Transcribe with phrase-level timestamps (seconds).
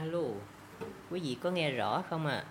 [0.00, 0.22] alo
[1.10, 2.34] quý vị có nghe rõ không ạ?
[2.34, 2.44] À?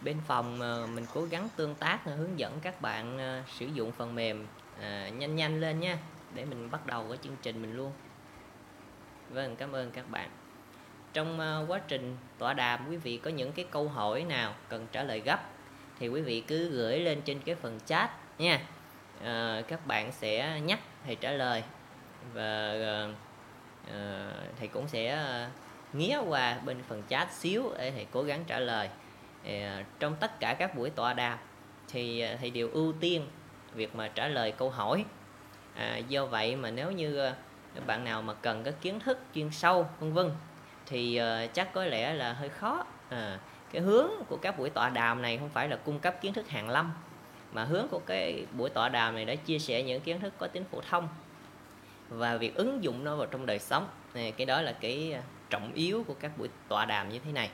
[0.00, 3.66] bên phòng ờ, mình cố gắng tương tác ờ, hướng dẫn các bạn ờ, sử
[3.66, 4.46] dụng phần mềm
[4.80, 5.98] à, nhanh nhanh lên nha
[6.34, 7.92] để mình bắt đầu cái chương trình mình luôn.
[9.30, 10.30] Vâng cảm ơn các bạn.
[11.12, 15.02] Trong quá trình tọa đàm quý vị có những cái câu hỏi nào cần trả
[15.02, 15.40] lời gấp
[15.98, 18.60] thì quý vị cứ gửi lên trên cái phần chat nha.
[19.24, 21.62] À, các bạn sẽ nhắc thầy trả lời.
[22.34, 22.74] Và
[23.88, 25.48] Ờ, à, thầy cũng sẽ ờ,
[25.92, 28.88] nghía qua bên phần chat xíu để thầy cố gắng trả lời.
[29.44, 31.38] Ờ, trong tất cả các buổi tọa đàm
[31.88, 33.26] thì thầy đều ưu tiên
[33.74, 35.04] việc mà trả lời câu hỏi.
[35.74, 37.30] À, do vậy mà nếu như
[37.86, 40.30] bạn nào mà cần các kiến thức chuyên sâu vân vân
[40.86, 42.84] thì uh, chắc có lẽ là hơi khó.
[43.08, 43.38] À,
[43.72, 46.48] cái hướng của các buổi tọa đàm này không phải là cung cấp kiến thức
[46.48, 46.92] hàng lâm
[47.52, 50.46] mà hướng của cái buổi tọa đàm này đã chia sẻ những kiến thức có
[50.46, 51.08] tính phổ thông
[52.10, 53.88] và việc ứng dụng nó vào trong đời sống.
[54.14, 57.32] Thì cái đó là cái à, trọng yếu của các buổi tọa đàm như thế
[57.32, 57.50] này.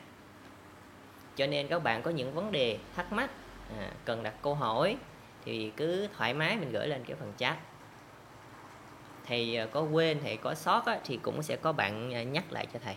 [1.36, 3.30] Cho nên các bạn có những vấn đề thắc mắc
[3.78, 4.96] à, cần đặt câu hỏi
[5.44, 7.56] thì cứ thoải mái mình gửi lên cái phần chat.
[9.26, 12.44] Thầy à, có quên thầy có sót á, thì cũng sẽ có bạn à, nhắc
[12.50, 12.96] lại cho thầy.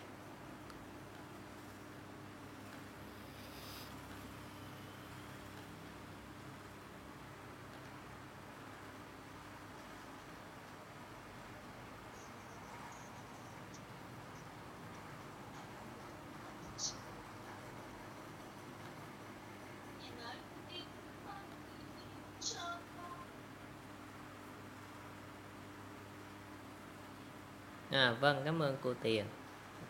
[28.09, 29.25] À, vâng cảm ơn cô tiền.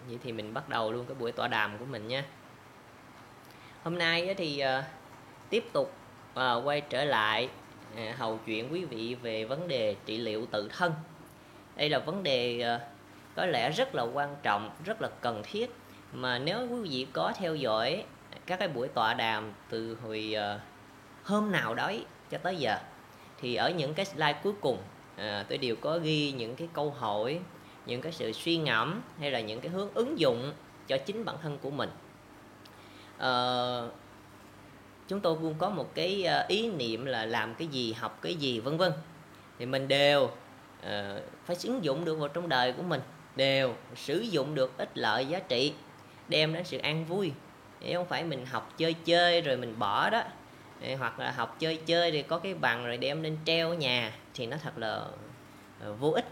[0.07, 2.25] Vậy thì mình bắt đầu luôn cái buổi tọa đàm của mình nha.
[3.83, 4.83] Hôm nay thì uh,
[5.49, 5.93] tiếp tục
[6.33, 7.49] uh, quay trở lại
[7.93, 10.93] uh, hầu chuyện quý vị về vấn đề trị liệu tự thân.
[11.75, 12.81] Đây là vấn đề uh,
[13.35, 15.75] có lẽ rất là quan trọng rất là cần thiết.
[16.13, 18.03] Mà nếu quý vị có theo dõi
[18.45, 20.61] các cái buổi tọa đàm từ hồi uh,
[21.23, 21.91] hôm nào đó
[22.31, 22.77] cho tới giờ
[23.41, 24.77] thì ở những cái slide cuối cùng
[25.19, 27.39] à, tôi đều có ghi những cái câu hỏi
[27.89, 30.53] những cái sự suy ngẫm hay là những cái hướng ứng dụng
[30.87, 31.89] cho chính bản thân của mình.
[33.17, 33.31] À,
[35.07, 38.35] chúng tôi luôn có một cái ờ, ý niệm là làm cái gì học cái
[38.35, 38.91] gì vân vân.
[39.59, 40.31] Thì mình đều uh,
[41.45, 43.01] phải ứng dụng được vào trong đời của mình
[43.35, 45.73] đều sử dụng được ích lợi giá trị
[46.27, 47.31] đem đến sự an vui.
[47.81, 50.23] Chứ không phải mình học chơi chơi rồi mình bỏ đó.
[50.99, 54.13] Hoặc là học chơi chơi thì có cái bằng rồi đem lên treo ở nhà
[54.33, 55.05] thì nó thật là
[55.99, 56.25] vô ích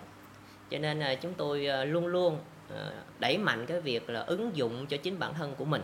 [0.72, 2.40] cho nên là chúng tôi à, luôn luôn
[2.76, 5.82] à, đẩy mạnh cái việc là ứng dụng cho chính bản thân của mình.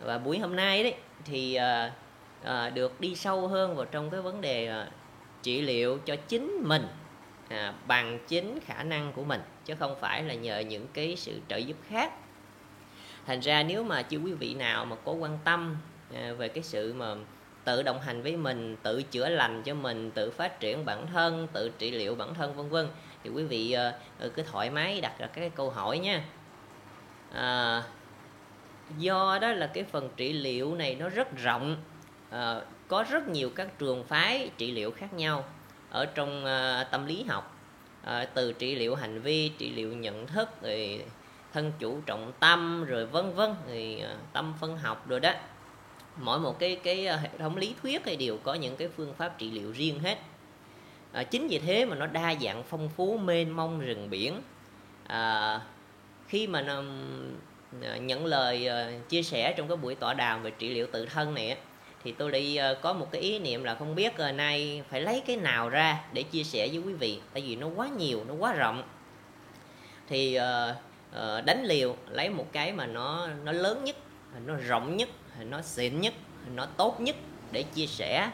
[0.00, 0.94] Và buổi hôm nay đấy
[1.24, 4.84] thì à, được đi sâu hơn vào trong cái vấn đề
[5.42, 6.86] trị liệu cho chính mình
[7.48, 11.40] à, bằng chính khả năng của mình chứ không phải là nhờ những cái sự
[11.48, 12.12] trợ giúp khác.
[13.26, 15.76] Thành ra nếu mà chưa quý vị nào mà có quan tâm
[16.38, 17.14] về cái sự mà
[17.64, 21.48] tự đồng hành với mình tự chữa lành cho mình tự phát triển bản thân
[21.52, 22.88] tự trị liệu bản thân vân vân
[23.26, 23.76] thì quý vị
[24.24, 26.24] uh, cứ thoải mái đặt ra các câu hỏi nha.
[27.32, 27.82] À,
[28.98, 31.76] do đó là cái phần trị liệu này nó rất rộng
[32.30, 35.44] à, có rất nhiều các trường phái trị liệu khác nhau
[35.90, 37.56] ở trong uh, tâm lý học.
[38.04, 41.04] À, từ trị liệu hành vi trị liệu nhận thức rồi
[41.52, 45.32] thân chủ trọng tâm rồi vân vân rồi uh, tâm phân học rồi đó.
[46.16, 49.38] Mỗi một cái cái hệ thống lý thuyết thì đều có những cái phương pháp
[49.38, 50.18] trị liệu riêng hết
[51.16, 54.42] à, chính vì thế mà nó đa dạng phong phú mênh mông rừng biển.
[55.06, 55.60] À,
[56.28, 56.64] khi mà
[57.82, 61.06] ờ, nhận lời uh, chia sẻ trong cái buổi tọa đàm về trị liệu tự
[61.06, 61.56] thân này
[62.04, 65.00] thì tôi đi uh, có một cái ý niệm là không biết uh, nay phải
[65.00, 68.24] lấy cái nào ra để chia sẻ với quý vị tại vì nó quá nhiều
[68.28, 68.82] nó quá rộng.
[70.08, 70.76] Thì uh,
[71.16, 73.96] uh, đánh liều lấy một cái mà nó nó lớn nhất
[74.46, 75.08] nó rộng nhất
[75.40, 76.14] nó xịn nhất
[76.54, 77.16] nó tốt nhất
[77.52, 78.30] để chia sẻ.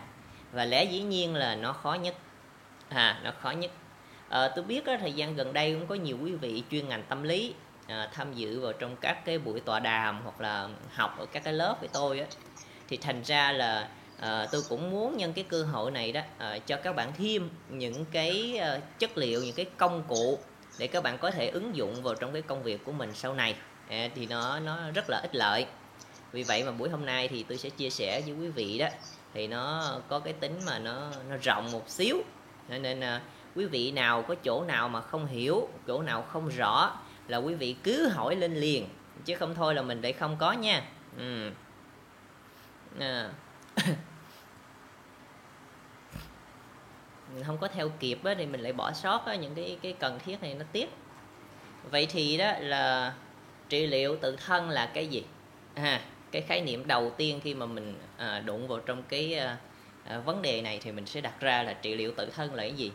[0.53, 2.15] Và lẽ dĩ nhiên là nó khó nhất
[2.95, 3.71] à nó khó nhất.
[4.29, 7.03] À, tôi biết đó, thời gian gần đây cũng có nhiều quý vị chuyên ngành
[7.09, 7.55] tâm lý
[7.87, 11.45] à, tham dự vào trong các cái buổi tọa đàm hoặc là học ở các
[11.45, 12.27] cái lớp với tôi á.
[12.89, 13.89] Thì thành ra là
[14.21, 17.51] à, tôi cũng muốn nhân cái cơ hội này đó à, cho các bạn thêm
[17.69, 20.39] những cái à, chất liệu những cái công cụ
[20.79, 23.35] để các bạn có thể ứng dụng vào trong cái công việc của mình sau
[23.35, 23.55] này.
[23.89, 25.67] À, thì nó nó rất là ích lợi.
[26.33, 28.89] Vì vậy mà buổi hôm nay thì tôi sẽ chia sẻ với quý vị đó.
[29.35, 32.17] Thì nó có cái tính mà nó nó rộng một xíu
[32.69, 33.21] nên à,
[33.55, 36.99] quý vị nào có chỗ nào mà không hiểu chỗ nào không rõ
[37.29, 38.89] là quý vị cứ hỏi lên liền
[39.25, 40.83] chứ không thôi là mình lại không có nha
[41.19, 41.51] ừ.
[42.99, 43.31] à.
[47.47, 50.19] không có theo kịp á, thì mình lại bỏ sót á, những cái cái cần
[50.25, 50.89] thiết này nó tiếp
[51.91, 53.15] vậy thì đó là
[53.69, 55.25] trị liệu tự thân là cái gì
[55.75, 56.01] à,
[56.31, 59.57] cái khái niệm đầu tiên khi mà mình à, đụng vào trong cái à,
[60.05, 62.63] à, vấn đề này thì mình sẽ đặt ra là trị liệu tự thân là
[62.63, 62.93] cái gì?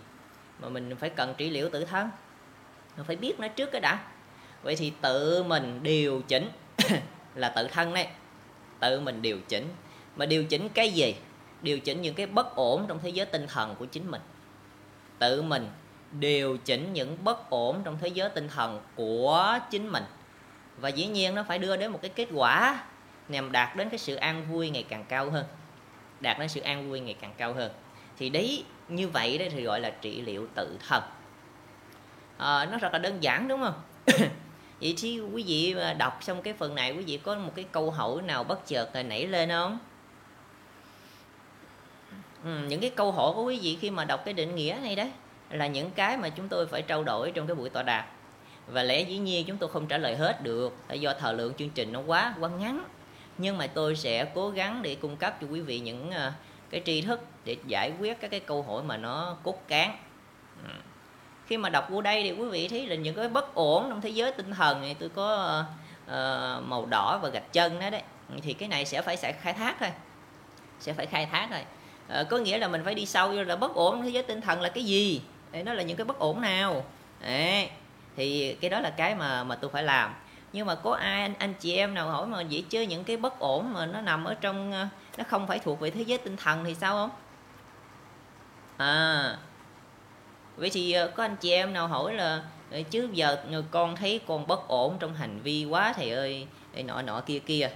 [0.59, 2.09] Mà mình phải cần trị liệu tự thân.
[2.98, 4.00] Mình phải biết nó trước cái đã.
[4.63, 6.50] Vậy thì tự mình điều chỉnh
[7.36, 8.07] là tự thân đấy.
[8.80, 9.68] Tự mình điều chỉnh.
[10.15, 11.15] Mà điều chỉnh cái gì?
[11.62, 14.21] Điều chỉnh những cái bất ổn trong thế giới tinh thần của chính mình.
[15.19, 15.68] Tự mình
[16.12, 20.04] điều chỉnh những bất ổn trong thế giới tinh thần của chính mình.
[20.77, 22.83] Và dĩ nhiên nó phải đưa đến một cái kết quả
[23.27, 25.45] nhằm đạt đến cái sự an vui ngày càng cao hơn
[26.19, 27.72] đạt đến sự an vui ngày càng cao hơn.
[28.18, 31.04] Thì đấy như vậy đấy thì gọi là trị liệu tự thân.
[32.38, 33.81] À, nó rất là đơn giản đúng không?
[34.81, 37.92] Vậy thì quý vị đọc xong cái phần này quý vị có một cái câu
[37.92, 39.80] hỏi nào bất chợt nảy lên không?
[42.44, 44.96] Ừ, những cái câu hỏi của quý vị khi mà đọc cái định nghĩa này
[44.96, 45.12] đấy
[45.50, 48.06] là những cái mà chúng tôi phải trao đổi trong cái buổi tọa đàm.
[48.68, 51.69] Và lẽ dĩ nhiên chúng tôi không trả lời hết được do thời lượng chương
[51.69, 52.84] trình nó quá quá ngắn
[53.38, 56.31] nhưng mà tôi sẽ cố gắng để cung cấp cho quý vị những ờ,
[56.69, 59.98] cái tri thức để giải quyết các cái câu hỏi mà nó cốt cán.
[61.48, 64.01] Khi mà đọc vô đây thì quý vị thấy là những cái bất ổn trong
[64.01, 65.63] thế giới tinh thần này tôi có
[66.06, 68.01] uh, màu đỏ và gạch chân đó đấy
[68.42, 69.90] thì cái này sẽ phải sẽ khai thác thôi.
[70.80, 71.62] Sẽ phải khai thác thôi.
[72.30, 74.62] Có nghĩa là mình phải đi sâu vô là bất ổn thế giới tinh thần
[74.62, 75.21] là cái gì?
[75.52, 76.85] Đấy, nó là những cái bất ổn nào?
[77.21, 77.69] Đấy.
[78.16, 80.14] thì cái đó là cái mà mà tôi phải làm
[80.57, 83.18] nhưng mà có ai anh, anh chị em nào hỏi mà vậy chứ những cái
[83.18, 84.87] bất ổn mà nó nằm ở trong ờ,
[85.18, 87.09] nó không phải thuộc về thế giới tinh thần thì sao không?
[88.78, 89.37] À.
[90.56, 92.44] Vậy thì ờ, có anh chị em nào hỏi là
[92.90, 93.37] chứ giờ
[93.71, 96.47] con thấy con bất ổn trong hành vi quá thầy ơi
[96.85, 97.69] nọ nọ kia kia.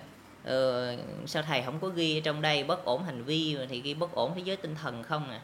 [0.43, 0.95] Ờ,
[1.25, 4.15] sao thầy không có ghi ở trong đây bất ổn hành vi thì ghi bất
[4.15, 5.41] ổn thế giới tinh thần không à?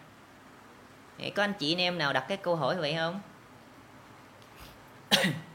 [1.35, 3.21] Có anh chị anh em nào đặt cái câu hỏi vậy không?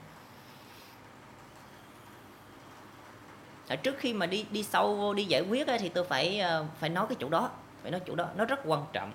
[3.76, 6.90] trước khi mà đi đi sâu vô đi giải quyết thì tôi phải ờ, phải
[6.90, 7.50] nói cái chỗ đó
[7.82, 9.12] phải nói chỗ đó nó rất quan trọng.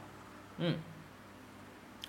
[0.60, 0.72] Ừ.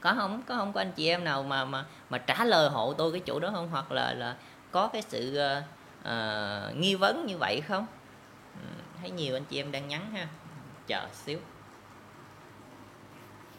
[0.01, 0.43] có không?
[0.47, 3.21] Có không có anh chị em nào mà mà mà trả lời hộ tôi cái
[3.27, 3.69] chỗ đó không?
[3.71, 4.37] Hoặc là là
[4.71, 5.65] có cái sự uh,
[6.01, 7.87] uh, nghi vấn như vậy không?
[8.55, 8.69] Ừ,
[9.01, 10.29] thấy nhiều anh chị em đang nhắn ha.
[10.87, 11.39] Chờ xíu.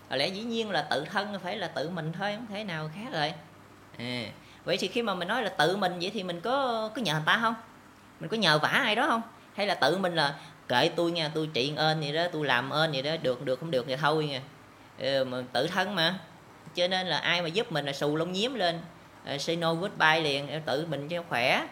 [0.09, 2.89] Có lẽ dĩ nhiên là tự thân phải là tự mình thôi không thể nào
[2.95, 3.33] khác rồi.
[3.97, 4.23] À,
[4.65, 7.13] vậy thì khi mà mình nói là tự mình vậy thì mình có có nhờ
[7.13, 7.55] người ta không?
[8.19, 9.21] Mình có nhờ vả ai đó không?
[9.55, 12.69] Hay là tự mình là kệ tôi nha tôi trị ơn gì đó tôi làm
[12.69, 14.41] ơn gì đó được được không được thì thôi nha.
[14.97, 16.19] Ừ, mà tự thân mà.
[16.75, 18.79] Cho nên là ai mà giúp mình là xù lông nhiếm lên.
[19.35, 21.67] Uh, say no goodbye liền ờ, tự mình cho khỏe.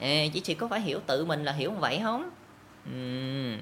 [0.00, 2.30] À, chỉ thì có phải hiểu tự mình là hiểu vậy không?
[2.88, 3.58] Uhm.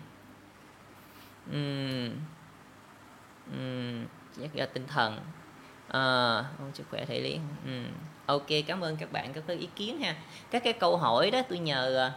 [1.50, 2.11] Uhm.
[3.50, 4.07] Uhm.
[4.37, 5.21] nhắc ra tinh thần.
[5.88, 7.38] À, sức khỏe thể lý.
[7.64, 7.85] Uhm
[8.28, 10.14] ok cảm ơn các bạn các cái ý kiến ha.
[10.50, 12.11] Các cái câu hỏi đó tôi nhờ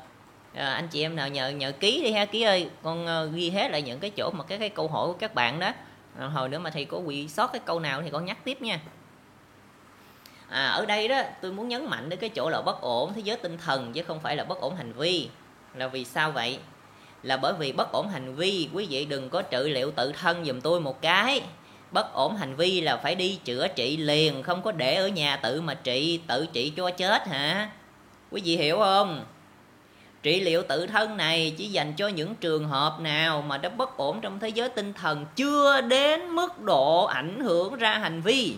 [0.53, 2.25] à, anh chị em nào nhờ nhờ ký đi ha.
[2.25, 5.07] Ký ơi con uh, ghi hết lại những cái chỗ mà các cái câu hỏi
[5.07, 5.71] của các bạn đó.
[6.19, 8.61] À, hồi nữa mà thầy có bị sót cái câu nào thì con nhắc tiếp
[8.61, 8.79] nha.
[10.49, 13.21] À, ở đây đó tôi muốn nhấn mạnh đến cái chỗ là bất ổn thế
[13.21, 15.29] giới tinh thần chứ không phải là bất ổn hành vi.
[15.75, 16.59] Là vì sao vậy?
[17.23, 20.45] Là bởi vì bất ổn hành vi quý vị đừng có trị liệu tự thân
[20.45, 21.41] giùm tôi một cái
[21.91, 25.35] bất ổn hành vi là phải đi chữa trị liền, không có để ở nhà
[25.35, 27.69] tự mà trị, tự trị cho chết hả?
[28.31, 29.25] Quý vị hiểu không?
[30.23, 33.97] Trị liệu tự thân này chỉ dành cho những trường hợp nào mà đã bất
[33.97, 38.55] ổn trong thế giới tinh thần chưa đến mức độ ảnh hưởng ra hành vi,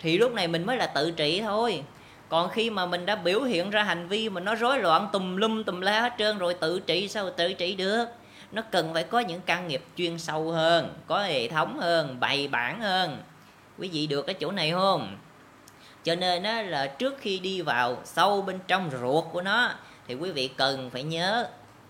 [0.00, 1.82] thì lúc này mình mới là tự trị thôi.
[2.28, 5.36] Còn khi mà mình đã biểu hiện ra hành vi mà nó rối loạn tùm
[5.36, 8.06] lum tùm la hết trơn rồi, tự trị sao tự trị được?
[8.52, 12.48] Nó cần phải có những căn nghiệp chuyên sâu hơn, có hệ thống hơn bài
[12.48, 13.22] bản hơn.
[13.78, 15.16] Quý vị được cái chỗ này không?
[16.04, 19.70] Cho nên đó là trước khi đi vào sâu bên trong ruột của nó,
[20.08, 21.48] thì quý vị cần phải nhớ,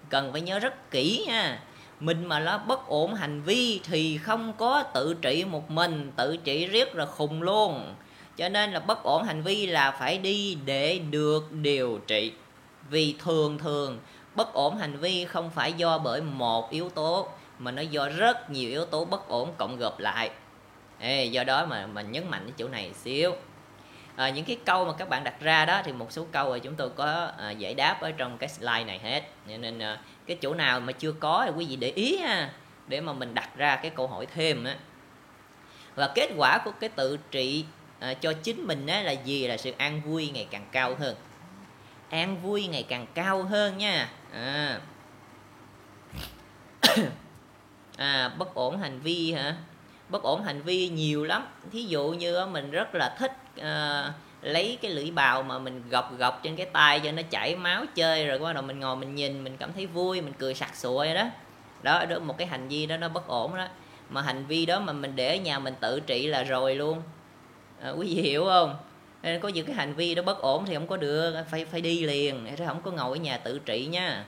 [0.08, 1.60] cần phải nhớ rất kỹ nha.
[2.00, 6.36] Mình mà nó bất ổn hành vi thì không có tự trị một mình, tự
[6.36, 7.94] trị riết là khùng luôn.
[8.36, 12.32] Cho nên là bất ổn hành vi là phải đi để được điều trị.
[12.90, 13.98] Vì thường thường
[14.34, 18.50] bất ổn hành vi không phải do bởi một yếu tố mà nó do rất
[18.50, 20.30] nhiều yếu tố bất ổn cộng gộp lại.
[20.98, 23.32] Ê, do đó mà mình nhấn mạnh cái chỗ này xíu.
[24.16, 26.60] À, những cái câu mà các bạn đặt ra đó thì một số câu rồi
[26.60, 29.22] chúng tôi có à, giải đáp ở trong cái slide này hết.
[29.46, 32.52] Nên à, cái chỗ nào mà chưa có thì quý vị để ý ha
[32.86, 34.76] để mà mình đặt ra cái câu hỏi thêm á.
[35.94, 37.64] Và kết quả của cái tự trị
[38.00, 39.46] à, cho chính mình á, là gì?
[39.46, 41.16] Là sự an vui ngày càng cao hơn
[42.12, 44.08] an vui ngày càng cao hơn nha.
[44.32, 44.80] À,
[47.96, 49.56] à bất ổn hành vi hả?
[50.08, 51.46] Bất ổn hành vi nhiều lắm.
[51.72, 56.18] Thí dụ như mình rất là thích à, lấy cái lưỡi bào mà mình gọc
[56.18, 59.14] gọc trên cái tay cho nó chảy máu chơi rồi bắt đầu mình ngồi mình
[59.14, 61.24] nhìn mình cảm thấy vui mình cười sặc sụa đó.
[61.82, 63.68] Đó đó một cái hành vi đó nó bất ổn đó.
[64.10, 67.02] Mà hành vi đó mà mình để ở nhà mình tự trị là rồi luôn.
[67.82, 68.76] À, quý vị hiểu không?
[69.22, 71.80] Nên có những cái hành vi đó bất ổn thì không có được phải phải
[71.80, 74.24] đi liền chứ không có ngồi ở nhà tự trị nha.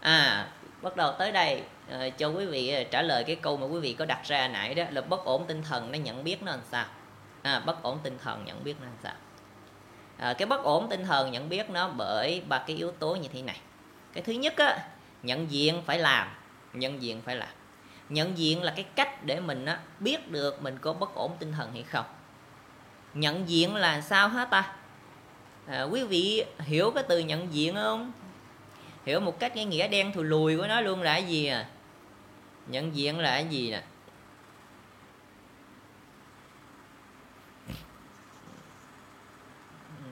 [0.00, 0.48] À
[0.82, 3.80] bắt đầu tới đây ờ, cho quý vị ờ, trả lời cái câu mà quý
[3.80, 6.50] vị có đặt ra nãy đó là bất ổn tinh thần nó nhận biết nó
[6.50, 6.86] làm sao?
[7.42, 9.14] À, bất ổn tinh thần nhận biết nó làm sao?
[10.16, 13.28] À, cái bất ổn tinh thần nhận biết nó bởi ba cái yếu tố như
[13.32, 13.60] thế này.
[14.12, 14.78] Cái thứ nhất á
[15.22, 16.28] nhận diện phải làm
[16.72, 17.48] nhận diện phải làm.
[18.08, 21.52] Nhận diện là cái cách để mình á, biết được mình có bất ổn tinh
[21.52, 22.04] thần hay không
[23.20, 24.72] nhận diện là sao hết ta?
[25.66, 28.12] À, quý vị hiểu cái từ nhận diện không?
[29.06, 31.66] Hiểu một cách cái nghĩa đen thù lùi của nó luôn là cái gì à?
[32.66, 33.82] Nhận diện là cái gì nè?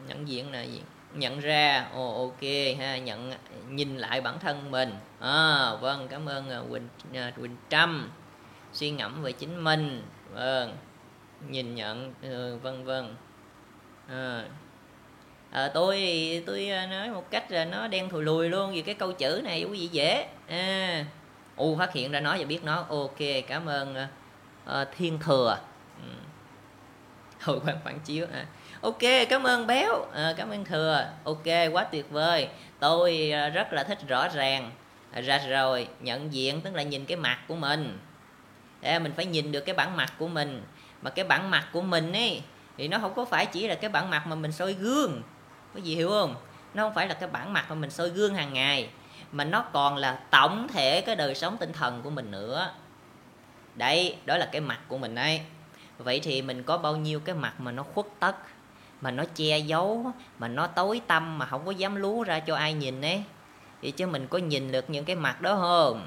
[0.09, 0.83] Nhận diện là gì?
[1.15, 2.43] Nhận ra ồ ok
[2.79, 3.33] ha nhận
[3.69, 4.95] nhìn lại bản thân mình.
[5.21, 8.11] À, vâng cảm ơn à, quỳnh à, quỳnh trâm.
[8.73, 10.03] Suy ngẫm về chính mình.
[10.35, 10.77] Vâng
[11.49, 13.15] nhìn nhận ừ, vân vân.
[14.09, 14.45] À,
[15.51, 16.03] à, tôi
[16.47, 19.41] tôi ờ, nói một cách là nó đen thùi lùi luôn vì cái câu chữ
[19.45, 20.29] này quý vị dễ.
[20.49, 21.05] À,
[21.57, 22.87] u phát hiện ra nói và biết nó.
[22.89, 23.97] Ok cảm ơn
[24.71, 25.59] uh, thiên thừa.
[26.03, 26.09] Ừ.
[27.41, 28.47] hồi quan phản chiếu à.
[28.81, 30.07] Ok cảm ơn béo.
[30.15, 31.09] À, cảm ơn thừa.
[31.25, 32.49] Ok quá tuyệt vời.
[32.81, 34.71] Tôi rất là thích rõ ràng.
[35.13, 37.99] À, ra rồi nhận diện tức là nhìn cái mặt của mình.
[38.81, 40.63] Để mình phải nhìn được cái bản mặt của mình
[41.03, 42.43] mà cái bản mặt của mình ấy,
[42.77, 45.23] thì nó không có phải chỉ là cái bản mặt mà mình soi gương.
[45.75, 46.35] Có gì hiểu không?
[46.75, 48.89] Nó không phải là cái bản mặt mà mình soi gương hàng ngày,
[49.33, 52.71] mà nó còn là tổng thể cái đời sống tinh thần của mình nữa.
[53.75, 55.41] Đấy, đó là cái mặt của mình ấy.
[55.99, 58.37] Vậy thì mình có bao nhiêu cái mặt mà nó khuất tất,
[59.01, 62.55] mà nó che giấu, mà nó tối tăm mà không có dám lú ra cho
[62.57, 63.23] ai nhìn ấy?
[63.83, 66.07] Thì chứ mình có nhìn được những cái mặt đó không?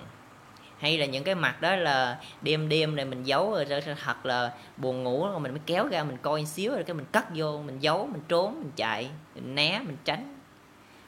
[0.79, 4.51] Hay là những cái mặt đó là đêm đêm này mình giấu rồi thật là
[4.77, 7.62] buồn ngủ rồi mình mới kéo ra mình coi xíu rồi cái mình cất vô
[7.65, 10.39] mình giấu mình trốn mình chạy mình né mình tránh.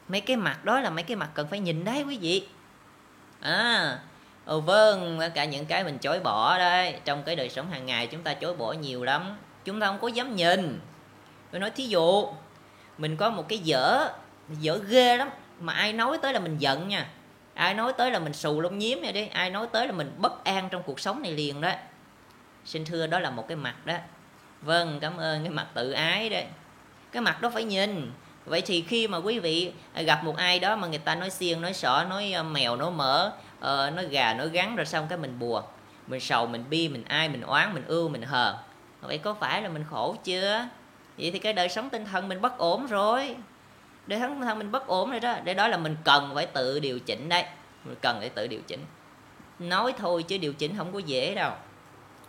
[0.07, 2.47] Mấy cái mặt đó là mấy cái mặt cần phải nhìn đấy quý vị.
[3.39, 3.99] À
[4.45, 8.07] Ồ vâng, cả những cái mình chối bỏ đây Trong cái đời sống hàng ngày
[8.07, 9.37] chúng ta chối bỏ nhiều lắm.
[9.65, 10.79] Chúng ta không có dám nhìn.
[11.51, 12.27] Tôi nói thí dụ
[12.97, 14.09] mình có một cái dở
[14.49, 17.07] dở ghê lắm mà ai nói tới là mình giận nha
[17.61, 19.27] ai nói tới là mình xù lông nhím vậy đi.
[19.27, 21.71] Ai nói tới là mình bất an trong cuộc sống này liền đó.
[22.65, 23.95] Xin thưa đó là một cái mặt đó.
[24.61, 26.45] Vâng cảm ơn cái mặt tự ái đấy
[27.11, 28.11] cái mặt đó phải nhìn.
[28.45, 29.71] Vậy thì khi mà quý vị
[30.05, 32.91] gặp một ai đó mà người ta nói xiên nói sọ, nói ờ, mèo nói
[32.91, 35.63] mỡ uh, nói gà nói gắn rồi xong cái mình buồn
[36.07, 38.55] mình sầu mình bi mình ai mình oán mình ưu mình hờn.
[39.01, 40.67] Vậy có phải là mình khổ chưa?
[41.17, 43.35] Vậy thì cái đời sống tinh thần mình bất ổn rồi
[44.07, 45.35] để thân thân mình bất ổn rồi đó.
[45.43, 47.45] Để đó là mình cần phải tự điều chỉnh đây
[47.85, 48.85] mình cần phải tự điều chỉnh.
[49.59, 51.51] Nói thôi chứ điều chỉnh không có dễ đâu.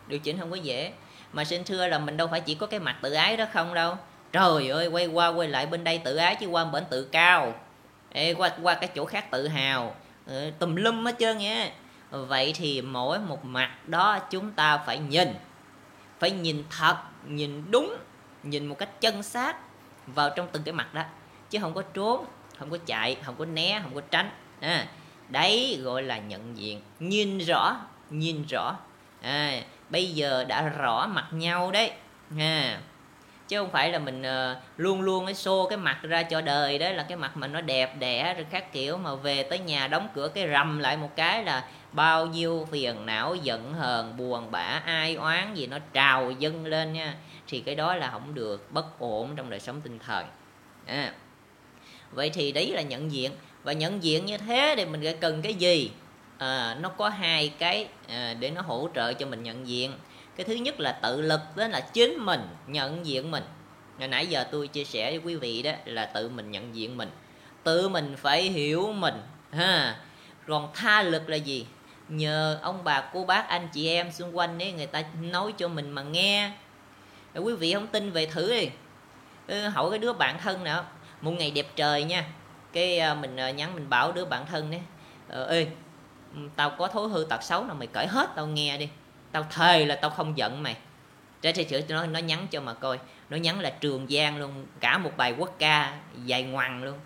[0.07, 0.93] Điều chỉnh không có dễ.
[1.33, 3.75] Mà xin thưa là mình đâu phải chỉ có cái mặt tự ái đó không
[3.75, 3.97] đâu.
[4.33, 7.55] Trời ơi quay qua quay lại bên đây tự ái chứ qua bển tự cao.
[8.13, 9.95] Ê, qua qua cái chỗ khác tự hào.
[10.27, 11.71] Ừ, tùm lum hết trơn nha
[12.11, 15.35] vậy thì mỗi một mặt đó chúng ta phải nhìn.
[16.19, 17.97] Phải nhìn thật nhìn đúng
[18.43, 19.57] nhìn một cách chân xác
[20.07, 21.03] vào trong từng cái mặt đó
[21.53, 22.25] chứ không có trốn
[22.59, 24.31] không có chạy không có né không có tránh.
[24.61, 24.87] À,
[25.29, 26.81] đấy gọi là nhận diện.
[26.99, 27.77] Nhìn rõ
[28.11, 28.77] nhìn rõ.
[29.23, 31.93] À, bây giờ đã rõ mặt nhau đấy.
[32.39, 32.81] À,
[33.49, 36.79] chứ không phải là mình uh, luôn luôn cái xô cái mặt ra cho đời
[36.79, 39.87] đó là cái mặt mà nó đẹp đẽ rồi khác kiểu mà về tới nhà
[39.87, 44.51] đóng cửa cái rầm lại một cái là bao nhiêu phiền não giận hờn buồn
[44.51, 47.15] bã ai oán gì nó trào dâng lên nha.
[47.49, 50.27] Thì cái đó là không được bất ổn trong đời sống tinh thần.
[50.87, 51.13] À
[52.13, 53.33] vậy thì đấy là nhận diện.
[53.63, 55.91] Và nhận diện như thế thì mình phải cần cái gì?
[56.39, 59.93] À, nó có hai cái à, để nó hỗ trợ cho mình nhận diện.
[60.37, 63.45] Cái thứ nhất là tự lực đó là chính mình nhận diện mình.
[63.99, 66.97] Ngày nãy giờ tôi chia sẻ với quý vị đó là tự mình nhận diện
[66.97, 67.11] mình.
[67.63, 69.97] Tự mình phải hiểu mình ha.
[70.49, 71.67] Còn tha lực là gì?
[72.09, 75.69] Nhờ ông bà cô bác anh chị em xung quanh ấy người ta nói cho
[75.69, 76.51] mình mà nghe.
[77.35, 78.69] Quý vị không tin về thử đi.
[79.69, 80.85] Hỏi cái đứa bạn thân nào?
[81.23, 82.25] Một ngày đẹp trời nha.
[82.73, 84.81] Cái à, mình à, nhắn mình bảo đứa bạn thân đấy
[85.29, 85.67] ờ, ê
[86.57, 88.89] tao có thối hư tật xấu nào mày cởi hết tao nghe đi.
[89.33, 90.77] Tao thề là tao không giận mày.
[91.43, 92.99] Trái thì sửa nó nó nhắn cho mà coi.
[93.31, 95.93] Nó nhắn là trường giang luôn cả một bài quốc ca
[96.25, 96.99] dài ngoằng luôn.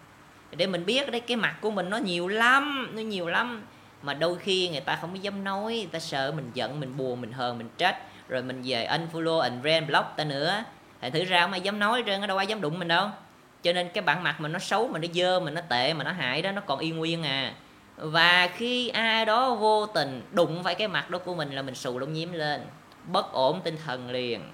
[0.57, 3.65] Để mình biết đấy cái mặt của mình nó nhiều lắm nó nhiều lắm.
[4.03, 6.97] Mà đôi khi người ta không có dám nói người ta sợ mình giận mình
[6.97, 7.99] buồn mình hờn mình trách.
[8.29, 10.65] Rồi mình về unfollow unfriend block ta nữa.
[11.01, 13.09] Thành thử ra không ai dám nói trơn đâu ai dám đụng mình đâu
[13.63, 16.05] cho nên cái bản mặt mình nó xấu, mà nó dơ, mà nó tệ, mà
[16.05, 17.55] nó hại đó, nó còn y nguyên à.
[17.97, 21.75] Và khi ai đó vô tình đụng phải cái mặt đó của mình là mình
[21.75, 22.61] xù lông nhím lên,
[23.07, 24.51] bất ổn tinh thần liền.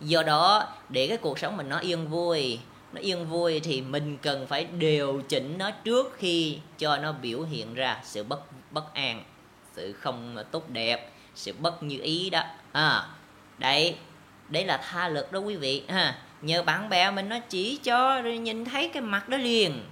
[0.00, 2.60] Do đó, để cái cuộc sống mình nó yên vui,
[2.92, 7.42] nó yên vui thì mình cần phải điều chỉnh nó trước khi cho nó biểu
[7.42, 8.40] hiện ra sự bất
[8.72, 9.24] bất an,
[9.76, 12.42] sự không tốt đẹp, sự bất như ý đó.
[12.72, 13.08] À
[13.58, 13.96] đấy
[14.48, 18.20] đấy là tha lực đó quý vị, ha nhờ bạn bè mình nó chỉ cho
[18.20, 19.84] rồi nhìn thấy cái mặt đó liền.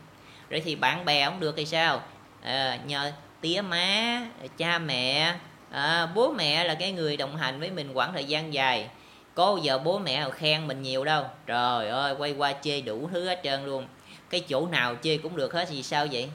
[0.50, 2.02] Rồi thì bạn bè không được thì sao?
[2.42, 4.20] À, nhờ tía má
[4.56, 5.34] cha mẹ
[5.70, 8.88] à, bố mẹ là cái người đồng hành với mình quãng thời gian dài.
[9.34, 11.24] Có giờ bố mẹ khen mình nhiều đâu?
[11.46, 13.86] Trời ơi quay qua chê đủ thứ hết trơn luôn.
[14.30, 16.28] Cái chỗ nào chê cũng được hết thì sao vậy?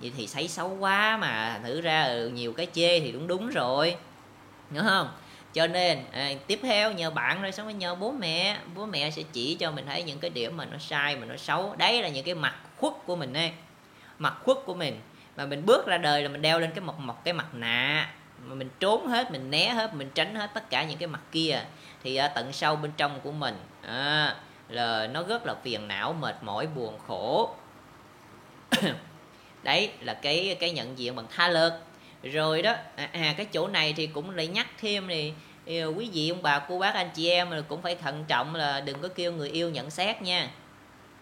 [0.00, 3.48] Vậy thì thấy xấu quá mà thử ra ừ, nhiều cái chê thì cũng đúng
[3.48, 3.96] rồi.
[4.70, 5.08] Đúng không?
[5.54, 8.58] Cho nên à, tiếp theo nhờ bạn rồi xong rồi nhờ bố mẹ.
[8.74, 11.36] Bố mẹ sẽ chỉ cho mình thấy những cái điểm mà nó sai mà nó
[11.36, 11.74] xấu.
[11.78, 13.52] Đấy là những cái mặt khuất của mình ấy.
[14.18, 15.00] Mặt khuất của mình.
[15.36, 18.10] Mà mình bước ra đời là mình đeo lên cái một một cái mặt nạ.
[18.44, 21.20] Mà mình trốn hết mình né hết mình tránh hết tất cả những cái mặt
[21.32, 21.60] kia.
[22.02, 24.36] Thì ở tận sâu bên trong của mình à,
[24.68, 27.54] là nó rất là phiền não mệt mỏi buồn khổ.
[29.62, 31.72] Đấy là cái cái nhận diện bằng tha lực
[32.32, 35.32] rồi đó à, à cái chỗ này thì cũng lại nhắc thêm thì,
[35.66, 39.00] quý vị ông bà cô bác anh chị em cũng phải thận trọng là đừng
[39.00, 40.50] có kêu người yêu nhận xét nha.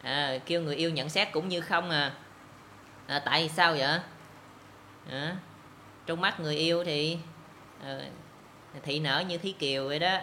[0.03, 2.13] À, kêu người yêu nhận xét cũng như không à,
[3.07, 3.99] à tại sao vậy?
[5.11, 5.37] À,
[6.07, 7.19] trong mắt người yêu thì
[7.85, 7.99] à,
[8.83, 10.19] thị nở như thí kiều vậy đó.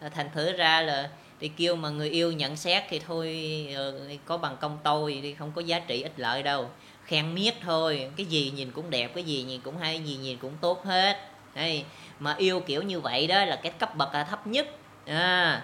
[0.00, 4.00] À, thành thử ra là thì kêu mà người yêu nhận xét thì thôi ờ,
[4.24, 6.70] có bằng công tôi thì không có giá trị ích lợi đâu
[7.06, 8.10] khen miết thôi.
[8.16, 11.16] Cái gì nhìn cũng đẹp cái gì nhìn cũng hay gì nhìn cũng tốt hết.
[11.54, 11.84] Đây
[12.20, 14.66] mà yêu kiểu như vậy đó là cái cấp bậc là thấp nhất.
[15.06, 15.62] À,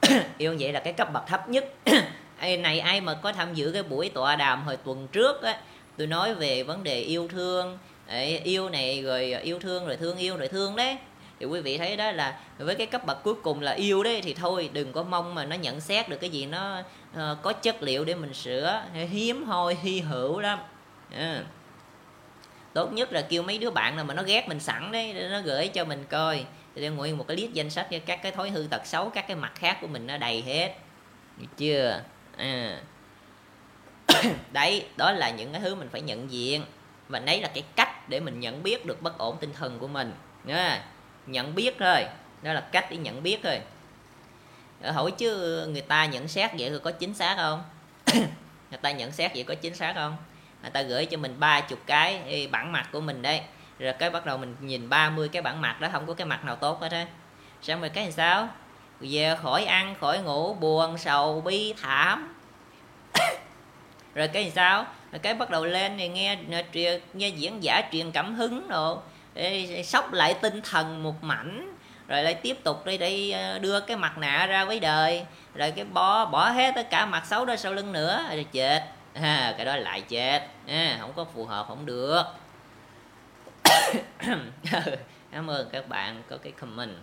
[0.38, 1.74] yêu vậy là cái cấp bậc thấp nhất.
[2.58, 5.60] Này ai mà có tham dự cái buổi tọa đàm hồi tuần trước á
[5.96, 7.78] tôi nói về vấn đề yêu thương.
[8.44, 10.96] Yêu này rồi yêu thương rồi thương yêu rồi thương đấy.
[11.40, 14.20] Thì quý vị thấy đó là với cái cấp bậc cuối cùng là yêu đấy
[14.24, 17.52] thì thôi đừng có mong mà nó nhận xét được cái gì nó uh, có
[17.52, 18.82] chất liệu để mình sửa.
[19.10, 20.58] Hiếm hoi hy hữu lắm
[21.10, 21.44] à.
[22.72, 25.28] tốt nhất là kêu mấy đứa bạn nào mà nó ghét mình sẵn đấy, để
[25.28, 26.44] nó gửi cho mình coi.
[26.74, 29.36] Để nguyên một cái list danh sách các cái thói hư tật xấu, các cái
[29.36, 30.74] mặt khác của mình nó đầy hết.
[31.36, 32.02] Được chưa?
[32.36, 32.80] À.
[34.52, 36.64] đấy, đó là những cái thứ mình phải nhận diện.
[37.08, 39.88] Và đấy là cái cách để mình nhận biết được bất ổn tinh thần của
[39.88, 40.12] mình.
[40.44, 40.84] Nha.
[41.26, 42.04] Nhận biết thôi.
[42.42, 43.60] Đó là cách để nhận biết thôi.
[44.82, 47.62] Ờ, hỏi chứ người ta nhận xét vậy có chính xác không?
[48.70, 50.16] Người ta nhận xét vậy có chính xác không?
[50.64, 53.40] Người ta gửi cho mình ba chục cái bản mặt của mình đây
[53.78, 56.44] rồi cái bắt đầu mình nhìn 30 cái bản mặt đó không có cái mặt
[56.44, 57.06] nào tốt hết á.
[57.62, 58.48] Xong rồi cái làm sao?
[59.00, 62.34] Về khỏi ăn khỏi ngủ buồn sầu bi thảm.
[64.14, 64.86] Rồi cái làm sao?
[65.12, 68.96] Rồi cái bắt đầu lên thì nghe nghe, nghe diễn giả truyền cảm hứng rồi
[69.84, 71.74] sốc lại tinh thần một mảnh.
[72.08, 75.24] Rồi lại tiếp tục đi để ờ, đưa cái mặt nạ ra với đời.
[75.54, 78.24] Rồi cái bỏ bỏ hết tất cả mặt xấu đó sau lưng nữa.
[78.30, 80.48] Rồi chết à, cái đó lại chết.
[80.66, 82.22] À, không có phù hợp không được.
[85.32, 86.96] Cảm ơn các bạn có cái comment.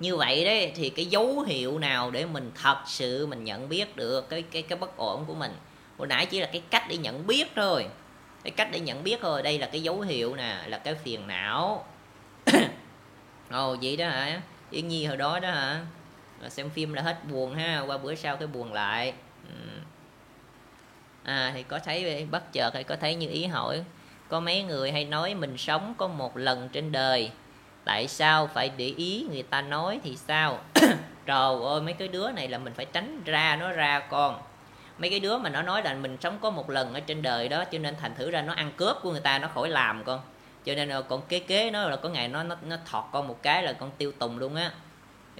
[0.00, 3.96] Như vậy đấy thì cái dấu hiệu nào để mình thật sự mình nhận biết
[3.96, 5.52] được cái cái cái bất ổn của mình?
[5.98, 7.86] Hồi nãy chỉ là cái cách để nhận biết thôi.
[8.44, 11.26] Cái cách để nhận biết thôi đây là cái dấu hiệu nè là cái phiền
[11.26, 11.84] não.
[13.50, 14.40] Ồ vậy đó hả?
[14.70, 15.80] Yên nhi hồi đó đó hả?
[16.48, 19.12] Xem phim là hết buồn ha qua bữa sau cái buồn lại.
[19.48, 19.54] Ừ
[21.24, 23.84] à thì có thấy bất chợt hay có thấy như ý hỏi,
[24.28, 27.30] có mấy người hay nói mình sống có một lần trên đời.
[27.84, 30.58] Tại sao phải để ý người ta nói thì sao?
[31.26, 34.42] Trời ơi, mấy cái đứa này là mình phải tránh ra nó ra con.
[34.98, 37.48] Mấy cái đứa mà nó nói là mình sống có một lần ở trên đời
[37.48, 40.04] đó, cho nên thành thử ra nó ăn cướp của người ta, nó khỏi làm
[40.04, 40.20] con.
[40.64, 43.28] Cho nên là con kế kế nó là có ngày nó nó nó thọt con
[43.28, 44.70] một cái là con tiêu tùng luôn á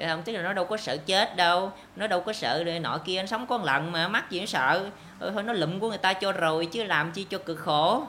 [0.09, 1.73] không tức là nó đâu có sợ chết đâu.
[1.97, 4.47] Nó đâu có sợ nọ kia anh sống có một lần mà mắc gì nó
[4.47, 4.91] sợ.
[5.19, 8.05] Ừ, thôi nó lụm của người ta cho rồi chứ làm chi cho cực khổ.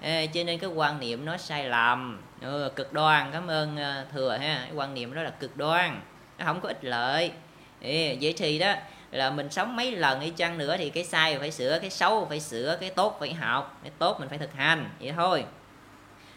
[0.00, 2.22] Ê, cho nên cái quan niệm nó sai lầm.
[2.40, 4.62] Ừ, cực đoan cảm ơn ờ, thừa ha.
[4.66, 6.00] Cái quan niệm đó là cực đoan.
[6.38, 7.32] Nó không có ích lợi.
[7.80, 8.74] Ê, vậy thì đó
[9.10, 12.26] là mình sống mấy lần đi chăng nữa thì cái sai phải sửa cái xấu
[12.26, 14.90] phải sửa cái tốt phải học cái tốt mình phải thực hành.
[15.00, 15.44] Vậy thôi.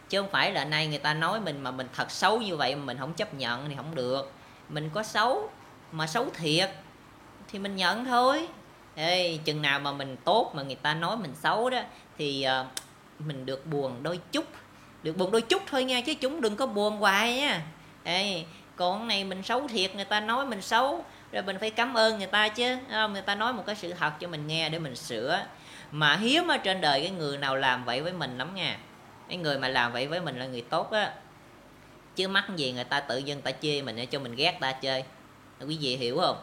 [0.09, 2.75] Chứ không phải là nay người ta nói mình mà mình thật xấu như vậy
[2.75, 4.31] mà mình không chấp nhận thì không được
[4.69, 5.49] mình có xấu
[5.91, 6.69] mà xấu thiệt
[7.47, 8.47] thì mình nhận thôi.
[8.95, 11.79] Ê, chừng nào mà mình tốt mà người ta nói mình xấu đó
[12.17, 12.67] thì uh,
[13.19, 14.45] mình được buồn đôi chút.
[15.03, 17.61] Được buồn đôi chút thôi nha chứ chúng đừng có buồn hoài nha.
[18.03, 18.43] Ê,
[18.75, 22.17] còn này mình xấu thiệt người ta nói mình xấu rồi mình phải cảm ơn
[22.17, 23.13] người ta chứ không?
[23.13, 25.45] người ta nói một cái sự thật cho mình nghe để mình sửa.
[25.91, 28.77] Mà hiếm ở trên đời cái người nào làm vậy với mình lắm nha.
[29.27, 31.13] Cái người mà làm vậy với mình là người tốt á
[32.15, 34.71] chứ mắc gì người ta tự dân ta chê mình để cho mình ghét ta
[34.71, 35.03] chơi.
[35.67, 36.37] Quý vị hiểu không?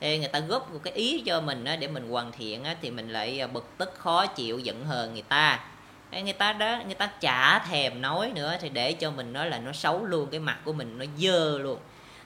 [0.00, 2.76] Ê, người ta góp một cái ý cho mình á, để mình hoàn thiện á,
[2.82, 5.64] thì mình lại à, bực tức khó chịu giận hờn người ta.
[6.10, 9.50] Ê, người ta đó người ta chả thèm nói nữa thì để cho mình nói
[9.50, 11.78] là nó xấu luôn cái mặt của mình nó dơ luôn.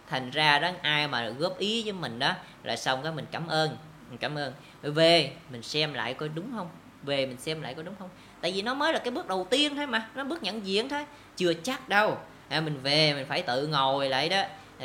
[0.09, 2.33] Thành ra đó ai mà góp ý với mình đó
[2.63, 3.77] là xong cái mình cảm ơn
[4.09, 4.53] mình cảm ơn.
[4.83, 6.69] Về mình xem lại coi đúng không?
[7.03, 8.09] Về mình xem lại coi đúng không?
[8.41, 10.89] Tại vì nó mới là cái bước đầu tiên thôi mà nó bước nhận diện
[10.89, 11.05] thôi
[11.37, 12.19] chưa chắc đâu
[12.51, 14.43] à, mình về mình phải tự ngồi lại đó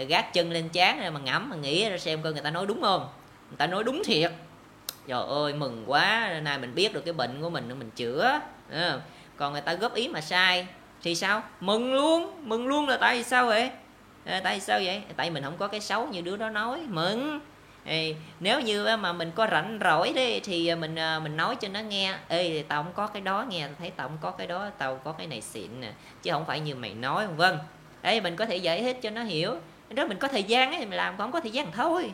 [0.08, 2.65] gác chân lên chán rồi mà ngẫm mà nghĩ ra xem coi người ta nói
[2.65, 3.10] đúng không?
[3.49, 4.32] Người ta nói đúng thiệt.
[5.08, 8.39] Trời ơi mừng quá nay mình biết được cái bệnh của mình mình chữa
[8.71, 8.99] à,
[9.38, 10.67] còn người ta góp ý mà sai
[11.04, 11.43] thì sao?
[11.60, 13.69] Mừng luôn mừng luôn là tại vì sao vậy?
[14.25, 15.01] À, tại vì sao vậy?
[15.15, 17.39] Tại mình không có cái xấu như đứa đó nói mừng.
[17.88, 21.56] Ê, nếu như mà mình có rảnh rỗi đi thì à, mình à, mình nói
[21.56, 24.32] cho nó nghe ê tao không có cái đó nghe tao thấy tao không có
[24.32, 25.91] cái đó tao có cái này xịn nè
[26.24, 27.58] chứ không phải như mày nói vân
[28.02, 29.56] ê mình có thể giải thích cho nó hiểu
[29.89, 32.13] đó mình có thời gian ấy thì mình làm còn không có thời gian thôi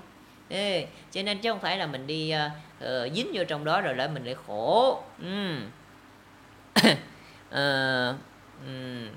[0.50, 3.96] Ê, cho nên chứ không phải là mình đi uh, dính vô trong đó rồi
[3.96, 5.58] lại mình lại khổ ừ.
[7.50, 8.16] uh,
[8.66, 9.08] um.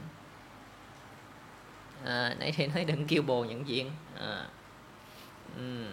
[2.03, 4.49] uh, nãy thì nói đừng kêu bồ nhận diện uh.
[5.57, 5.87] um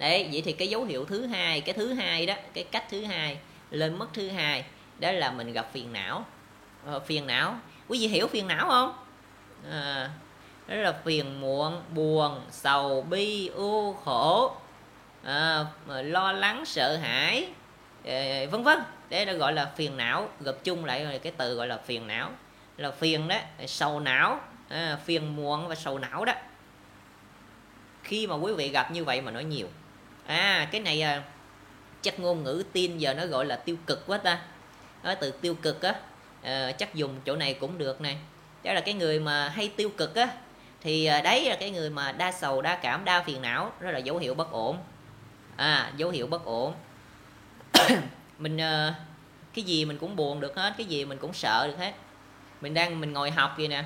[0.00, 3.04] đấy vậy thì cái dấu hiệu thứ hai cái thứ hai đó cái cách thứ
[3.04, 3.38] hai
[3.70, 4.64] lên mức thứ hai
[4.98, 6.24] đó là mình gặp phiền não.
[6.86, 7.58] Ờ, phiền não.
[7.88, 8.94] Quý vị hiểu phiền não không?
[9.70, 10.10] À,
[10.66, 14.56] đó là phiền muộn buồn sầu bi ưu khổ
[15.24, 17.48] à, lo lắng sợ hãi
[18.04, 18.78] à, vân vân.
[19.10, 22.06] Đấy là gọi là phiền não gặp chung lại rồi cái từ gọi là phiền
[22.06, 22.30] não.
[22.76, 23.36] Là phiền đó
[23.66, 26.32] sầu não à, phiền muộn và sầu não đó.
[28.02, 29.68] Khi mà quý vị gặp như vậy mà nói nhiều
[30.36, 31.22] à cái này à,
[32.02, 34.42] chắc ngôn ngữ tin giờ nó gọi là tiêu cực quá ta.
[35.02, 35.94] Nói từ tiêu cực á
[36.42, 38.18] à, chắc dùng chỗ này cũng được này
[38.64, 40.28] đó là cái người mà hay tiêu cực á
[40.80, 43.90] thì à, đấy là cái người mà đa sầu đa cảm đa phiền não đó
[43.90, 44.78] là dấu hiệu bất ổn.
[45.56, 46.74] À dấu hiệu bất ổn.
[48.38, 48.94] Mình à,
[49.54, 51.92] cái gì mình cũng buồn được hết cái gì mình cũng sợ được hết.
[52.60, 53.84] Mình đang mình ngồi học vậy nè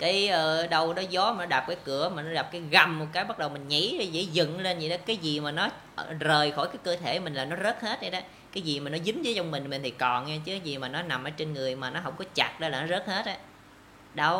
[0.00, 2.60] cái ở uh, đâu đó gió mà nó đập cái cửa mà nó đập cái
[2.60, 4.96] gầm một cái bắt đầu mình nhảy ra dễ dựng lên vậy đó.
[5.06, 8.00] Cái gì mà nó ờ, rời khỏi cái cơ thể mình là nó rớt hết
[8.00, 8.18] vậy đó.
[8.52, 10.88] Cái gì mà nó dính với trong mình mình thì còn nha chứ gì mà
[10.88, 13.26] nó nằm ở trên người mà nó không có chặt đó là nó rớt hết
[13.26, 13.36] á.
[14.14, 14.38] Đâu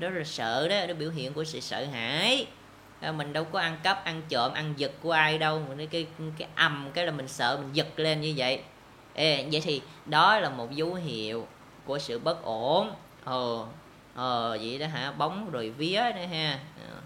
[0.00, 2.46] đó là sợ đó đó biểu hiện của sự sợ hãi.
[3.00, 6.06] Ờ, mình đâu có ăn cắp ăn trộm ăn giật của ai đâu mình cái
[6.38, 8.60] cái ầm cái là mình sợ mình giật lên như vậy.
[9.14, 11.46] Ê, vậy thì đó là một dấu hiệu
[11.84, 12.90] của sự bất ổn.
[13.24, 13.64] Ờ
[14.20, 15.12] ờ vậy đó hả?
[15.12, 16.58] Bóng rồi vía đó ha.
[16.88, 17.00] Ờ.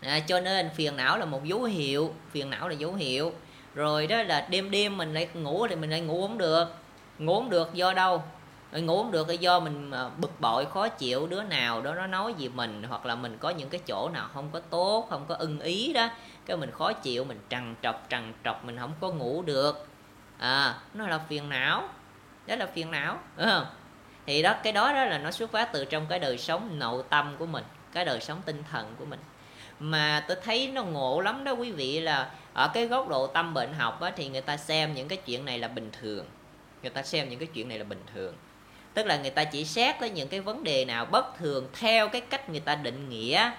[0.00, 3.32] À, cho nên phiền não là một dấu hiệu phiền não là dấu hiệu.
[3.74, 6.68] Rồi đó là đêm đêm mình lại ngủ thì mình lại ngủ không được.
[7.18, 8.22] Ngủ không được do đâu?
[8.72, 11.94] Ờ, ngủ không được là do mình ờ, bực bội khó chịu đứa nào đó
[11.94, 15.06] nó nói gì mình hoặc là mình có những cái chỗ nào không có tốt
[15.10, 16.08] không có ưng ý đó
[16.46, 19.86] cái mình khó chịu mình trằn trọc trằn trọc mình không có ngủ được.
[20.38, 21.88] À nó là phiền não.
[22.46, 23.66] Đó là phiền não đúng không?
[24.26, 27.02] Thì đó cái đó đó là nó xuất phát từ trong cái đời sống nội
[27.10, 29.20] tâm của mình cái đời sống tinh thần của mình.
[29.78, 33.54] Mà tôi thấy nó ngộ lắm đó quý vị là ở cái góc độ tâm
[33.54, 36.26] bệnh học á, thì người ta xem những cái chuyện này là bình thường.
[36.82, 38.34] Người ta xem những cái chuyện này là bình thường.
[38.94, 42.08] Tức là người ta chỉ xét tới những cái vấn đề nào bất thường theo
[42.08, 43.50] cái cách người ta định nghĩa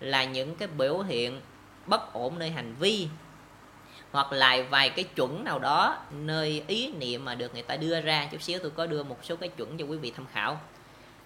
[0.00, 1.40] là những cái biểu hiện
[1.86, 3.08] bất ổn nơi hành vi
[4.14, 8.00] hoặc là vài cái chuẩn nào đó nơi ý niệm mà được người ta đưa
[8.00, 8.28] ra.
[8.32, 10.60] Chút xíu tôi có đưa một số cái chuẩn cho quý vị tham khảo.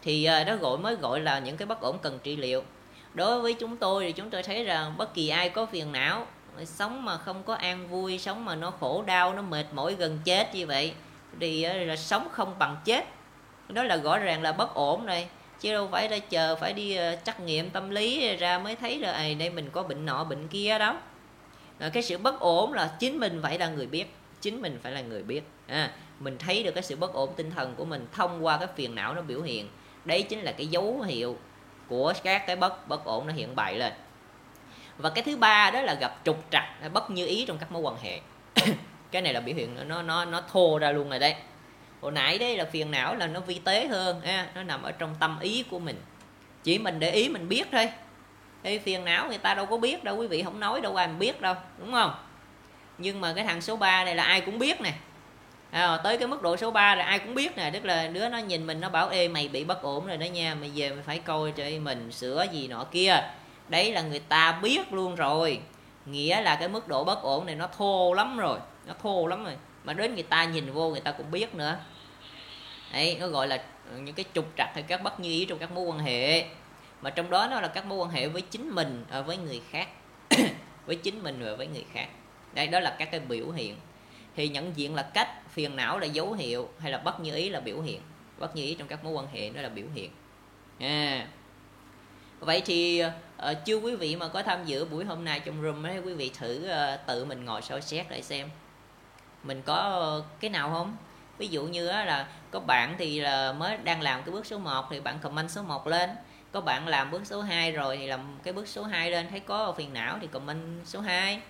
[0.03, 2.63] Thì nó đó gọi mới gọi là những cái bất ổn cần trị liệu.
[3.15, 6.27] Đối với chúng tôi thì chúng tôi thấy rằng bất kỳ ai có phiền não
[6.65, 10.19] sống mà không có an vui sống mà nó khổ đau nó mệt mỏi gần
[10.25, 10.93] chết như vậy
[11.41, 13.05] thì ờ, là sống không bằng chết.
[13.69, 15.27] Đó là rõ ràng là bất ổn rồi.
[15.61, 18.99] Chứ đâu phải là chờ phải đi ờ, trắc nghiệm tâm lý ra mới thấy
[18.99, 20.97] là à, đây mình có bệnh nọ bệnh kia đó.
[21.79, 24.07] Ờ, cái sự bất ổn là chính mình phải là người biết
[24.41, 25.43] chính mình phải là người biết.
[25.67, 28.69] À, mình thấy được cái sự bất ổn tinh thần của mình thông qua cái
[28.77, 29.69] phiền não nó biểu hiện.
[30.05, 31.37] Đấy chính là cái dấu hiệu
[31.89, 33.93] của các cái bất bất ổn nó hiện bày lên.
[34.99, 37.83] Và cái thứ ba đó là gặp trục trặc bất như ý trong các mối
[37.83, 38.21] quan hệ.
[39.11, 41.35] Cái này là biểu hiện nó nó nó thô ra luôn rồi đấy.
[42.01, 44.93] Hồi nãy đấy là phiền não là nó vi tế hơn ha nó nằm ở
[44.93, 46.01] trong tâm ý của mình.
[46.65, 47.91] Chỉ mình để ý mình biết thôi
[48.69, 51.09] thì phiền não người ta đâu có biết đâu quý vị không nói đâu ai
[51.09, 52.15] biết đâu đúng không?
[52.99, 54.93] Nhưng mà cái thằng số 3 này là ai cũng biết nè.
[55.71, 58.29] À, tới cái mức độ số 3 là ai cũng biết nè tức là đứa
[58.29, 60.91] nó nhìn mình nó bảo ê mày bị bất ổn rồi đó nha mày về
[60.91, 63.23] mày phải coi cho mình sửa gì nọ kia.
[63.69, 65.61] Đấy là người ta biết luôn rồi.
[66.07, 69.45] Nghĩa là cái mức độ bất ổn này nó thô lắm rồi nó thô lắm
[69.45, 69.55] rồi.
[69.85, 71.77] Mà đến người ta nhìn vô người ta cũng biết nữa.
[72.93, 73.59] Đấy nó gọi là
[73.97, 76.45] những cái trục trặc hay các bất như ý trong các mối quan hệ
[77.03, 79.63] mà trong đó nó là các mối quan hệ với chính mình à, với người
[79.71, 79.89] khác.
[80.87, 82.09] Với chính mình và với người khác.
[82.55, 83.77] Đây đó là các cái biểu hiện.
[84.37, 87.49] Thì nhận diện là cách phiền não là dấu hiệu hay là bất như ý
[87.49, 88.01] là biểu hiện.
[88.39, 90.11] Bất như ý trong các mối quan hệ đó là biểu hiện.
[90.79, 91.27] À.
[92.41, 95.87] vậy thì uh, chưa quý vị mà có tham dự buổi hôm nay trong room
[95.87, 98.51] ấy quý vị thử uh, tự mình ngồi soi xét lại xem.
[99.43, 100.97] Mình có uh, cái nào không?
[101.39, 104.87] Ví dụ như là có bạn thì là mới đang làm cái bước số 1
[104.91, 106.11] thì bạn comment số 1 lên
[106.53, 109.41] có bạn làm bước số 2 rồi thì làm cái bước số 2 lên thấy
[109.41, 111.41] có phiền não thì comment số 2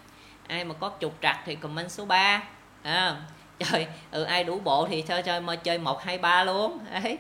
[0.46, 2.42] ai mà có trục trặc thì comment số 3
[2.82, 3.16] à,
[3.58, 6.78] trời ừ, ai đủ bộ thì chơi chơi mà chơi một hai ba luôn.
[6.92, 7.18] Đấy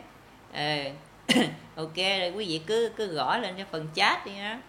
[0.52, 0.84] à,
[1.28, 1.42] ờ,
[1.84, 4.60] ok rồi quý vị cứ cứ gõ lên cho phần chat đi á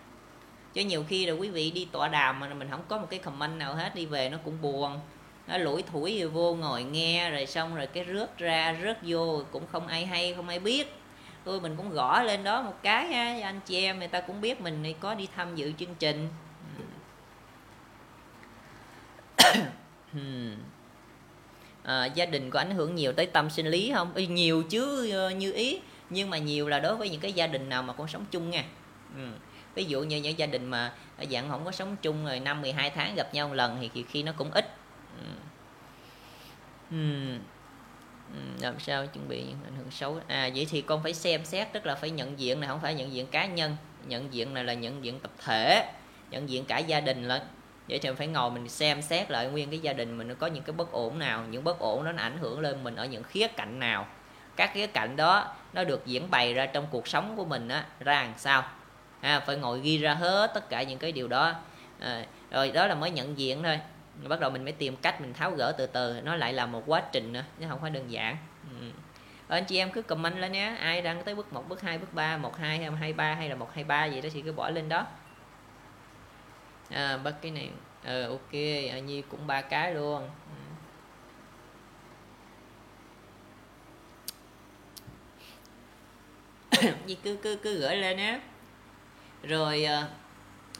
[0.74, 3.20] chứ nhiều khi là quý vị đi tọa đàm mà mình không có một cái
[3.20, 5.00] comment nào hết đi về nó cũng buồn.
[5.48, 9.68] Nó lủi thủi vô ngồi nghe rồi xong rồi cái rớt ra rớt vô cũng
[9.72, 10.99] không ai hay không ai biết
[11.50, 14.22] tôi mình cũng gõ lên đó một cái ha cho anh chị em người ta
[14.22, 16.28] cũng biết mình có đi tham dự chương trình
[21.84, 25.30] à, gia đình có ảnh hưởng nhiều tới tâm sinh lý không nhiều chứ ờ,
[25.30, 28.08] như ý nhưng mà nhiều là đối với những cái gia đình nào mà con
[28.08, 28.64] sống chung nha
[29.16, 29.28] ừ.
[29.76, 32.62] ví dụ như những gia đình mà ờ, dạng không có sống chung rồi năm
[32.62, 34.66] 12 tháng gặp nhau một lần thì khi nó cũng ít
[35.20, 35.26] ừ.
[36.92, 37.38] Ừ.
[38.34, 40.20] Ừ, làm sao chuẩn bị ảnh hưởng xấu.
[40.28, 42.94] À vậy thì con phải xem xét tức là phải nhận diện này không phải
[42.94, 43.76] nhận diện cá nhân.
[44.08, 45.92] Nhận diện này là nhận diện tập thể
[46.32, 47.42] nhận diện cả gia đình lên.
[47.90, 50.48] Vậy thì phải ngồi mình xem xét lại nguyên cái gia đình mình nó có
[50.48, 53.06] những cái bất ổn nào những bất ổn đó nó ảnh hưởng lên mình ở
[53.06, 54.08] những khía cạnh nào.
[54.56, 57.86] Các khía cạnh đó nó được diễn bày ra trong cuộc sống của mình á
[58.00, 58.64] ra làm sao?
[59.22, 61.54] À, phải ngồi ghi ra hết tất cả những cái điều đó.
[62.00, 63.80] À, rồi đó là mới nhận diện thôi
[64.28, 66.84] bắt đầu mình mới tìm cách mình tháo gỡ từ từ nó lại là một
[66.86, 68.38] quá trình nữa chứ không phải đơn giản.
[68.80, 68.92] Ừ.
[69.48, 72.14] anh chị em cứ comment lên nhé ai đang tới bước 1, bước 2, bước
[72.14, 74.52] 3, 1, 2, 2, 2, 3 hay là 1, 2, 3 gì đó thì cứ
[74.52, 75.06] bỏ lên đó.
[76.90, 77.70] À, bắt cái này
[78.04, 78.54] ờ ừ, ok
[78.92, 80.30] à, nhi cũng ba cái luôn.
[86.82, 86.88] Ừ.
[87.06, 88.40] Nhi cứ cứ cứ gửi lên á
[89.44, 90.08] rồi à,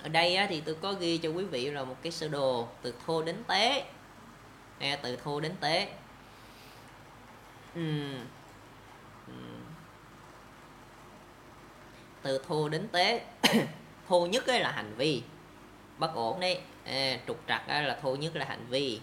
[0.04, 2.68] ở đây á, thì tôi có ghi cho quý vị là một cái sơ đồ
[2.82, 3.86] từ thô đến tế.
[4.80, 5.88] Nghe từ thô đến tế.
[7.80, 8.20] Uhm.
[12.22, 13.22] từ thô đến tế.
[14.08, 15.24] Thô nhất ấy là hành vi.
[15.98, 16.60] Bất ổn đấy.
[16.86, 19.00] À, trục trặc là thô nhất là hành vi.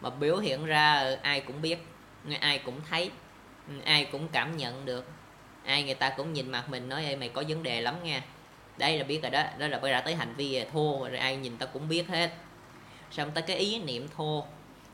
[0.00, 1.78] Mà biểu hiện ra ai cũng biết
[2.40, 3.10] ai cũng thấy
[3.84, 5.08] ai cũng cảm nhận được.
[5.64, 8.22] Ai người ta cũng nhìn mặt mình nói Ê, mày có vấn đề lắm nha
[8.80, 9.42] đây là biết rồi đó.
[9.58, 12.08] Đó là bây giờ tới hành vi à, thô, rồi ai nhìn ta cũng biết
[12.08, 12.30] hết.
[13.10, 14.44] Xong tới cái ý niệm thô.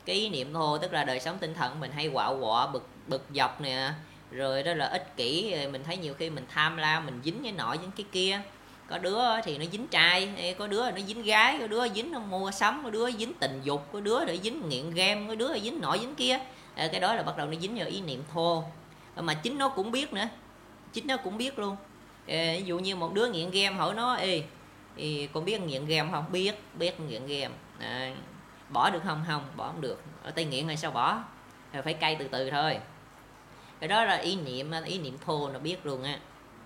[0.05, 2.87] Cái ý niệm thô tức là đời sống tinh thần mình hay quạo quọ, bực
[3.07, 3.91] bực dọc nè.
[4.31, 7.43] Rồi đó là ích kỷ à, mình thấy nhiều khi mình tham lam mình dính
[7.43, 8.41] cái nọ, dính cái kia.
[8.89, 12.19] Có đứa thì nó dính trai có đứa nó dính gái, có đứa dính nó
[12.19, 15.59] mua sắm, có đứa dính tình dục, có đứa để dính nghiện game, có đứa
[15.59, 16.39] dính nọ, dính kia.
[16.75, 18.63] Cái đó là bắt đầu nó dính vào ý niệm thô.
[19.15, 20.27] Mà chính nó cũng biết nữa.
[20.93, 21.75] Chính nó cũng biết luôn
[22.27, 24.43] ví dụ như một đứa nghiện game hỏi nó ê
[24.95, 26.25] thì con biết nghiện game không?
[26.31, 27.55] Biết biết nghiện game.
[27.79, 28.15] À,
[28.69, 29.23] bỏ được không?
[29.27, 30.03] Không bỏ không được.
[30.23, 31.23] Ở tay nghiện này sao bỏ?
[31.83, 32.77] Phải cay từ từ thôi.
[33.79, 36.19] Cái đó là ý niệm ý niệm thô nó biết luôn á.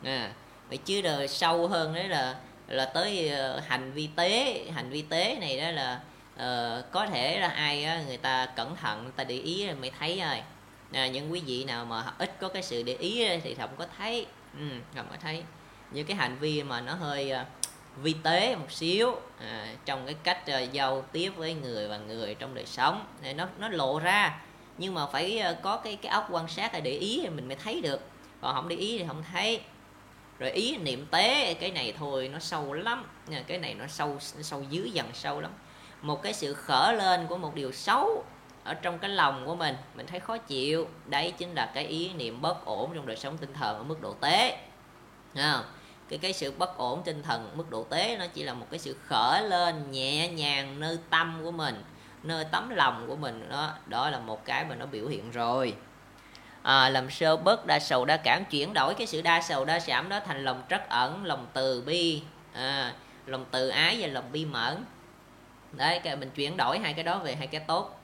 [0.03, 0.31] À,
[0.69, 2.35] vậy chứ đời sâu hơn đấy là
[2.67, 5.99] là tới ờ, hành vi tế hành vi tế này đó là
[6.35, 9.75] uh, có thể là ai đó, người ta cẩn thận người ta để ý rồi
[9.75, 10.41] mới thấy rồi
[10.91, 13.85] à, những quý vị nào mà ít có cái sự để ý thì không có
[13.97, 14.25] thấy
[14.59, 15.43] ừ, không có thấy
[15.91, 17.47] những cái hành vi mà nó hơi uh,
[18.03, 22.35] vi tế một xíu à, trong cái cách uh, giao tiếp với người và người
[22.35, 23.05] trong đời sống.
[23.21, 24.41] Thì nó nó lộ ra.
[24.77, 27.57] Nhưng mà phải uh, có cái cái óc quan sát để ý thì mình mới
[27.57, 28.01] thấy được.
[28.41, 29.61] Còn không để ý thì không thấy.
[30.39, 33.05] Rồi ý niệm tế cái này thôi nó sâu lắm
[33.47, 35.51] cái này nó sâu nó sâu dưới dần sâu lắm.
[36.01, 38.23] Một cái sự khởi lên của một điều xấu
[38.63, 40.87] ở trong cái lòng của mình mình thấy khó chịu.
[41.05, 44.01] Đấy chính là cái ý niệm bất ổn trong đời sống tinh thần ở mức
[44.01, 44.57] độ tế
[45.35, 45.63] không?
[46.09, 48.79] cái cái sự bất ổn tinh thần mức độ tế nó chỉ là một cái
[48.79, 51.83] sự khởi lên nhẹ nhàng nơi tâm của mình
[52.23, 53.49] nơi tấm lòng của mình.
[53.49, 55.75] Đó đó là một cái mà nó biểu hiện rồi.
[56.61, 59.79] À, làm sơ bớt đa sầu đa cảm chuyển đổi cái sự đa sầu đa
[59.79, 62.21] cảm đó thành lòng trắc ẩn lòng từ bi.
[62.53, 62.93] À,
[63.25, 64.85] lòng từ ái và lòng bi mẫn.
[65.71, 68.00] Đấy cái mình chuyển đổi hai cái đó về hai cái tốt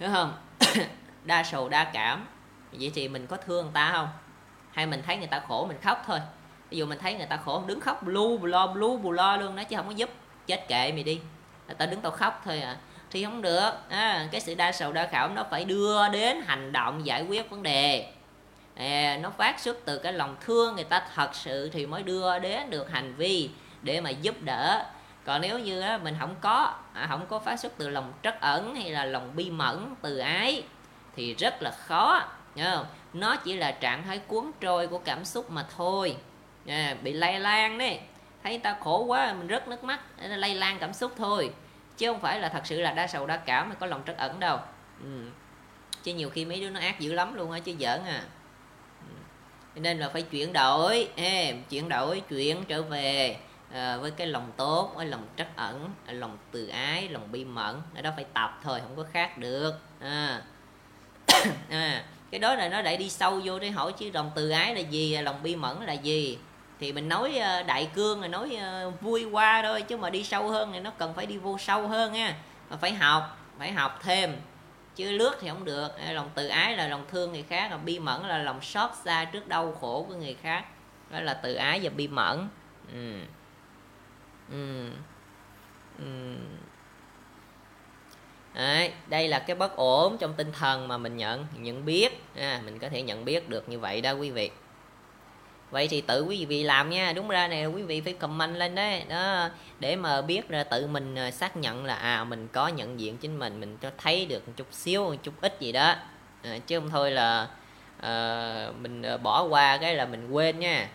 [0.00, 0.34] hiểu không?
[1.24, 2.26] Đa sầu đa cảm.
[2.72, 4.08] Vậy thì mình có thương người ta không?
[4.72, 6.18] Hay mình thấy người ta khổ mình khóc thôi?
[6.70, 9.36] Ví dụ mình thấy người ta khổ đứng khóc blu bù lo blu bù lo
[9.36, 10.10] luôn đó chứ không có giúp.
[10.46, 11.20] Chết kệ mày đi.
[11.66, 12.76] Người ta đứng tao khóc thôi à.
[13.10, 13.70] Thì không được.
[13.88, 17.50] À, cái sự đa sầu đa khảo nó phải đưa đến hành động giải quyết
[17.50, 18.12] vấn đề.
[18.74, 22.38] À, nó phát xuất từ cái lòng thương người ta thật sự thì mới đưa
[22.38, 23.50] đến được hành vi
[23.82, 24.84] để mà giúp đỡ
[25.26, 28.40] còn nếu như á, mình không có à, không có phát xuất từ lòng trắc
[28.40, 30.62] ẩn hay là lòng bi mẫn từ ái
[31.16, 32.22] thì rất là khó
[32.54, 32.86] nhớ không?
[33.12, 36.16] nó chỉ là trạng thái cuốn trôi của cảm xúc mà thôi.
[36.66, 38.00] À, bị lây lan đấy.
[38.42, 41.50] Thấy ta khổ quá mình rớt nước mắt lây lan cảm xúc thôi.
[41.96, 44.16] Chứ không phải là thật sự là đa sầu đa cảm mà có lòng trắc
[44.16, 44.58] ẩn đâu.
[45.02, 45.30] Ừ.
[46.02, 48.22] chứ nhiều khi mấy đứa nó ác dữ lắm luôn á chứ giỡn à.
[49.74, 49.80] Ừ.
[49.80, 51.08] Nên là phải chuyển đổi.
[51.16, 53.36] Ê, chuyển đổi chuyển trở về
[53.72, 57.80] à, với cái lòng tốt với lòng trắc ẩn lòng từ ái lòng bi mẫn
[57.94, 59.74] ở đó phải tập thôi không có khác được.
[60.00, 60.42] À.
[61.70, 64.74] à, cái đó là nó lại đi sâu vô để hỏi chứ lòng từ ái
[64.74, 66.38] là gì à, lòng bi mẫn là gì?
[66.80, 70.24] Thì mình nói à, đại cương là nói à, vui qua thôi chứ mà đi
[70.24, 72.36] sâu hơn thì nó cần phải đi vô sâu hơn nha
[72.70, 74.36] mà phải học phải học thêm.
[74.96, 75.88] Chứ lướt thì không được.
[76.10, 79.24] Lòng từ ái là lòng thương người khác còn bi mẫn là lòng xót xa
[79.24, 80.64] trước đau khổ của người khác.
[81.10, 82.48] Đó là từ ái và bi mẫn.
[82.92, 83.20] Ừ.
[84.50, 84.90] Ừ.
[85.98, 86.04] Ừ.
[88.54, 92.22] Đấy, đây là cái bất ổn trong tinh thần mà mình nhận nhận biết.
[92.36, 94.50] À, mình có thể nhận biết được như vậy đó quý vị.
[95.70, 97.12] Vậy thì tự quý vị làm nha.
[97.12, 99.04] Đúng ra này quý vị phải comment lên đấy.
[99.08, 99.48] Đó
[99.80, 103.16] để mà biết ra tự mình à, xác nhận là à mình có nhận diện
[103.16, 105.94] chính mình mình cho thấy được một chút xíu một chút ít gì đó.
[106.42, 107.48] À, chứ không thôi là
[108.00, 110.88] ờ, à, mình bỏ qua cái là mình quên nha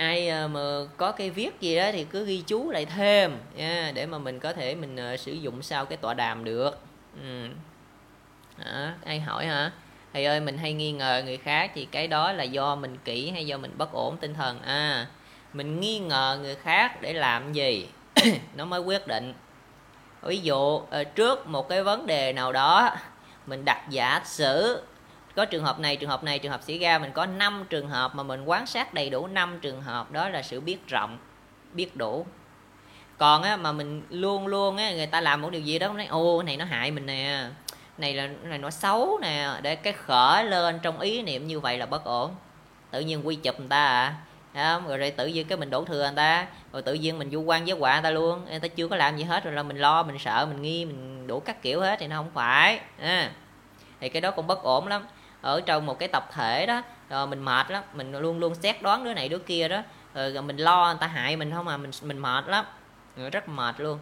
[0.00, 0.60] ai ờ, mà
[0.96, 4.40] có cái viết gì đó thì cứ ghi chú lại thêm nha để mà mình
[4.40, 6.78] có thể mình ờ, sử dụng sau cái tọa đàm được.
[7.22, 7.48] Ừ.
[8.64, 9.72] à, ai hỏi hả?
[10.12, 13.30] Thầy ơi mình hay nghi ngờ người khác thì cái đó là do mình kỹ
[13.30, 14.62] hay do mình bất ổn tinh thần?
[14.62, 15.06] À
[15.52, 17.88] mình nghi ngờ người khác để làm gì?
[18.56, 19.34] Nó mới quyết định.
[20.22, 22.90] Ví dụ ờ, trước một cái vấn đề nào đó
[23.46, 24.82] mình đặt giả sử
[25.40, 27.88] có trường hợp này trường hợp này trường hợp xảy ra mình có 5 trường
[27.88, 31.18] hợp mà mình quan sát đầy đủ 5 trường hợp đó là sự biết rộng
[31.72, 32.26] biết đủ.
[33.18, 36.06] Còn á, mà mình luôn luôn á, người ta làm một điều gì đó nói
[36.06, 37.44] ô này nó hại mình nè
[37.98, 39.50] này là này nó xấu nè.
[39.62, 42.34] Để cái khởi lên trong ý niệm như vậy là bất ổn.
[42.90, 44.14] Tự nhiên quy chụp người ta
[44.52, 47.30] à rồi rồi tự nhiên cái mình đổ thừa người ta rồi tự nhiên mình
[47.30, 48.44] du quan với quả người ta luôn.
[48.50, 50.84] Người ta chưa có làm gì hết rồi là mình lo mình sợ mình nghi
[50.84, 53.30] mình đủ các kiểu hết thì nó không phải à.
[54.00, 55.02] thì cái đó cũng bất ổn lắm
[55.40, 56.82] ở trong một cái tập thể đó.
[57.08, 59.82] Rồi mình mệt lắm mình luôn luôn xét đoán đứa này đứa kia đó.
[60.14, 62.64] Rồi mình lo người ta hại mình không mà mình mình mệt lắm.
[63.32, 63.98] Rất mệt luôn.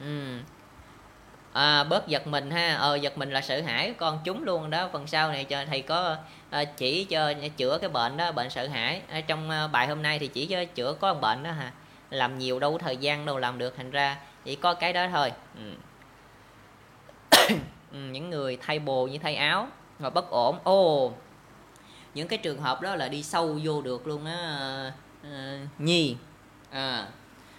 [0.00, 0.38] Ừ
[1.54, 2.76] à, bớt giật mình ha.
[2.76, 4.88] Ờ giật mình là sợ hãi con chúng luôn đó.
[4.92, 6.16] Phần sau này cho thầy có
[6.60, 9.02] uh, chỉ cho chữa cái bệnh đó bệnh sợ hãi.
[9.10, 11.72] Ở trong uh, bài hôm nay thì chỉ cho chữa có một bệnh đó hả?
[12.10, 15.32] Làm nhiều đâu thời gian đâu làm được thành ra chỉ có cái đó thôi.
[15.58, 15.72] Ừ.
[17.92, 19.68] ừ, những người thay bồ như thay áo
[19.98, 20.58] và bất ổn.
[20.64, 21.12] Ồ
[22.14, 24.92] những cái trường hợp đó là đi sâu vô được luôn á
[25.22, 26.16] uh, nhi.
[26.70, 27.06] À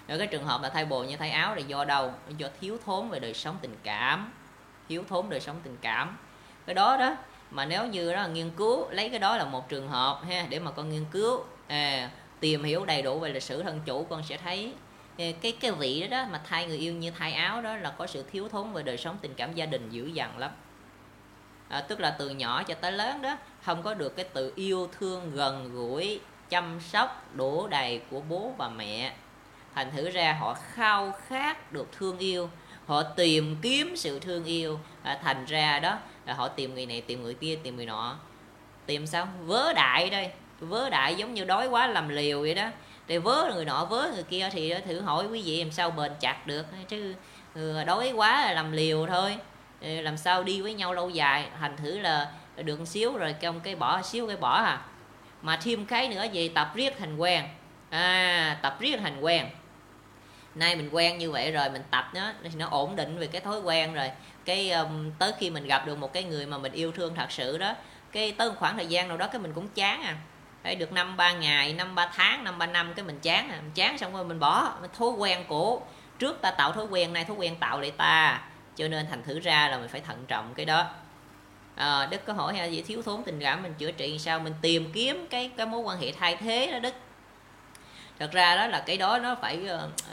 [0.08, 2.14] rồi cái trường hợp là thay bồ như thay áo là do đâu?
[2.38, 4.34] Do thiếu thốn về đời sống tình cảm.
[4.90, 6.18] Thiếu thốn đời sống tình cảm.
[6.66, 7.18] Cái đó đó
[7.52, 10.46] mà nếu như đó là nghiên cứu lấy cái đó là một trường hợp ha
[10.50, 12.10] để mà con nghiên cứu à,
[12.40, 14.74] tìm hiểu đầy đủ về lịch sử thân chủ con sẽ thấy
[15.18, 17.90] à, cái cái vị đó đó mà thay người yêu như thay áo đó là
[17.98, 20.52] có sự thiếu thốn về đời sống tình cảm gia đình dữ dằn lắm
[21.70, 24.90] à, tức là từ nhỏ cho tới lớn đó không có được cái tự yêu
[25.00, 29.14] thương gần gũi chăm sóc đủ đầy của bố và mẹ.
[29.76, 32.50] Thành thử ra họ khao khát được thương yêu
[32.86, 34.80] họ tìm kiếm sự thương yêu.
[35.04, 38.18] À, thành ra đó là họ tìm người này tìm người kia tìm người nọ.
[38.86, 39.28] Tìm sao?
[39.46, 42.68] Vớ đại đây vớ đại giống như đói quá làm liều vậy đó.
[43.08, 46.12] Thì vớ người nọ vớ người kia thì thử hỏi quý vị làm sao bền
[46.20, 47.14] chặt được chứ
[47.56, 49.38] ừ, đói quá là làm liều thôi
[49.82, 53.76] làm sao đi với nhau lâu dài thành thử là được xíu rồi trong cái
[53.76, 54.82] bỏ xíu cái bỏ à.
[55.42, 57.44] Mà thêm cái nữa về tập riết thành quen.
[57.90, 59.46] À tập riết thành quen.
[60.56, 63.42] Nay mình quen như vậy rồi mình tập nó thì nó ổn định về cái
[63.42, 64.12] thói quen rồi.
[64.46, 67.32] Cái um, tới khi mình gặp được một cái người mà mình yêu thương thật
[67.32, 67.74] sự đó
[68.12, 70.16] cái tới một khoảng thời gian nào đó cái mình cũng chán à.
[70.64, 73.60] Phải được năm ba ngày năm ba tháng năm ba năm cái mình chán à.
[73.62, 75.84] Mình chán xong rồi mình bỏ thói quen cũ,
[76.20, 78.42] trước ta tạo thói quen này thói quen tạo lại ta
[78.76, 80.90] cho nên thành thử ra là mình phải thận trọng cái đó.
[81.76, 84.40] À, đức có hỏi gì thiếu thốn tình cảm mình chữa trị sao?
[84.40, 86.94] Mình tìm kiếm cái cái mối quan hệ thay thế đó đức.
[88.20, 89.60] Thật ra đó là cái đó nó phải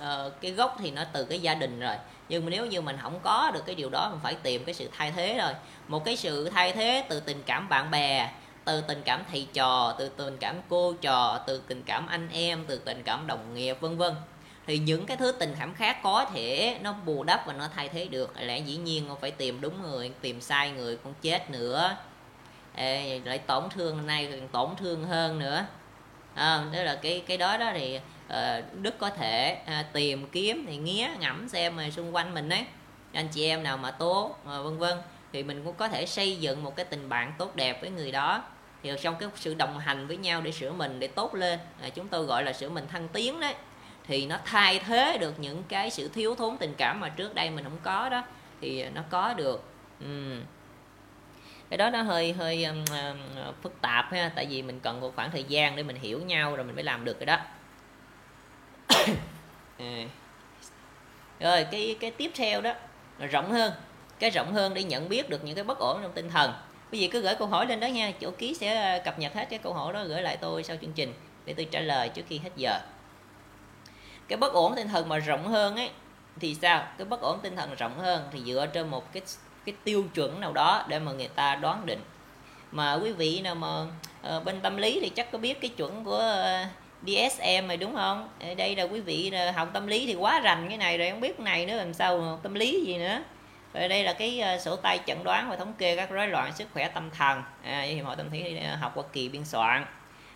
[0.02, 1.94] uh, cái gốc thì nó từ cái gia đình rồi.
[2.28, 4.74] Nhưng mà nếu như mình không có được cái điều đó mình phải tìm cái
[4.74, 5.52] sự thay thế rồi.
[5.88, 8.30] Một cái sự thay thế từ tình cảm bạn bè
[8.64, 12.64] từ tình cảm thầy trò từ tình cảm cô trò từ tình cảm anh em
[12.68, 14.14] từ tình cảm đồng nghiệp vân vân
[14.66, 17.88] thì những cái thứ tình cảm khác có thể nó bù đắp và nó thay
[17.88, 18.32] thế được.
[18.40, 21.96] Lẽ dĩ nhiên không phải tìm đúng người tìm sai người cũng chết nữa.
[22.74, 25.66] Ê, lại tổn thương nay còn tổn thương hơn nữa.
[26.34, 28.34] À, đó là cái cái đó đó thì uh,
[28.82, 32.64] đức có thể uh, tìm kiếm thì nghía ngẫm xem mà xung quanh mình đấy
[33.12, 34.98] anh chị em nào mà tốt uh, vân vân.
[35.32, 38.12] Thì mình cũng có thể xây dựng một cái tình bạn tốt đẹp với người
[38.12, 38.42] đó.
[38.82, 41.58] Thì trong cái sự đồng hành với nhau để sửa mình để tốt lên.
[41.82, 43.54] À, chúng tôi gọi là sửa mình thăng tiến đấy
[44.06, 47.50] thì nó thay thế được những cái sự thiếu thốn tình cảm mà trước đây
[47.50, 48.24] mình không có đó
[48.60, 49.64] thì nó có được
[50.00, 50.40] ừ.
[51.70, 55.12] cái đó nó hơi hơi um, uh, phức tạp ha tại vì mình cần một
[55.16, 57.38] khoảng thời gian để mình hiểu nhau rồi mình mới làm được cái đó
[59.78, 60.04] à.
[61.40, 62.72] rồi cái cái tiếp theo đó
[63.30, 63.72] rộng hơn
[64.18, 66.52] cái rộng hơn để nhận biết được những cái bất ổn trong tinh thần
[66.92, 69.34] quý vị cứ gửi câu hỏi lên đó nha chỗ ký sẽ ờ, cập nhật
[69.34, 72.08] hết cái câu hỏi đó gửi lại tôi sau chương trình để tôi trả lời
[72.08, 72.78] trước khi hết giờ
[74.28, 75.90] cái bất ổn tinh thần mà rộng hơn ấy
[76.40, 76.86] thì sao?
[76.98, 79.22] Cái bất ổn tinh thần rộng hơn thì dựa trên một cái
[79.64, 82.00] cái tiêu chuẩn nào đó để mà người ta đoán định.
[82.72, 83.82] Mà quý vị nào mà
[84.36, 87.76] uh, bên tâm lý thì chắc có biết cái chuẩn của ờ, uh, DSM rồi
[87.76, 88.28] đúng không?
[88.56, 91.36] Đây là quý vị học tâm lý thì quá rành cái này rồi không biết
[91.38, 93.22] cái này nữa làm sao tâm lý gì nữa.
[93.74, 96.52] Rồi đây là cái uh, sổ tay chẩn đoán và thống kê các rối loạn
[96.52, 97.42] sức khỏe tâm thần.
[97.62, 99.86] À, hiệp hội tâm lý học qua kỳ biên soạn.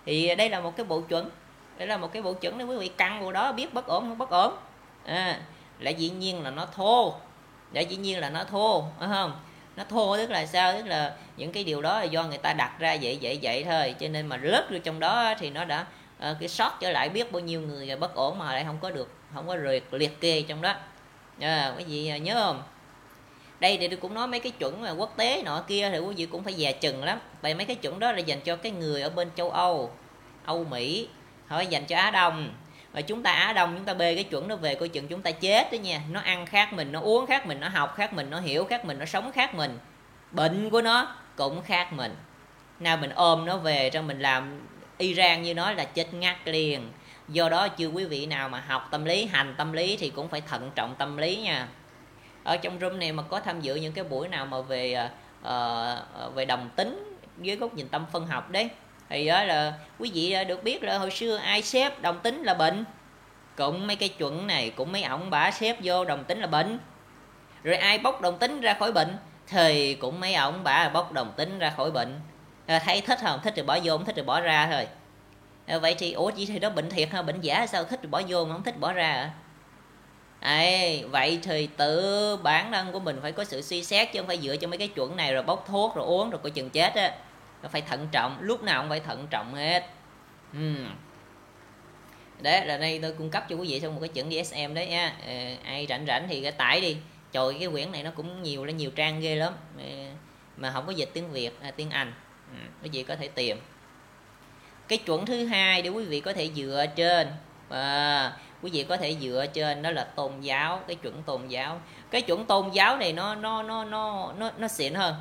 [0.06, 1.30] Thì đây là một cái bộ chuẩn
[1.78, 4.02] đây là một cái bộ chuẩn để quý vị căn vào đó biết bất ổn
[4.02, 4.56] không bất ổn.
[5.04, 5.40] À,
[5.78, 7.14] lại dĩ nhiên là nó thô.
[7.72, 9.40] Lại dĩ nhiên là nó thô phải không?
[9.76, 10.72] Nó thô tức là sao?
[10.72, 13.64] Tức là những cái điều đó là do người ta đặt ra vậy vậy vậy
[13.64, 13.94] thôi.
[14.00, 15.86] Cho nên mà lớp vô trong đó thì nó đã
[16.30, 18.90] uh, cái sót trở lại biết bao nhiêu người bất ổn mà lại không có
[18.90, 20.74] được không có liệt liệt kê trong đó.
[21.40, 22.62] À, quý vị à, nhớ không?
[23.60, 26.14] Đây thì tôi cũng nói mấy cái chuẩn mà quốc tế nọ kia thì quý
[26.16, 27.18] vị cũng phải dè chừng lắm.
[27.42, 29.90] Tại mấy cái chuẩn đó là dành cho cái người ở bên châu âu
[30.44, 31.08] âu mỹ
[31.48, 32.54] thôi dành cho á đông.
[32.92, 35.22] Và chúng ta á đông chúng ta bê cái chuẩn nó về coi chừng chúng
[35.22, 36.00] ta chết đó nha.
[36.10, 38.84] Nó ăn khác mình nó uống khác mình nó học khác mình nó hiểu khác
[38.84, 39.78] mình nó sống khác mình.
[40.30, 42.14] Bệnh của nó cũng khác mình.
[42.80, 44.66] Nào mình ôm nó về cho mình làm
[44.98, 46.90] Iran như nói là chết ngắt liền.
[47.28, 50.28] Do đó chưa quý vị nào mà học tâm lý hành tâm lý thì cũng
[50.28, 51.68] phải thận trọng tâm lý nha.
[52.44, 55.08] Ở trong room này mà có tham dự những cái buổi nào mà về
[55.40, 58.68] uh, về đồng tính dưới góc nhìn tâm phân học đấy
[59.08, 62.42] thì đó là quý vị à, được biết là hồi xưa ai xếp đồng tính
[62.42, 62.84] là bệnh.
[63.56, 66.78] Cũng mấy cái chuẩn này cũng mấy ổng bả xếp vô đồng tính là bệnh.
[67.62, 71.32] Rồi ai bóc đồng tính ra khỏi bệnh thì cũng mấy ổng bả bóc đồng
[71.36, 72.20] tính ra khỏi bệnh.
[72.66, 73.40] À, thấy thích không?
[73.42, 74.86] Thích thì bỏ vô không thích thì bỏ ra thôi.
[75.66, 78.08] À, vậy thì ủa chỉ thì đó bệnh thiệt hay bệnh giả sao thích thì
[78.08, 79.30] bỏ vô mà không thích bỏ ra à?
[81.10, 84.38] Vậy thì tự bản thân của mình phải có sự suy xét chứ không phải
[84.38, 86.94] dựa cho mấy cái chuẩn này rồi bốc thuốc rồi uống rồi coi chừng chết
[86.94, 87.12] á
[87.62, 89.84] nó phải thận trọng lúc nào cũng phải thận trọng hết.
[90.56, 90.86] Uhm.
[92.40, 94.86] đấy là đây tôi cung cấp cho quý vị xong một cái chuẩn DSM đấy
[94.86, 95.16] nha.
[95.26, 95.32] Ờ,
[95.64, 96.96] ai rảnh rảnh thì cái tải đi.
[97.32, 99.52] Trời cái quyển này nó cũng nhiều là nhiều trang ghê lắm.
[99.78, 99.84] Ờ,
[100.56, 102.12] mà không có dịch tiếng Việt à, tiếng Anh.
[102.52, 103.56] Ừ, quý vị có thể tìm.
[104.88, 107.28] Cái chuẩn thứ hai để quý vị có thể dựa trên.
[107.68, 111.80] À, quý vị có thể dựa trên đó là tôn giáo cái chuẩn tôn giáo.
[112.10, 115.14] Cái chuẩn tôn giáo này nó nó nó nó nó nó xịn hơn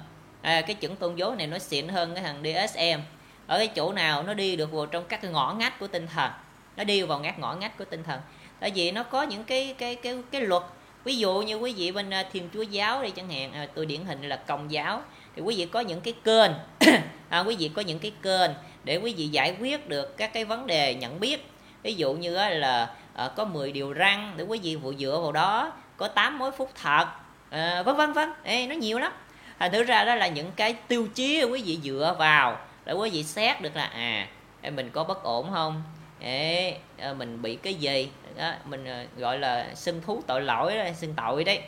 [0.45, 3.01] à, cái chuẩn tôn giáo này nó xịn hơn cái thằng DSM
[3.47, 6.07] ở cái chỗ nào nó đi được vào trong các cái ngõ ngách của tinh
[6.07, 6.31] thần.
[6.77, 8.19] Nó đi vào ngắt ngõ ngách của tinh thần.
[8.59, 10.63] Tại vì nó có những cái cái cái cái luật.
[11.03, 13.85] Ví dụ như quý vị bên à, thiên chúa giáo đây chẳng hạn à, tôi
[13.85, 15.01] điển hình là công giáo
[15.35, 16.51] thì quý vị có những cái kênh.
[17.29, 18.51] À, quý vị có những cái kênh
[18.83, 21.49] để quý vị giải quyết được các cái vấn đề nhận biết.
[21.83, 25.31] Ví dụ như là à, có 10 điều răng để quý vị vụ dựa vào
[25.31, 27.05] đó có 8 mối phúc thật
[27.49, 28.29] à, vân vân vân.
[28.43, 29.11] Ê, nó nhiều lắm
[29.59, 33.09] thành thử ra đó là những cái tiêu chí quý vị dựa vào để quý
[33.09, 34.27] vị xét được là à
[34.71, 35.83] mình có bất ổn không?
[36.19, 38.09] Ê, ờ, mình bị cái gì?
[38.37, 41.61] Đó, mình ờ, gọi là xưng thú tội lỗi đó, xưng tội đấy.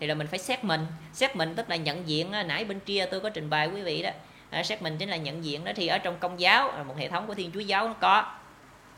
[0.00, 0.86] Thì là mình phải xét mình.
[1.12, 3.82] Xét mình tức là nhận diện ờ, nãy bên kia tôi có trình bày quý
[3.82, 4.10] vị đó.
[4.50, 7.08] À, xét mình chính là nhận diện đó thì ở trong công giáo một hệ
[7.08, 8.32] thống của thiên chúa giáo nó có.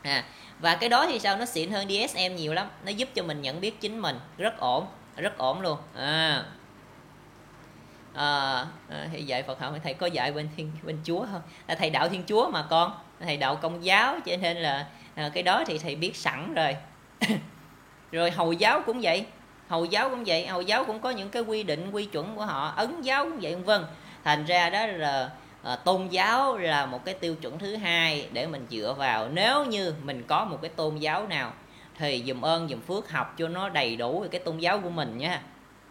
[0.01, 0.23] À,
[0.59, 1.37] và cái đó thì sao?
[1.37, 2.67] Nó xịn hơn DSM nhiều lắm.
[2.85, 4.19] Nó giúp cho mình nhận biết chính mình.
[4.37, 4.85] Rất ổn
[5.17, 5.77] rất ổn luôn.
[5.95, 6.43] À
[8.13, 11.41] à, à, thì dạy Phật học thầy có dạy bên thiên bên Chúa không?
[11.67, 15.29] Là thầy đạo Thiên Chúa mà con thầy đạo Công giáo cho nên là à,
[15.33, 16.75] cái đó thì thầy biết sẵn rồi.
[18.11, 19.25] Rồi Hồi giáo cũng vậy
[19.67, 22.45] Hồi giáo cũng vậy Hồi giáo cũng có những cái quy định quy chuẩn của
[22.45, 23.85] họ Ấn giáo cũng vậy vân
[24.23, 25.29] thành ra đó là
[25.63, 29.29] à, tôn giáo là một cái tiêu chuẩn thứ hai để mình dựa vào.
[29.29, 31.53] Nếu như mình có một cái tôn giáo nào
[31.97, 35.17] thì dùm ơn dùm phước học cho nó đầy đủ cái tôn giáo của mình
[35.17, 35.41] nha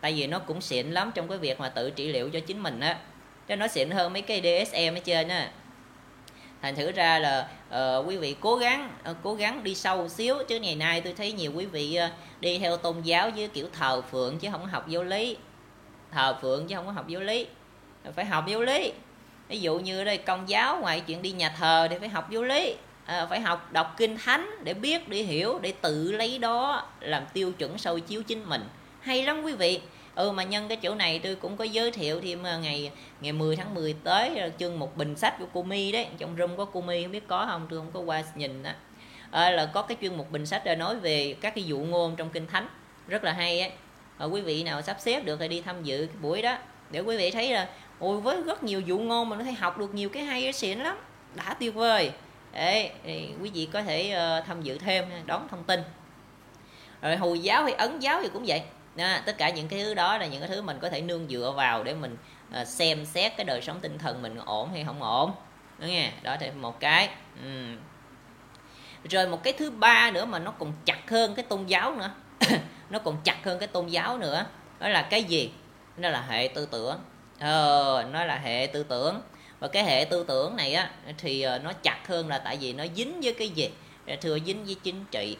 [0.01, 2.63] tại vì nó cũng xịn lắm trong cái việc mà tự trị liệu cho chính
[2.63, 2.99] mình á.
[3.49, 5.51] Cho nó xịn hơn mấy cái DSM ở trên á.
[6.63, 10.37] Thành thử ra là uh, quý vị cố gắng uh, cố gắng đi sâu xíu.
[10.49, 13.69] Chứ ngày nay tôi thấy nhiều quý vị uh, đi theo tôn giáo với kiểu
[13.73, 15.37] thờ phượng chứ không học giáo lý.
[16.13, 17.47] Thờ phượng chứ không có học giáo lý.
[18.17, 18.93] Phải học giáo lý.
[19.49, 22.43] Ví dụ như đây công giáo ngoài chuyện đi nhà thờ thì phải học giáo
[22.43, 22.75] lý.
[23.07, 27.23] À, phải học đọc kinh thánh để biết để hiểu để tự lấy đó làm
[27.33, 28.63] tiêu chuẩn soi chiếu chính mình
[29.01, 29.81] hay lắm quý vị.
[30.15, 32.91] Ừ mà nhân cái chỗ này tôi cũng có giới thiệu thêm ngày
[33.21, 36.07] ngày 10 tháng 10 tới ờ, chương một bình sách của cô mi đấy.
[36.19, 37.67] Trong room có cô mi không biết có không?
[37.71, 40.63] Tôi không có qua nhìn đó à, ờ, là có cái chuyên mục bình sách
[40.65, 42.69] để nói về các cái dụ ngôn trong kinh thánh.
[43.09, 43.73] Rất là hay ấy.
[44.19, 46.57] À, quý vị nào sắp xếp được thì đi tham dự cái buổi đó.
[46.91, 49.79] Để quý vị thấy là ôi với rất nhiều dụ ngôn mà nó thấy học
[49.79, 50.97] được nhiều cái hay cái xịn lắm.
[51.35, 52.11] Đã tuyệt vời.
[52.53, 52.91] Đấy,
[53.43, 55.81] quý vị có thể uh, tham dự thêm đón thông tin.
[57.03, 58.63] Rồi hồi giáo hay ấn giáo thì cũng vậy
[58.97, 61.29] đó, tất cả những cái thứ đó là những cái thứ mình có thể nương
[61.29, 62.17] dựa vào để mình
[62.61, 65.33] uh, xem xét cái đời sống tinh thần mình ổn hay không ổn.
[65.79, 67.09] Đó nghe đó thì một cái.
[67.47, 67.77] Uhm.
[69.11, 72.11] rồi một cái thứ ba nữa mà nó còn chặt hơn cái tôn giáo nữa.
[72.91, 74.47] Nó còn chặt hơn cái tôn giáo nữa
[74.79, 75.53] đó là cái gì?
[75.97, 76.99] Nó là hệ tư tưởng.
[77.41, 79.21] Ờ, nó là hệ tư tưởng.
[79.59, 82.73] Và cái hệ tư tưởng này á thì ờ, nó chặt hơn là tại vì
[82.73, 83.71] nó dính với cái gì?
[84.21, 85.37] Thưa dính với chính trị.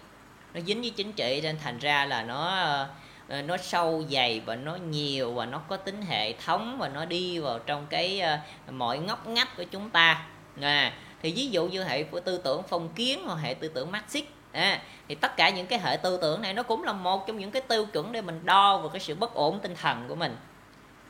[0.55, 2.89] Nó dính với chính trị nên thành ra là nó ờ,
[3.31, 7.05] Ờ, nó sâu dày và nó nhiều và nó có tính hệ thống và nó
[7.05, 8.39] đi vào trong cái ờ,
[8.71, 10.27] mọi ngóc ngách của chúng ta.
[10.61, 13.93] À, thì ví dụ như hệ của tư tưởng phong kiến hoặc hệ tư tưởng
[13.93, 17.27] marxist à, thì tất cả những cái hệ tư tưởng này nó cũng là một
[17.27, 20.05] trong những cái tiêu chuẩn để mình đo vào cái sự bất ổn tinh thần
[20.09, 20.37] của mình.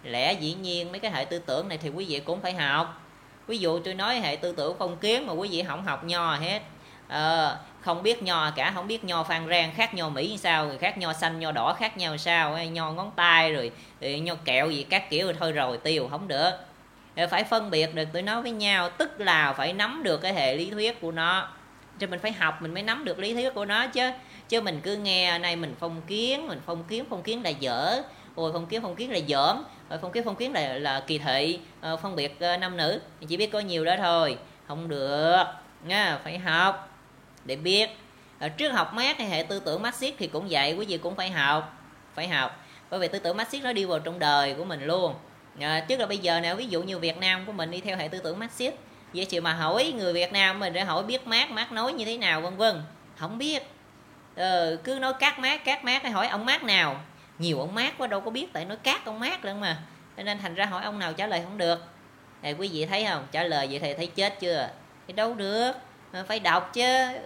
[0.02, 3.02] Lẽ dĩ nhiên mấy cái hệ tư tưởng này thì quý vị cũng phải học.
[3.46, 6.34] Ví dụ tôi nói hệ tư tưởng phong kiến mà quý vị không học nho
[6.34, 6.62] hết.
[7.08, 10.66] À, không biết nho cả không biết nho phan rang khác nho mỹ như sao
[10.66, 14.34] rồi khác nho xanh nho đỏ khác nhau sao nho ngón tay rồi, rồi nho
[14.34, 16.50] kẹo gì các kiểu rồi thôi rồi tiêu không được.
[17.30, 20.56] Phải phân biệt được tôi nói với nhau tức là phải nắm được cái hệ
[20.56, 21.48] lý thuyết của nó.
[21.98, 24.10] Cho mình phải học mình mới nắm được lý thuyết của nó chứ.
[24.48, 28.02] Chứ mình cứ nghe nay mình phong kiến mình phong kiến phong kiến là dở.
[28.34, 31.18] Ôi phong kiến phong kiến là dởm rồi phong kiến phong kiến là là kỳ
[31.18, 31.58] thị.
[31.80, 33.00] Ờ, phân biệt ờ, nam nữ.
[33.28, 34.38] Chỉ biết có nhiều đó thôi.
[34.68, 35.44] Không được
[35.84, 36.89] nha phải học
[37.44, 37.90] để biết.
[38.38, 41.16] Ở trước học mát hay hệ tư tưởng Marxist thì cũng vậy quý vị cũng
[41.16, 41.76] phải học
[42.14, 42.66] phải học.
[42.90, 45.14] Bởi vì tư tưởng Marxist nó đi vào trong đời của mình luôn.
[45.60, 47.96] À, trước là bây giờ nào ví dụ như Việt Nam của mình đi theo
[47.96, 48.74] hệ tư tưởng Marxist
[49.14, 52.04] vậy chị mà hỏi người Việt Nam mình để hỏi biết mát mát nói như
[52.04, 52.82] thế nào vân vân.
[53.16, 53.62] Không biết.
[54.36, 57.00] Ờ, cứ nói cát mát cát mát hay hỏi ông mát nào.
[57.38, 59.82] Nhiều ông mát quá đâu có biết tại nói cát ông mát lắm mà.
[60.16, 61.84] Cho nên thành ra hỏi ông nào trả lời không được.
[62.42, 63.26] Thì quý vị thấy không?
[63.32, 64.68] Trả lời vậy thì thấy chết chưa?
[65.06, 65.72] Thì đâu được.
[66.12, 66.84] Ờ, phải đọc chứ,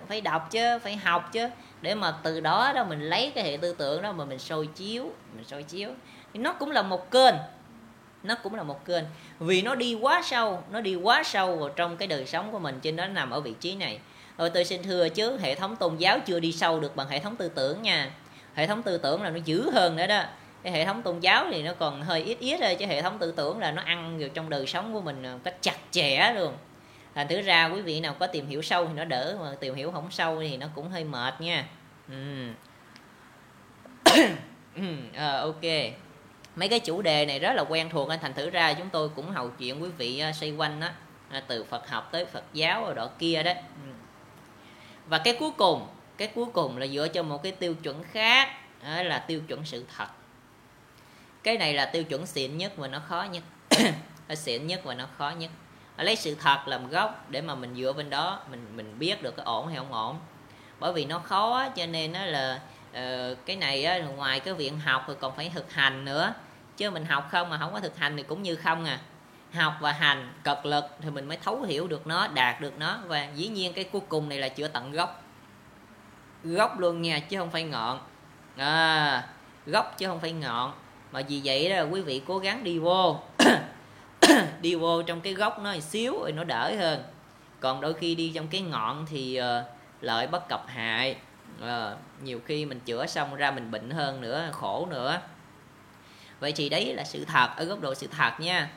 [0.08, 1.48] phải đọc chứ, phải học chứ.
[1.80, 4.66] Để mà từ đó đó mình lấy cái hệ tư tưởng đó mà mình soi
[4.66, 5.90] chiếu, mình soi chiếu.
[6.34, 7.34] Thì nó cũng là một kênh,
[8.22, 9.04] nó cũng là một kênh.
[9.38, 12.58] Vì nó đi quá sâu, nó đi quá sâu vào trong cái đời sống của
[12.58, 13.98] mình trên đó nằm ở vị trí này.
[14.38, 17.18] Rồi tôi xin thưa chứ, hệ thống tôn giáo chưa đi sâu được bằng hệ
[17.18, 18.10] thống tư tưởng nha.
[18.54, 20.22] Hệ thống tư tưởng là nó dữ hơn nữa đó.
[20.62, 23.18] Cái hệ thống tôn giáo thì nó còn hơi ít ít thôi, chứ hệ thống
[23.18, 26.32] tư tưởng là nó ăn vào trong đời sống của mình một cách chặt chẽ
[26.36, 26.54] luôn
[27.14, 29.74] thành thử ra quý vị nào có tìm hiểu sâu thì nó đỡ mà tìm
[29.74, 31.66] hiểu không sâu thì nó cũng hơi mệt nha.
[32.08, 32.46] Ừ.
[35.14, 35.62] à, ok.
[36.56, 39.08] Mấy cái chủ đề này rất là quen thuộc nên thành thử ra chúng tôi
[39.08, 40.88] cũng hầu chuyện quý vị ờ, xoay quanh đó
[41.30, 43.54] ờ, từ Phật học tới Phật giáo rồi đó kia đấy
[45.06, 45.86] và cái cuối cùng
[46.16, 48.48] cái cuối cùng là dựa cho một cái tiêu chuẩn khác
[48.82, 50.08] đó là tiêu chuẩn sự thật.
[51.42, 53.42] Cái này là tiêu chuẩn xịn nhất và nó khó nhất.
[54.36, 55.50] Xịn nhất và nó khó nhất
[56.02, 59.36] lấy sự thật làm gốc để mà mình dựa bên đó mình mình biết được
[59.36, 60.16] cái ổn hay không ổn.
[60.80, 64.78] Bởi vì nó khó cho nên nó là uh, cái này á, ngoài cái viện
[64.78, 66.34] học thì còn phải thực hành nữa.
[66.76, 68.98] Chứ mình học không mà không có thực hành thì cũng như không à.
[69.52, 72.98] Học và hành cật lực thì mình mới thấu hiểu được nó đạt được nó.
[73.06, 75.22] Và dĩ nhiên cái cuối cùng này là chữa tận gốc.
[76.44, 78.00] Gốc luôn nha chứ không phải ngọn.
[78.56, 79.28] À,
[79.66, 80.72] gốc chứ không phải ngọn.
[81.12, 83.20] Mà vì vậy đó quý vị cố gắng đi vô.
[84.60, 87.02] đi vô trong cái gốc nó xíu rồi nó đỡ hơn.
[87.60, 89.44] Còn đôi khi đi trong cái ngọn thì uh,
[90.00, 91.16] lợi bất cập hại.
[91.62, 95.20] Uh, nhiều khi mình chữa xong ra mình bệnh hơn nữa khổ nữa.
[96.40, 98.70] Vậy thì đấy là sự thật ở góc độ sự thật nha.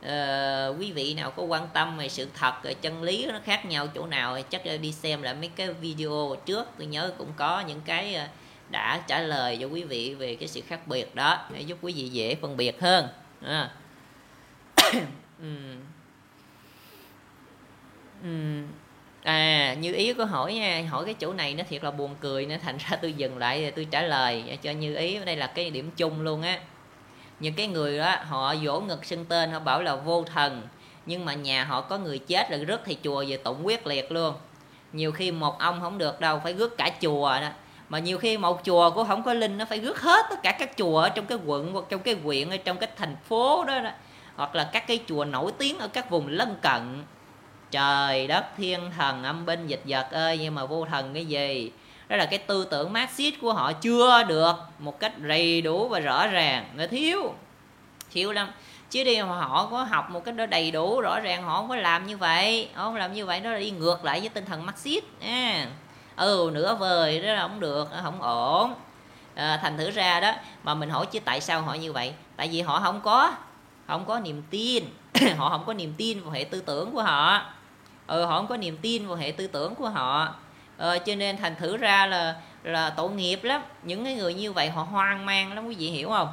[0.00, 3.86] Uh, quý vị nào có quan tâm về sự thật chân lý nó khác nhau
[3.94, 6.68] chỗ nào chắc đi xem lại mấy cái video trước.
[6.78, 8.28] Tôi nhớ cũng có những cái
[8.70, 11.92] đã trả lời cho quý vị về cái sự khác biệt đó để giúp quý
[11.92, 13.08] vị dễ phân biệt hơn.
[13.46, 13.70] À.
[15.42, 15.46] Ừ.
[18.22, 18.62] Ừ.
[19.22, 22.46] à như ý có hỏi nha hỏi cái chỗ này nó thiệt là buồn cười
[22.46, 25.18] nên thành ra tôi dừng lại rồi tôi trả lời cho như ý.
[25.24, 26.58] Đây là cái điểm chung luôn á.
[27.40, 30.62] Những cái người đó họ vỗ ngực xưng tên họ bảo là vô thần
[31.06, 34.12] nhưng mà nhà họ có người chết là rước thì chùa về tụng quyết liệt
[34.12, 34.34] luôn.
[34.92, 37.48] Nhiều khi một ông không được đâu phải rước cả chùa đó.
[37.88, 40.52] Mà nhiều khi một chùa cũng không có linh nó phải rước hết tất cả
[40.52, 43.64] các chùa ở trong cái quận hoặc trong cái huyện ở trong cái thành phố
[43.64, 43.90] đó, đó
[44.40, 47.04] hoặc là các cái chùa nổi tiếng ở các vùng lân cận.
[47.70, 51.72] Trời đất thiên thần âm binh dịch vật ơi nhưng mà vô thần cái gì?
[52.08, 56.00] Đó là cái tư tưởng Marxist của họ chưa được một cách đầy đủ và
[56.00, 56.68] rõ ràng.
[56.74, 57.34] Nó thiếu
[58.10, 58.50] thiếu lắm.
[58.90, 61.76] Chứ đi họ có học một cách đó đầy đủ rõ ràng họ không có
[61.76, 62.68] làm như vậy.
[62.74, 65.04] Họ không làm như vậy nó là đi ngược lại với tinh thần Marxist.
[65.20, 65.66] À.
[66.16, 68.74] ừ nửa vời đó là không được không ổn.
[69.34, 70.32] À, thành thử ra đó
[70.62, 72.14] mà mình hỏi chứ tại sao họ như vậy?
[72.36, 73.32] Tại vì họ không có
[73.90, 74.84] không có niềm tin.
[75.36, 77.42] Họ không có niềm tin vào hệ tư tưởng của họ.
[78.06, 80.34] Ừ, họ không có niềm tin vào hệ tư tưởng của họ.
[80.76, 83.62] Ờ, cho nên thành thử ra là là tội nghiệp lắm.
[83.82, 86.28] Những cái người như vậy họ hoang mang lắm quý vị hiểu không?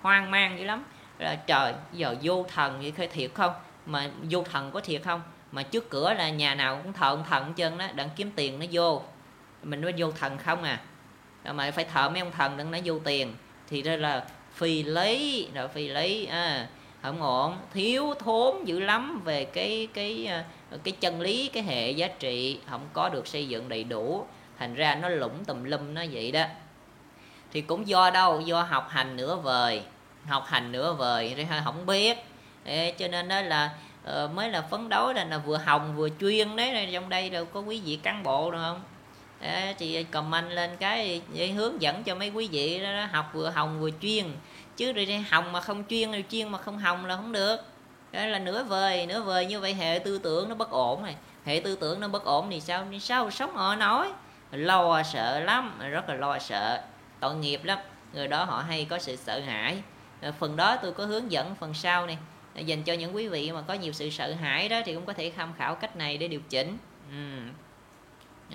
[0.00, 0.84] Hoang mang dữ lắm.
[1.18, 3.52] Là trời giờ vô thần vậy khơi thiệt không?
[3.86, 5.22] Mà vô thần có thiệt không?
[5.52, 8.58] Mà trước cửa là nhà nào cũng thờ ông thần chân đó đặng kiếm tiền
[8.58, 9.02] nó vô.
[9.62, 10.80] Mình nói vô thần không à?
[11.52, 13.34] Mà phải thợ mấy ông thần đừng nó vô tiền.
[13.68, 16.66] Thì đây là phi lý rồi phi lý à,
[17.02, 17.56] không ổn.
[17.74, 20.26] Thiếu thốn dữ lắm về cái cái
[20.70, 22.58] ờ, cái chân lý cái hệ giá trị.
[22.70, 24.26] Không có được xây dựng đầy đủ.
[24.58, 26.44] Thành ra nó lủng tùm lum nó vậy đó.
[27.52, 28.40] Thì cũng do đâu?
[28.40, 29.82] Do học hành nửa vời.
[30.26, 32.18] Học hành nửa vời thì không biết.
[32.64, 33.70] Ê, cho nên đó là
[34.24, 36.88] uh, mới là phấn đấu là, là vừa hồng vừa chuyên đấy.
[36.92, 38.80] Trong đây đâu có quý vị cán bộ được không?
[39.40, 43.30] Ê, thì comment lên cái để hướng dẫn cho mấy quý vị đó, đó học
[43.32, 44.24] vừa hồng vừa chuyên
[44.80, 47.56] chứ rồi hồng mà không chuyên rồi chuyên mà không hồng là không được.
[48.12, 51.16] Đó là nửa vời nửa vời như vậy, hệ tư tưởng nó bất ổn này.
[51.44, 52.86] Hệ tư tưởng nó bất ổn thì sao?
[52.90, 54.12] Thì sao sống họ nói?
[54.52, 56.82] Lo sợ lắm, rất là lo sợ.
[57.20, 57.78] Tội nghiệp lắm,
[58.12, 59.82] người đó họ hay có sự sợ hãi.
[60.22, 62.18] Ờ, phần đó tôi có hướng dẫn phần sau này.
[62.54, 65.06] Ờ, dành cho những quý vị mà có nhiều sự sợ hãi đó thì cũng
[65.06, 66.78] có thể tham khảo cách này để điều chỉnh.
[67.10, 67.38] Ừ.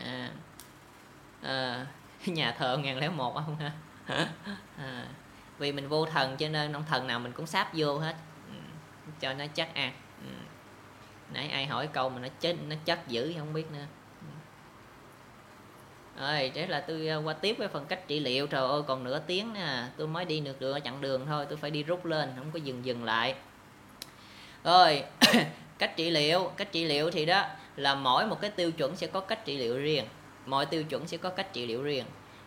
[0.03, 0.30] à.
[1.43, 1.86] À.
[2.26, 3.71] nhà thờ ngàn lẻ một không ha?
[4.78, 5.05] À
[5.58, 8.16] vì mình vô thần cho nên ông thần nào mình cũng sáp vô hết.
[8.49, 8.56] Ừ,
[9.20, 9.91] cho nó chắc ăn.
[10.22, 10.28] Ừ.
[11.34, 13.86] Nãy ai hỏi câu mà nó chết, nó chất dữ không biết nữa.
[14.22, 14.28] Ừ.
[16.22, 18.47] Rồi thế là tôi ờ, qua tiếp cái phần cách trị liệu.
[18.47, 19.84] Trời ơi, còn nửa tiếng nè.
[19.97, 21.45] Tôi mới đi được đường chặng đường thôi.
[21.49, 23.36] Tôi phải đi rút lên, không có dừng dừng lại.
[24.64, 25.03] Rồi,
[25.78, 26.51] cách trị liệu.
[26.58, 27.45] Cách trị liệu thì đó,
[27.76, 30.06] là mỗi một cái tiêu chuẩn sẽ có cách trị liệu riêng.
[30.45, 32.06] Mọi tiêu chuẩn sẽ có cách trị liệu riêng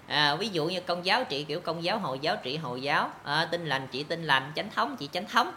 [0.09, 3.11] à, ví dụ như công giáo trị kiểu công giáo hồi giáo trị hồi giáo.
[3.25, 5.53] À, tinh lành trị tinh lành chánh thống trị chánh thống.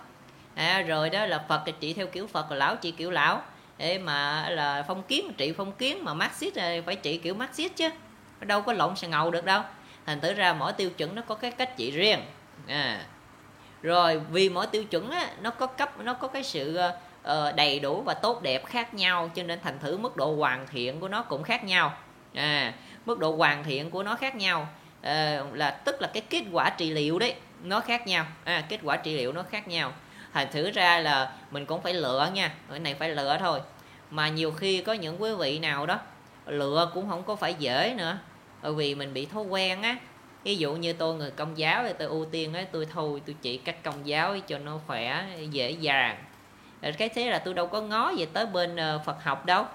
[0.55, 3.41] À, rồi đó là phật trị theo kiểu phật lão trị kiểu lão.
[3.77, 7.75] Để mà là phong kiến trị phong kiến mà marxist à, phải trị kiểu marxist
[7.75, 7.89] chứ.
[8.39, 9.61] Đâu có lộn xà ngầu được đâu.
[10.05, 12.19] Thành thử ra mỗi tiêu chuẩn nó có cái cách trị riêng.
[12.67, 13.05] À.
[13.81, 16.79] rồi vì mỗi tiêu chuẩn á, nó có cấp nó có cái sự
[17.21, 20.67] uh, đầy đủ và tốt đẹp khác nhau cho nên thành thử mức độ hoàn
[20.67, 21.93] thiện của nó cũng khác nhau.
[22.33, 22.73] À
[23.05, 24.67] mức độ hoàn thiện của nó khác nhau.
[25.01, 28.25] À, là tức là cái kết quả trị liệu đấy nó khác nhau.
[28.43, 29.93] À, kết quả trị liệu nó khác nhau.
[30.33, 32.53] Thành thử ra là mình cũng phải lựa nha.
[32.69, 33.59] Cái này phải lựa thôi.
[34.09, 35.99] Mà nhiều khi có những quý vị nào đó
[36.45, 38.17] lựa cũng không có phải dễ nữa.
[38.61, 39.95] Bởi vì mình bị thói quen á.
[40.43, 43.35] Ví dụ như tôi người công giáo thì tôi ưu tiên ấy tôi thôi tôi
[43.41, 46.23] chỉ cách công giáo cho nó khỏe dễ dàng.
[46.97, 49.65] Cái thế là tôi đâu có ngó về tới bên ờ, Phật học đâu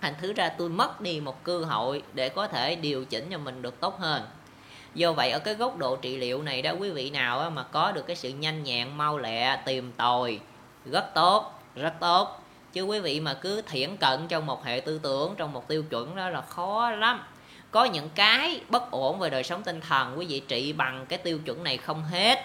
[0.00, 3.38] thành thứ ra tôi mất đi một cơ hội để có thể điều chỉnh cho
[3.38, 4.22] mình được tốt hơn.
[4.94, 7.92] Do vậy, ở cái góc độ trị liệu này đó, quý vị nào mà có
[7.92, 10.40] được cái sự nhanh nhẹn, mau lẹ, tìm tòi,
[10.84, 12.42] rất tốt rất tốt.
[12.72, 15.82] Chứ quý vị mà cứ thiển cận trong một hệ tư tưởng, trong một tiêu
[15.82, 17.20] chuẩn đó là khó lắm.
[17.70, 21.18] Có những cái bất ổn về đời sống tinh thần, quý vị trị bằng cái
[21.18, 22.38] tiêu chuẩn này không hết.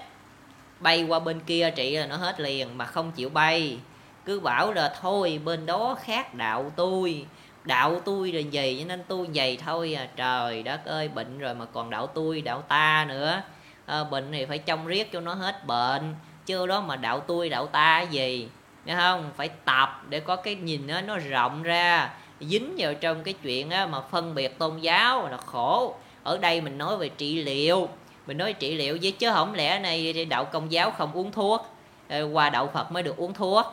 [0.79, 3.77] Bay qua bên kia trị là nó hết liền, mà không chịu bay.
[4.25, 7.25] Cứ bảo là thôi, bên đó khác đạo tôi
[7.65, 10.07] đạo tôi là gì cho nên tôi vậy thôi à.
[10.15, 13.41] Trời đất ơi bệnh rồi mà còn đạo tôi đạo ta nữa.
[13.85, 17.49] À, bệnh thì phải trông riết cho nó hết bệnh chưa đó mà đạo tôi
[17.49, 18.49] đạo ta gì?
[18.85, 19.31] Nghe không?
[19.35, 22.13] Phải tập để có cái nhìn đó, nó rộng ra.
[22.39, 25.95] Dính vào trong cái chuyện á, mà phân biệt tôn giáo là khổ.
[26.23, 27.89] Ở đây mình nói về trị liệu.
[28.27, 31.65] Mình nói trị liệu với chứ không lẽ này đạo công giáo không uống thuốc
[32.09, 33.65] ờ, qua đạo phật mới được uống thuốc.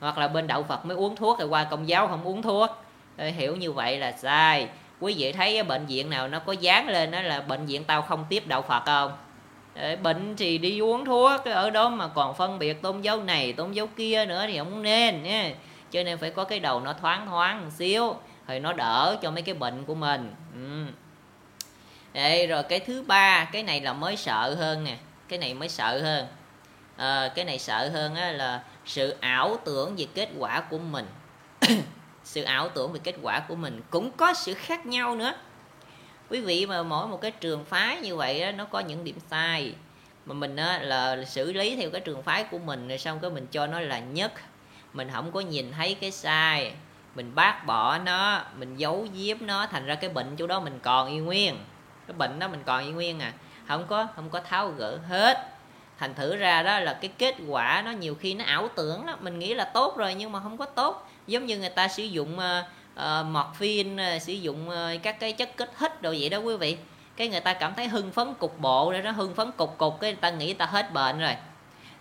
[0.00, 2.70] Hoặc là bên đạo phật mới uống thuốc rồi qua công giáo không uống thuốc
[3.20, 4.68] hiểu như vậy là sai.
[5.00, 8.02] Quý vị thấy bệnh viện nào nó có dán lên đó là bệnh viện tao
[8.02, 9.12] không tiếp đạo phật không?
[10.02, 13.72] Bệnh thì đi uống thuốc ở đó mà còn phân biệt tôn giáo này tôn
[13.72, 15.50] giáo kia nữa thì không nên nha.
[15.90, 18.14] Cho nên phải có cái đầu nó thoáng thoáng một xíu
[18.48, 20.34] thì nó đỡ cho mấy cái bệnh của mình.
[20.54, 20.92] Ừ.
[22.12, 24.96] Đây, rồi cái thứ ba cái này là mới sợ hơn nè
[25.28, 26.26] cái này mới sợ hơn.
[26.96, 31.06] À, cái này sợ hơn á, là sự ảo tưởng về kết quả của mình.
[32.30, 35.32] sự ảo tưởng về kết quả của mình cũng có sự khác nhau nữa.
[36.28, 39.18] Quý vị mà mỗi một cái trường phái như vậy đó, nó có những điểm
[39.30, 39.74] sai
[40.26, 43.30] mà mình đó, là xử lý theo cái trường phái của mình rồi xong cái
[43.30, 44.32] mình cho nó là nhất.
[44.92, 46.72] Mình không có nhìn thấy cái sai
[47.14, 50.78] mình bác bỏ nó mình giấu giếm nó thành ra cái bệnh chỗ đó mình
[50.82, 51.58] còn y nguyên.
[52.06, 53.32] Cái bệnh đó mình còn y nguyên à.
[53.68, 55.59] Không có không có tháo gỡ hết
[56.00, 59.16] thành thử ra đó là cái kết quả nó nhiều khi nó ảo tưởng đó
[59.20, 61.08] mình nghĩ là tốt rồi nhưng mà không có tốt.
[61.26, 62.64] Giống như người ta sử dụng uh,
[62.96, 66.56] uh, morphine uh, sử dụng uh, các cái chất kích thích đồ vậy đó quý
[66.56, 66.76] vị.
[67.16, 70.00] Cái người ta cảm thấy hưng phấn cục bộ rồi nó hưng phấn cục cục
[70.00, 71.36] cái người ta nghĩ ta hết bệnh rồi.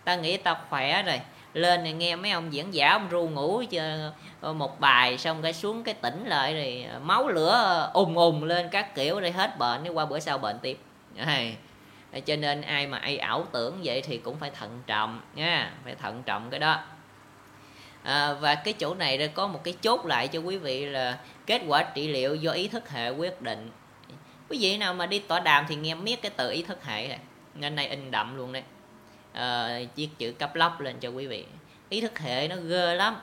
[0.04, 1.22] Ta nghĩ ta khỏe rồi.
[1.54, 5.54] Lên này nghe mấy ông diễn giả ông ru ngủ chờ một bài xong cái
[5.54, 9.94] xuống cái tỉnh lại rồi máu lửa ùng ùng lên các kiểu rồi hết bệnh
[9.94, 10.80] qua bữa sau bệnh tiếp.
[12.26, 15.96] Cho nên ai mà ai ảo tưởng vậy thì cũng phải thận trọng nha phải
[15.96, 16.80] thận trọng cái đó.
[18.04, 21.18] À, và cái chỗ này đã có một cái chốt lại cho quý vị là
[21.46, 23.72] kết quả trị liệu do ý thức hệ quyết định.
[24.50, 27.08] Quý vị nào mà đi tọa đàm thì nghe miết cái từ ý thức hệ
[27.08, 27.20] này
[27.56, 28.64] nên này in đậm luôn đấy.
[29.34, 31.46] À, chiếc chữ cấp lóc lên cho quý vị.
[31.90, 33.16] Ý thức hệ nó ghê lắm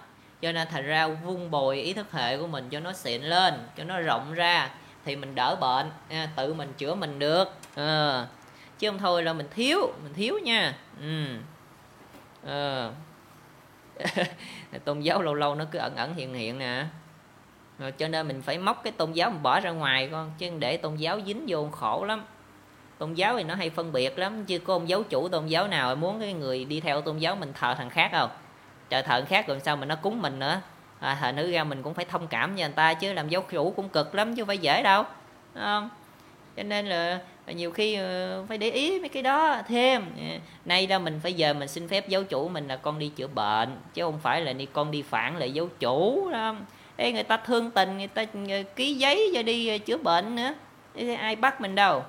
[0.42, 3.54] cho nên thành ra vung bồi ý thức hệ của mình cho nó xịn lên
[3.76, 4.70] cho nó rộng ra
[5.04, 7.48] thì mình đỡ bệnh à, tự mình chữa mình được.
[7.74, 8.26] À,
[8.78, 10.74] chứ không thôi là mình thiếu mình thiếu nha.
[11.00, 11.24] Ừ.
[12.46, 12.90] à.
[14.84, 16.86] tôn giáo lâu lâu nó cứ ẩn ẩn hiện hiện nè.
[17.78, 20.50] Rồi cho nên mình phải móc cái tôn giáo mình bỏ ra ngoài con chứ
[20.58, 22.24] để tôn giáo dính vô khổ lắm.
[22.98, 25.68] Tôn giáo thì nó hay phân biệt lắm chứ có ông giáo chủ tôn giáo
[25.68, 28.30] nào muốn cái người đi theo tôn giáo mình thờ thằng khác không
[28.88, 30.60] trời thờ thằng khác rồi sao mà nó cúng mình nữa?
[31.00, 33.42] À, thờ nữ ra mình cũng phải thông cảm với người ta chứ làm giáo
[33.50, 35.04] chủ cũng cực lắm chứ không phải dễ đâu.
[35.54, 35.90] Không?
[36.56, 37.20] Cho nên là
[37.52, 40.04] nhiều khi ờ, phải để ý mấy cái đó thêm.
[40.64, 43.26] Nay đó mình phải giờ mình xin phép giáo chủ mình là con đi chữa
[43.26, 46.54] bệnh chứ không phải là đi con đi phản lại giáo chủ đó
[46.96, 50.36] Ê, người ta thương tình người ta ờ, ký giấy cho đi ờ, chữa bệnh
[50.36, 50.54] nữa.
[50.94, 52.04] Ê, ai bắt mình đâu?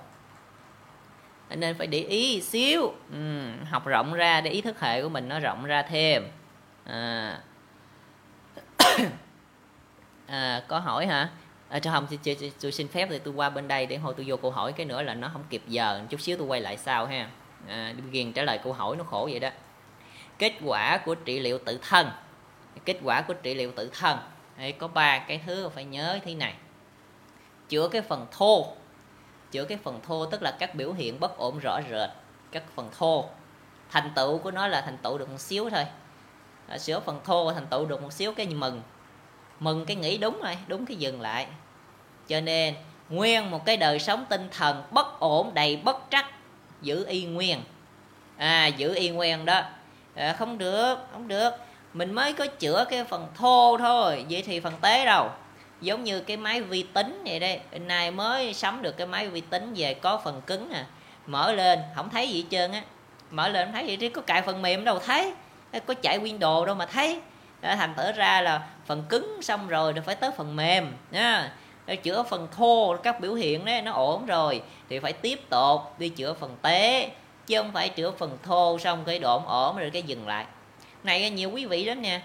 [1.50, 2.94] Nên phải để ý xíu.
[3.12, 6.24] Ừ, học rộng ra để ý thức hệ của mình nó rộng ra thêm.
[6.86, 7.40] À.
[10.28, 11.30] à, có hỏi hả?
[11.70, 14.14] À, cho không tôi, tôi, tôi xin phép thì tôi qua bên đây để hồi
[14.18, 16.62] tôi vô câu hỏi cái nữa là nó không kịp giờ chút xíu tôi quay
[16.62, 17.30] lại sau ha.
[17.68, 19.50] À, ghiền trả lời câu hỏi nó khổ vậy đó.
[20.38, 22.10] Kết quả của trị liệu tự thân.
[22.86, 24.18] Kết quả của trị liệu tự thân.
[24.58, 26.54] Đấy, có ba cái thứ phải nhớ thế này.
[27.70, 28.74] Chữa cái phần thô.
[29.52, 32.10] Chữa cái phần thô tức là các biểu hiện bất ổn rõ rệt
[32.52, 33.26] các phần thô.
[33.90, 35.86] Thành tựu của nó là thành tựu được một xíu thôi.
[36.68, 38.82] À, sửa phần thô thành tựu được một xíu cái mừng
[39.60, 41.48] mừng cái nghĩ đúng rồi đúng cái dừng lại.
[42.28, 42.76] Cho nên
[43.10, 46.26] nguyên một cái đời sống tinh thần bất ổn đầy bất trắc
[46.82, 47.60] giữ y nguyên.
[48.38, 49.62] À giữ y nguyên đó.
[50.16, 51.50] À, không được không được.
[51.94, 55.30] Mình mới có chữa cái phần thô thôi vậy thì phần tế đâu.
[55.82, 57.60] Giống như cái máy vi tính vậy đây.
[57.80, 60.86] Nay mới sắm được cái máy vi tính về có phần cứng à.
[61.26, 62.82] Mở lên không thấy gì hết trơn á.
[63.32, 65.34] Mở lên không thấy gì chứ có cài phần mềm đâu thấy.
[65.86, 67.22] Có chạy Windows đâu mà thấy
[67.62, 71.52] đó, thành thử ra là phần cứng xong rồi thì phải tới phần mềm nha
[71.86, 75.82] để chữa phần thô các biểu hiện đấy nó ổn rồi thì phải tiếp tục
[76.00, 77.12] đi chữa phần tế
[77.48, 80.46] chứ không phải chữa phần thô xong cái độ ổn rồi cái dừng lại.
[81.04, 82.22] Này nhiều quý vị lắm nè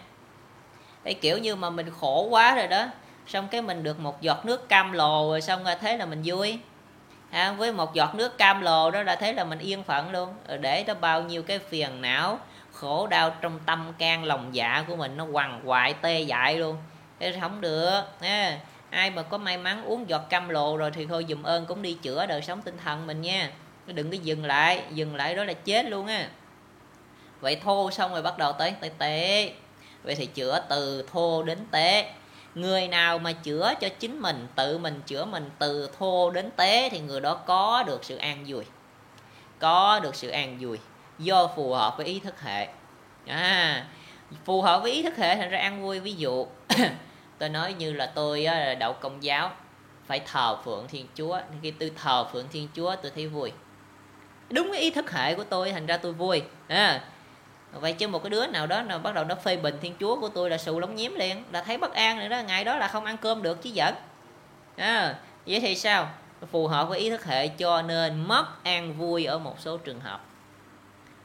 [1.05, 2.87] cái kiểu như mà mình khổ quá rồi đó
[3.26, 6.22] xong cái mình được một giọt nước cam lồ rồi xong rồi thế là mình
[6.24, 6.59] vui.
[7.30, 10.35] À, với một giọt nước cam lồ đó là thế là mình yên phận luôn.
[10.61, 12.39] Để cho bao nhiêu cái phiền não
[12.83, 16.76] khổ đau trong tâm can lòng dạ của mình nó quằn quại tê dại luôn.
[17.20, 18.59] Thế không được à,
[18.91, 21.83] ai mà có may mắn uống giọt cam lồ rồi thì thôi dùm ơn cũng
[21.83, 23.51] đi chữa đời sống tinh thần mình nha.
[23.87, 26.28] Đừng có dừng lại dừng lại đó là chết luôn á.
[27.41, 29.53] Vậy thô xong rồi bắt đầu tới tới tế.
[30.03, 32.12] Vậy thì chữa từ thô đến tế.
[32.55, 36.89] Người nào mà chữa cho chính mình tự mình chữa mình từ thô đến tế
[36.89, 38.64] thì người đó có được sự an vui.
[39.59, 40.78] Có được sự an vui
[41.19, 42.69] do phù hợp với ý thức hệ.
[43.27, 43.87] À,
[44.45, 46.01] phù hợp với ý thức hệ thành ra ăn vui.
[46.01, 46.47] Ví dụ
[47.39, 49.51] tôi nói như là tôi là đậu công giáo
[50.07, 51.41] phải thờ phượng thiên chúa.
[51.63, 53.53] Khi tôi thờ phượng thiên chúa tôi thấy vui.
[54.51, 56.43] Đúng cái ý thức hệ của tôi thành ra tôi vui.
[56.69, 57.01] À,
[57.73, 60.21] vậy chứ một cái đứa nào đó nào bắt đầu nó phê bình thiên chúa
[60.21, 62.41] của tôi là sù lông nhiếm liền là thấy bất an nữa đó.
[62.47, 63.95] Ngày đó là không ăn cơm được chứ giỡn.
[64.77, 65.15] À,
[65.47, 66.11] vậy thì sao?
[66.51, 70.01] Phù hợp với ý thức hệ cho nên mất an vui ở một số trường
[70.01, 70.25] hợp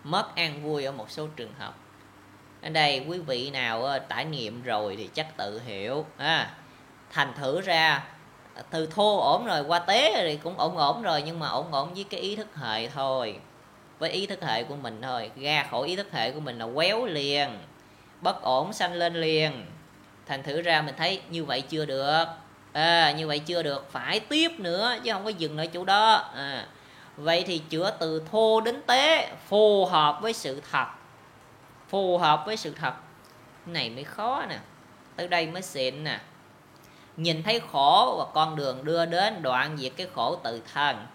[0.09, 1.75] mất an vui ở một số trường hợp
[2.61, 6.51] ở đây quý vị nào ờ, trải nghiệm rồi thì chắc tự hiểu à,
[7.11, 8.03] thành thử ra
[8.69, 11.93] từ thô ổn rồi qua tế thì cũng ổn ổn rồi nhưng mà ổn ổn
[11.93, 13.39] với cái ý thức hệ thôi.
[13.99, 16.67] Với ý thức hệ của mình thôi ra khỏi ý thức hệ của mình là
[16.75, 17.59] quéo liền
[18.21, 19.65] bất ổn sanh lên liền.
[20.25, 22.25] Thành thử ra mình thấy như vậy chưa được
[22.73, 26.31] à, như vậy chưa được phải tiếp nữa chứ không có dừng ở chỗ đó
[26.35, 26.67] à,
[27.17, 30.85] vậy thì chữa từ thô đến tế phù hợp với sự thật.
[31.89, 32.93] Phù hợp với sự thật.
[33.65, 34.59] Này mới khó nè.
[35.15, 36.19] Tới đây mới xịn nè.
[37.17, 41.07] Nhìn thấy khổ và con đường đưa đến đoạn diệt cái khổ tự thân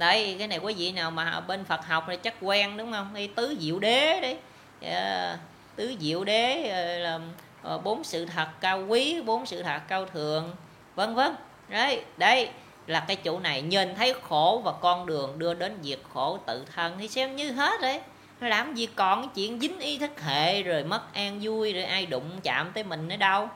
[0.00, 3.14] đây cái này quý vị nào mà bên Phật học thì chắc quen đúng không?
[3.14, 4.38] Đi tứ diệu đế đấy.
[4.80, 5.38] Yeah.
[5.76, 7.20] tứ diệu đế ờ, là
[7.62, 10.50] ờ, bốn sự thật cao quý, bốn sự thật cao thượng,
[10.94, 11.34] vân vân.
[11.68, 12.50] Đấy, đây
[12.90, 16.64] là cái chỗ này nhìn thấy khổ và con đường đưa đến diệt khổ tự
[16.74, 18.00] thân thì xem như hết đấy
[18.48, 22.06] làm gì còn cái chuyện dính y thức hệ rồi mất an vui rồi ai
[22.06, 23.48] đụng chạm tới mình nữa đâu.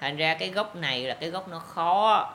[0.00, 2.30] Thành ra cái gốc này là cái gốc nó khó.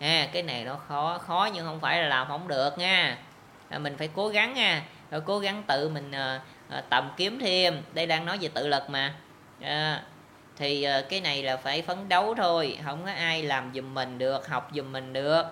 [0.00, 3.18] À, cái này nó khó khó nhưng không phải là làm không được nha.
[3.68, 4.82] À, mình phải cố gắng nha.
[5.10, 7.82] Rồi cố gắng tự mình à, à, tầm kiếm thêm.
[7.94, 9.14] Đây đang nói về tự lực mà.
[9.60, 10.02] À,
[10.56, 12.78] thì à, cái này là phải phấn đấu thôi.
[12.84, 15.42] Không có ai làm giùm mình được học giùm mình được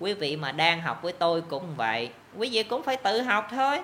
[0.00, 2.10] quý vị mà đang học với tôi cũng vậy.
[2.36, 3.80] Quý vị cũng phải tự học thôi.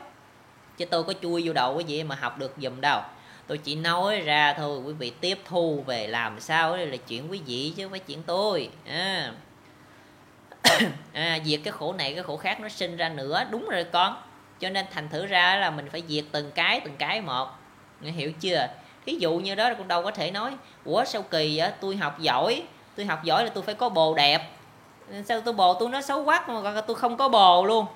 [0.77, 3.01] Chứ tôi có chui vô đầu quý vị mà học được giùm đâu.
[3.47, 7.31] Tôi chỉ nói ra thôi quý vị tiếp thu về làm sao đây là chuyện
[7.31, 8.71] quý vị chứ không phải chuyện tôi.
[8.87, 9.33] À.
[11.13, 13.45] à, diệt cái khổ này cái khổ khác nó sinh ra nữa.
[13.51, 14.23] Đúng rồi con.
[14.61, 17.49] Cho nên thành thử ra là mình phải diệt từng cái từng cái một.
[18.01, 18.67] Nghe hiểu chưa?
[19.07, 20.53] Thí dụ như đó con đâu có thể nói
[20.85, 21.73] ủa sao kỳ vậy?
[21.81, 22.63] Tôi học giỏi.
[22.97, 24.51] Tôi học giỏi là tôi phải có bồ đẹp
[25.25, 27.87] sao tôi bồ tôi nó xấu quắc mà tôi không có bồ luôn.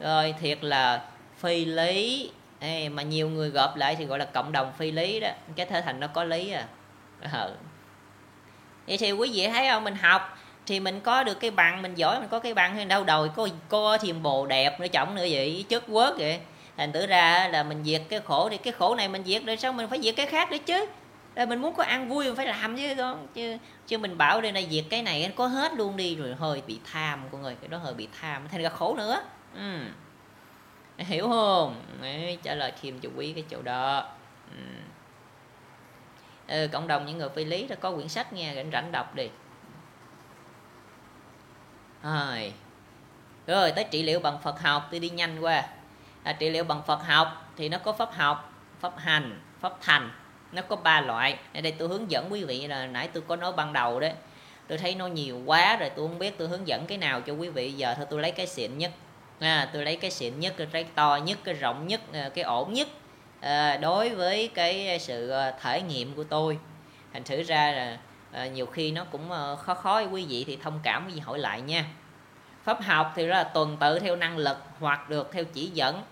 [0.00, 1.02] Rồi thiệt là
[1.38, 2.30] phi lý.
[2.60, 5.28] Ê, mà nhiều người gộp lại thì gọi là cộng đồng phi lý đó.
[5.56, 6.66] Cái thể thành nó có lý à.
[7.32, 7.52] Ừ.
[8.88, 9.84] vậy thì quý vị thấy không?
[9.84, 12.74] Mình học thì mình có được cái bằng mình giỏi mình có cái bằng.
[12.74, 16.40] Hay đâu đòi có có thêm bồ đẹp nữa chồng nữa vậy chất quớt vậy.
[16.76, 19.56] Thành tử ra là mình diệt cái khổ thì cái khổ này mình diệt rồi
[19.56, 20.86] sao mình phải diệt cái khác nữa chứ?
[21.36, 23.56] Là mình muốn có ăn vui mình phải làm chứ con chứ
[23.86, 26.62] chứ mình bảo đây này diệt cái này anh có hết luôn đi rồi hơi
[26.66, 29.22] bị tham con người cái đó hơi bị tham thành ra khổ nữa.
[29.54, 29.80] Ừ
[30.98, 31.82] hiểu không?
[32.00, 34.08] Đấy, trả lời thêm cho quý cái chỗ đó.
[34.50, 34.62] Ừ.
[36.48, 39.14] ừ, cộng đồng những người phi lý đã có quyển sách nghe rảnh rảnh đọc
[39.14, 39.28] đi.
[42.02, 42.52] Rồi.
[43.46, 45.68] Rồi tới trị liệu bằng Phật học tôi đi nhanh qua
[46.22, 50.10] à, trị liệu bằng Phật học thì nó có pháp học pháp hành pháp thành
[50.56, 51.38] nó có ba loại.
[51.54, 54.12] Ở đây tôi hướng dẫn quý vị là nãy tôi có nói ban đầu đấy.
[54.68, 57.32] Tôi thấy nó nhiều quá rồi tôi không biết tôi hướng dẫn cái nào cho
[57.32, 57.72] quý vị.
[57.72, 58.90] Giờ thôi tôi lấy cái xịn nhất.
[59.40, 62.72] À, tôi lấy cái xịn nhất cái to nhất cái rộng nhất à, cái ổn
[62.72, 62.88] nhất
[63.40, 66.58] à, đối với cái sự à, thể nghiệm của tôi.
[67.12, 67.98] Thành thử ra là
[68.32, 71.12] à, nhiều khi nó cũng à, khó khó với quý vị thì thông cảm quý
[71.14, 71.84] vị hỏi lại nha.
[72.64, 76.02] Pháp học thì là tuần tự theo năng lực hoặc được theo chỉ dẫn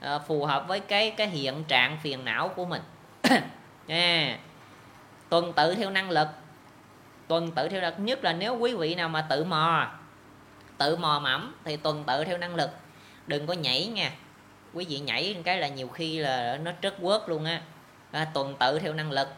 [0.00, 2.82] à, phù hợp với cái cái hiện trạng phiền não của mình.
[3.86, 4.38] nha.
[5.28, 6.28] Tuần tự theo năng lực.
[7.28, 9.90] Tuần tự theo đặc nhất là nếu quý vị nào mà tự mò.
[10.78, 12.70] Tự mò mẫm thì tuần tự theo năng lực.
[13.26, 14.12] Đừng có nhảy nha.
[14.74, 17.60] Quý vị nhảy cái là nhiều khi là nó trớt quớt luôn á.
[18.12, 19.28] À, tuần tự theo năng lực.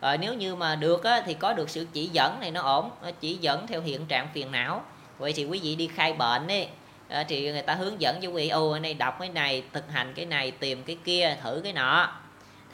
[0.00, 2.90] Rồi nếu như mà được á, thì có được sự chỉ dẫn này nó ổn.
[3.02, 4.84] Nó chỉ dẫn theo hiện trạng phiền não.
[5.18, 6.66] Vậy thì quý vị đi khai bệnh đi.
[7.08, 9.62] À, thì người ta hướng dẫn cho quý vị ô ở đây đọc cái này
[9.72, 12.12] thực hành cái này tìm cái kia thử cái nọ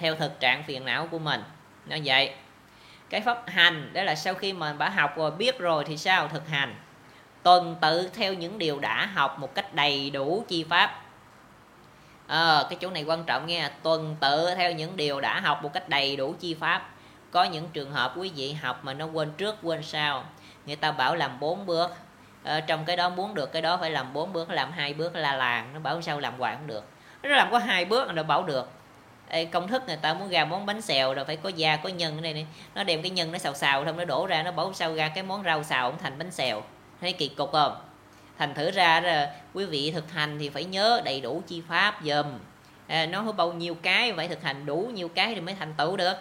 [0.01, 1.43] theo thực trạng phiền não của mình.
[1.87, 2.35] Nó vậy.
[3.11, 6.29] Cái pháp hành đó là sau khi mà đã học rồi biết rồi thì sao?
[6.29, 6.75] Thực hành.
[7.43, 11.03] Tuần tự theo những điều đã học một cách đầy đủ chi pháp.
[12.27, 13.71] À, cái chỗ này quan trọng nghe.
[13.83, 16.91] Tuần tự theo những điều đã học một cách đầy đủ chi pháp.
[17.31, 20.25] Có những trường hợp quý vị học mà nó quên trước quên sau.
[20.67, 21.91] Người ta bảo làm bốn bước.
[22.45, 25.17] À, trong cái đó muốn được cái đó phải làm bốn bước làm hai bước
[25.17, 25.71] là làng.
[25.75, 26.85] Nó bảo sao làm hoài không được.
[27.23, 28.71] Nó làm có hai bước nó bảo được.
[29.33, 31.89] Ê, công thức người ta muốn ra món bánh xèo rồi phải có da có
[31.89, 32.47] nhân ở đây này.
[32.75, 35.09] nó đem cái nhân nó xào xào xong nó đổ ra nó bảo sao ra
[35.09, 36.63] cái món rau xào cũng thành bánh xèo.
[37.01, 37.77] Thấy kỳ cục không?
[38.39, 42.01] Thành thử ra là quý vị thực hành thì phải nhớ đầy đủ chi pháp
[42.05, 42.27] dùm.
[42.87, 45.75] À, nó có bao nhiêu cái phải thực hành đủ nhiều cái thì mới thành
[45.75, 46.15] tựu được.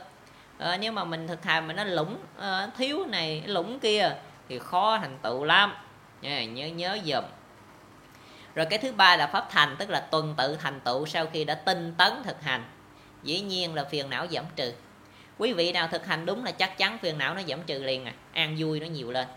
[0.57, 4.11] À, nếu mà mình thực hành mà nó lũng à, ờ, thiếu này lũng kia
[4.49, 5.73] thì khó thành tựu lắm.
[6.23, 7.23] À, nhớ nhớ dùm.
[8.55, 11.43] Rồi cái thứ ba là pháp thành tức là tuần tự thành tựu sau khi
[11.43, 12.63] đã tinh tấn thực hành
[13.23, 14.73] dĩ nhiên là phiền não giảm trừ.
[15.37, 18.05] Quý vị nào thực hành đúng là chắc chắn phiền não nó giảm trừ liền
[18.05, 18.13] à.
[18.33, 19.27] An vui nó nhiều lên.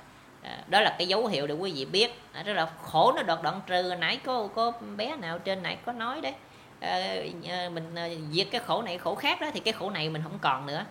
[0.43, 2.21] À, đó là cái dấu hiệu để quý vị biết.
[2.35, 3.95] Đó rất là khổ nó đoạn đoạn trừ.
[3.99, 6.33] Nãy có có bé nào trên này có nói đấy.
[6.81, 7.17] À,
[7.49, 7.95] à mình
[8.33, 10.85] diệt cái khổ này khổ khác đó thì cái khổ này mình không còn nữa.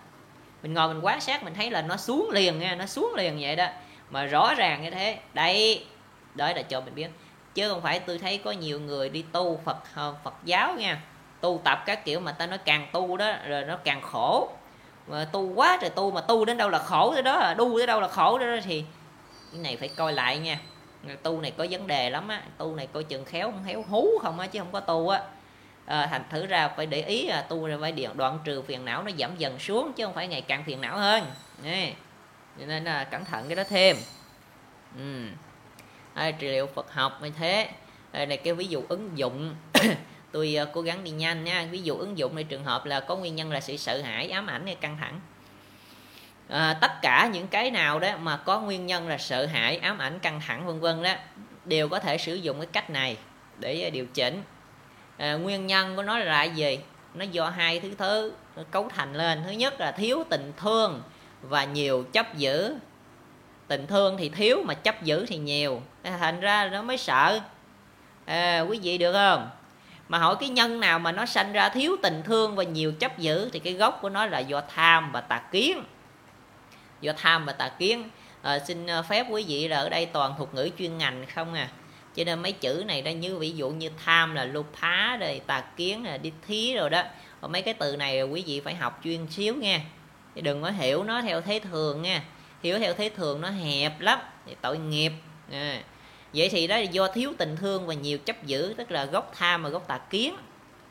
[0.62, 3.38] Mình ngồi mình quan sát mình thấy là nó xuống liền nha nó xuống liền
[3.40, 3.66] vậy đó.
[4.10, 5.18] Mà rõ ràng như thế.
[5.34, 5.84] Đây
[6.34, 7.08] đó là cho mình biết.
[7.54, 11.00] Chứ không phải tôi thấy có nhiều người đi tu Phật ờ, Phật giáo nha
[11.42, 14.50] tu tập các kiểu mà ta nói càng tu đó rồi nó càng khổ.
[15.06, 17.78] Mà tu quá rồi tu mà tu đến đâu là khổ tới đó à, đu
[17.78, 18.84] tới đâu là khổ tới đó thì
[19.52, 20.58] cái này phải coi lại nha.
[21.22, 24.18] Tu này có vấn đề lắm á tu này coi chừng khéo không khéo hú
[24.22, 25.20] không á chứ không có tu á.
[25.86, 28.84] À, thành thử ra phải để ý là tu rồi phải điện đoạn trừ phiền
[28.84, 31.24] não nó giảm dần xuống chứ không phải ngày càng phiền não hơn.
[31.62, 31.92] Nè
[32.56, 33.96] nên là cẩn thận cái đó thêm.
[34.96, 35.26] Ừ.
[36.14, 37.68] à, trị liệu Phật học như thế?
[38.12, 39.54] Đây này cái ví dụ ứng dụng
[40.32, 41.66] tôi uh, cố gắng đi nhanh nha.
[41.70, 44.30] Ví dụ ứng dụng ใน trường hợp là có nguyên nhân là sự sợ hãi
[44.30, 45.20] ám ảnh hay căng thẳng.
[46.48, 49.98] À, tất cả những cái nào đó mà có nguyên nhân là sợ hãi ám
[49.98, 51.14] ảnh căng thẳng vân vân đó
[51.64, 53.16] đều có thể sử dụng cái cách này
[53.58, 54.42] để ờ, điều chỉnh.
[55.18, 56.78] À, nguyên nhân của nó là gì?
[57.14, 58.32] Nó do hai thứ thứ
[58.70, 59.42] cấu thành lên.
[59.44, 61.02] Thứ nhất là thiếu tình thương
[61.42, 62.76] và nhiều chấp giữ.
[63.68, 65.82] Tình thương thì thiếu mà chấp giữ thì nhiều.
[66.02, 67.40] Thành ra nó mới sợ.
[68.24, 69.50] À, quý vị được không?
[70.08, 73.18] Mà hỏi cái nhân nào mà nó sanh ra thiếu tình thương và nhiều chấp
[73.18, 75.84] giữ thì cái gốc của nó là do tham và tà kiến.
[77.00, 78.10] Do tham và tà kiến.
[78.42, 81.54] À, xin ờ, phép quý vị là ở đây toàn thuộc ngữ chuyên ngành không
[81.54, 81.68] à.
[82.16, 85.40] Cho nên mấy chữ này đó như ví dụ như tham là lục phá rồi
[85.46, 87.02] tà kiến là đi thí rồi đó.
[87.40, 89.80] Và mấy cái từ này quý vị phải học chuyên xíu nha.
[90.34, 92.22] Đừng có hiểu nó theo thế thường nha.
[92.62, 95.12] Hiểu theo thế thường nó hẹp lắm thì tội nghiệp.
[95.52, 95.82] À
[96.34, 99.32] vậy thì đó là do thiếu tình thương và nhiều chấp giữ tức là gốc
[99.38, 100.34] tham và gốc tà kiến.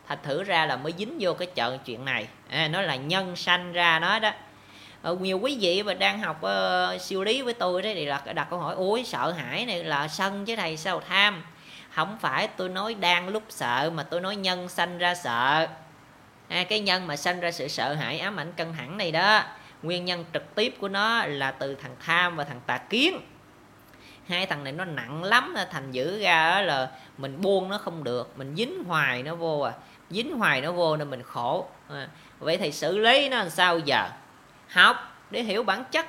[0.08, 2.28] Thành thử ra là mới dính vô cái chợ chuyện này.
[2.50, 4.32] À, nó là nhân sanh ra nó đó.
[5.02, 8.22] Ờ, nhiều quý vị mà đang học uh, siêu lý với tôi đấy thì là
[8.34, 11.44] đặt câu hỏi ôi sợ hãi này là sân chứ thầy sao tham?
[11.92, 15.68] Không phải tôi nói đang lúc sợ mà tôi nói nhân sanh ra sợ.
[16.48, 19.44] À, cái nhân mà sanh ra sự sợ hãi ám ảnh căng thẳng này đó
[19.84, 23.20] nguyên nhân trực tiếp của nó là từ thằng tham và thằng tà kiến
[24.28, 28.38] hai thằng này nó nặng lắm thành giữ ra là mình buông nó không được
[28.38, 29.74] mình dính hoài nó vô à.
[30.10, 31.68] Dính hoài nó vô nên mình khổ.
[31.90, 32.08] À,
[32.40, 34.10] vậy thì xử lý nó làm sao giờ?
[34.70, 34.96] Học
[35.32, 36.06] để hiểu bản chất.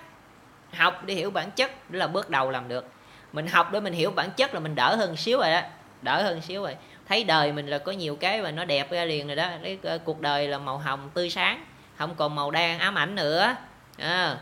[0.76, 2.86] Học để hiểu bản chất đó là bước đầu làm được.
[3.32, 5.60] Mình học để mình hiểu bản chất là mình đỡ hơn xíu rồi đó
[6.02, 6.76] đỡ hơn xíu rồi.
[7.08, 9.48] Thấy đời mình là có nhiều cái mà nó đẹp ra liền rồi đó.
[9.62, 11.64] Cái ờ, cuộc đời là màu hồng tươi sáng
[11.96, 13.56] không còn màu đen ám ảnh nữa.
[13.98, 14.36] À.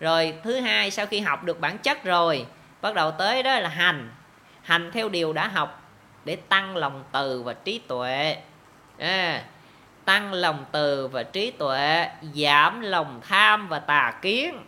[0.00, 2.46] rồi thứ hai sau khi học được bản chất rồi
[2.82, 4.10] bắt đầu tới đó là hành.
[4.62, 5.82] Hành theo điều đã học
[6.24, 8.36] để tăng lòng từ và trí tuệ.
[8.98, 9.44] À,
[10.04, 14.64] tăng lòng từ và trí tuệ giảm lòng tham và tà kiến.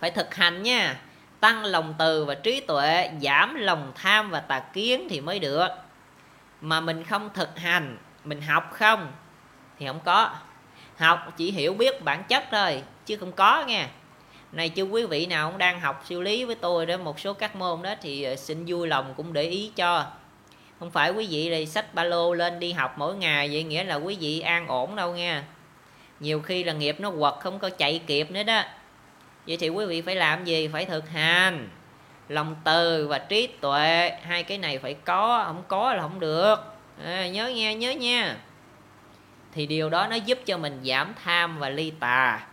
[0.00, 0.96] Phải thực hành nha.
[1.40, 5.68] Tăng lòng từ và trí tuệ giảm lòng tham và tà kiến thì mới được.
[6.60, 9.12] Mà mình không thực hành mình học không
[9.78, 10.30] thì không có.
[10.98, 13.88] Học chỉ hiểu biết bản chất thôi chứ không có nha
[14.52, 17.32] này chứ quý vị nào cũng đang học siêu lý với tôi đó một số
[17.32, 20.06] các môn đó thì ờ, xin vui lòng cũng để ý cho.
[20.80, 23.84] Không phải quý vị này sách ba lô lên đi học mỗi ngày vậy nghĩa
[23.84, 25.44] là quý vị an ổn đâu nha.
[26.20, 28.62] Nhiều khi là nghiệp nó quật không có chạy kịp nữa đó.
[29.46, 30.68] Vậy thì quý vị phải làm gì?
[30.68, 31.68] Phải thực hành.
[32.28, 36.56] Lòng từ và trí tuệ hai cái này phải có không có là không được.
[37.04, 38.36] À, nhớ nghe nhớ nha.
[39.54, 42.46] Thì điều đó nó giúp cho mình giảm tham và ly tà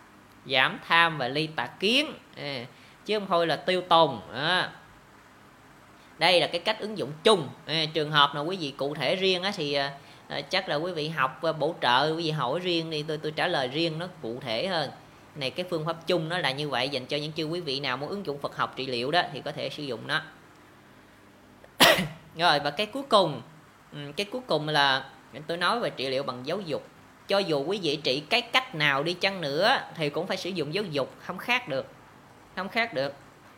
[0.52, 2.14] giảm tham và ly tà kiến.
[2.38, 2.66] À,
[3.06, 4.20] chứ không thôi là tiêu tồn.
[4.34, 4.72] À.
[6.18, 7.50] đây là cái cách ứng dụng chung.
[7.66, 9.92] À, trường hợp nào quý vị cụ thể riêng á, thì à,
[10.28, 13.18] à, chắc là quý vị học và bổ trợ quý vị hỏi riêng đi tôi
[13.18, 14.90] tôi trả lời riêng nó cụ thể hơn.
[15.36, 17.80] Này cái phương pháp chung nó là như vậy dành cho những chư quý vị
[17.80, 20.22] nào muốn ứng dụng Phật học trị liệu đó thì có thể sử dụng nó.
[22.38, 23.42] Rồi và cái cuối cùng
[23.92, 25.10] ừ, cái cuối cùng là
[25.48, 26.88] tôi nói về trị liệu bằng giáo dục
[27.28, 30.50] cho dù quý vị trị cái cách nào đi chăng nữa thì cũng phải sử
[30.50, 31.86] dụng giáo dục không khác được
[32.56, 33.14] không khác được.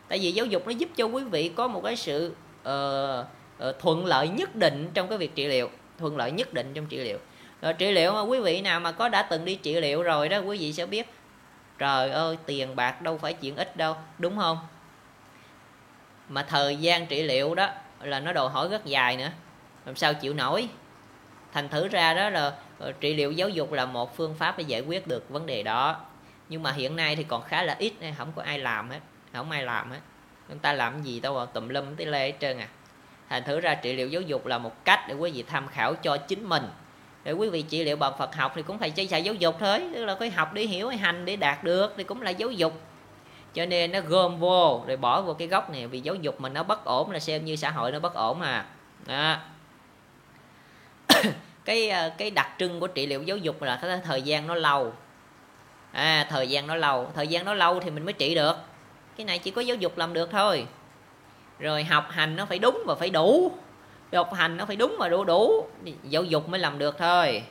[0.08, 2.34] Tại vì giáo dục nó giúp cho quý vị có một cái sự
[2.68, 3.26] uh,
[3.68, 6.86] uh, thuận lợi nhất định trong cái việc trị liệu thuận lợi nhất định trong
[6.86, 7.18] trị liệu.
[7.62, 10.28] Rồi trị liệu mà quý vị nào mà có đã từng đi trị liệu rồi
[10.28, 11.06] đó quý vị sẽ biết
[11.78, 14.58] trời ơi tiền bạc đâu phải chuyện ít đâu đúng không?
[16.28, 17.68] Mà thời gian trị liệu đó
[18.00, 19.30] là nó đòi hỏi rất dài nữa
[19.86, 20.68] làm sao chịu nổi?
[21.52, 24.64] Thành thử ra đó là Ờ, trị liệu giáo dục là một phương pháp để
[24.66, 26.00] giải quyết được vấn đề đó.
[26.48, 29.00] Nhưng mà hiện nay thì còn khá là ít nên không có ai làm hết,
[29.32, 30.00] không ai làm hết.
[30.48, 32.68] Chúng ta làm gì đâu tùm lum tới lê hết trơn à.
[33.28, 35.94] Thành thử ra trị liệu giáo dục là một cách để quý vị tham khảo
[35.94, 36.62] cho chính mình.
[37.24, 39.56] Để quý vị trị liệu bằng Phật học thì cũng phải chia sẻ giáo dục
[39.60, 42.30] thôi, tức là phải học để hiểu hay hành để đạt được thì cũng là
[42.30, 42.80] giáo dục.
[43.54, 46.52] Cho nên nó gom vô rồi bỏ vô cái góc này, vì giáo dục mình
[46.52, 48.66] nó bất ổn là xem như xã hội nó bất ổn mà
[49.06, 49.36] đó
[51.68, 54.54] cái ờ, cái đặc trưng của trị liệu giáo dục là cái thời gian nó
[54.54, 54.92] lâu.
[55.92, 57.10] À thời gian nó lâu.
[57.14, 58.56] Thời gian nó lâu thì mình mới trị được.
[59.16, 60.66] Cái này chỉ có giáo dục làm được thôi.
[61.58, 63.52] Rồi học hành nó phải đúng và phải đủ.
[64.12, 65.66] Học hành nó phải đúng và đủ đủ.
[66.02, 67.42] Giáo dục mới làm được thôi.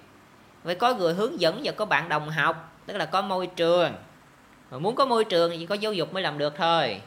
[0.64, 3.94] Phải có người hướng dẫn và có bạn đồng học, tức là có môi trường.
[4.72, 7.02] Mà muốn có môi trường thì chỉ có giáo dục mới làm được thôi.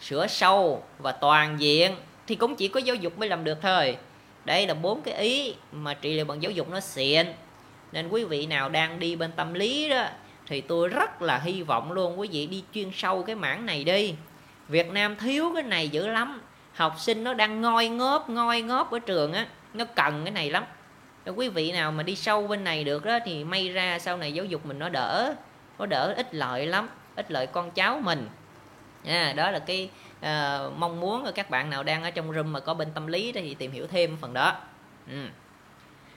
[0.00, 3.96] Sửa sâu và toàn diện thì cũng chỉ có giáo dục mới làm được thôi
[4.46, 7.26] đây là bốn cái ý mà trị liệu bằng giáo dục nó xịn.
[7.92, 10.06] Nên quý vị nào đang đi bên tâm lý đó
[10.46, 13.84] thì tôi rất là hy vọng luôn quý vị đi chuyên sâu cái mảng này
[13.84, 14.14] đi.
[14.68, 16.40] Việt Nam thiếu cái này dữ lắm.
[16.74, 20.50] Học sinh nó đang ngoi ngóp ngoi ngóp ở trường á nó cần cái này
[20.50, 20.64] lắm.
[21.24, 24.16] Nên quý vị nào mà đi sâu bên này được đó thì may ra sau
[24.16, 25.34] này giáo dục mình nó đỡ
[25.78, 28.28] nó đỡ ít lợi lắm ít lợi con cháu mình.
[29.04, 29.90] À, đó là cái
[30.20, 33.32] uh, mong muốn các bạn nào đang ở trong room mà có bên tâm lý
[33.32, 34.56] thì tìm hiểu thêm phần đó.
[35.10, 35.26] Ừ.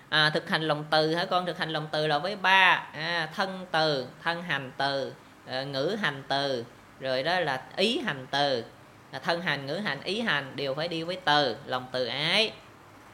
[0.09, 1.45] à, thực hành lòng từ hả con?
[1.45, 2.87] Thực hành lòng từ là với ba.
[2.93, 5.13] À, thân từ thân hành từ
[5.45, 6.65] uh, ngữ hành từ.
[6.99, 8.63] Rồi đó là ý hành từ.
[9.11, 12.51] Là thân hành ngữ hành ý hành đều phải đi với từ lòng từ ái.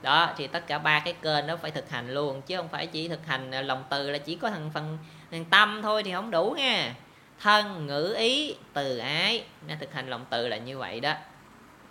[0.02, 2.88] Đó thì tất cả ba cái kênh đó phải thực hành luôn chứ không phải
[2.88, 4.98] chỉ thực hành à, lòng từ là chỉ có thằng phần
[5.32, 6.94] thằng tâm thôi thì không đủ nha
[7.40, 9.46] thân ngữ ý từ ái.
[9.68, 11.14] Nó thực hành lòng từ là như vậy đó.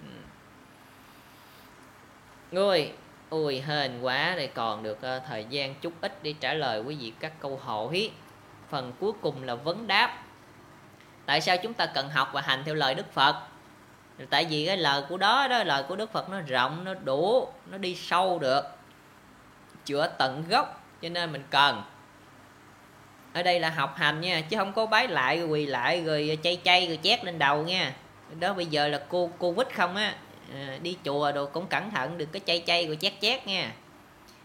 [0.00, 0.08] Ừ.
[2.50, 2.92] Người
[3.30, 4.34] ui hên quá.
[4.36, 7.60] Đây còn được uh, thời gian chút ít để trả lời quý vị các câu
[7.64, 8.10] hỏi.
[8.70, 10.22] Phần cuối cùng là vấn đáp.
[11.26, 13.36] Tại sao chúng ta cần học và hành theo lời đức phật?
[14.30, 17.48] Tại vì cái lời của đó đó lời của đức phật nó rộng nó đủ
[17.66, 18.62] nó đi sâu được.
[19.84, 21.82] Chữa tận gốc cho nên mình cần
[23.34, 26.38] ở đây là học hành nha chứ không có bái lại rồi quỳ lại rồi
[26.42, 27.94] chay chay rồi chét lên đầu nha.
[28.40, 30.14] Đó bây giờ là cô cô covid không á
[30.54, 33.72] à, đi chùa đồ cũng cẩn thận được cái chay chay rồi chét chét nha.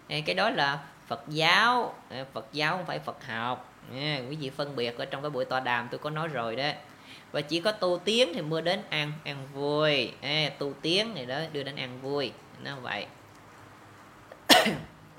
[0.10, 3.74] À, cái đó là phật giáo à, phật giáo không phải phật học.
[3.94, 6.56] À, quý vị phân biệt ở trong cái buổi tọa đàm tôi có nói rồi
[6.56, 6.70] đó.
[7.32, 10.12] Và chỉ có tu tiến thì mới đến ăn ăn vui.
[10.22, 12.32] À, tu tiến này đó đưa đến ăn vui.
[12.64, 13.06] Nó vậy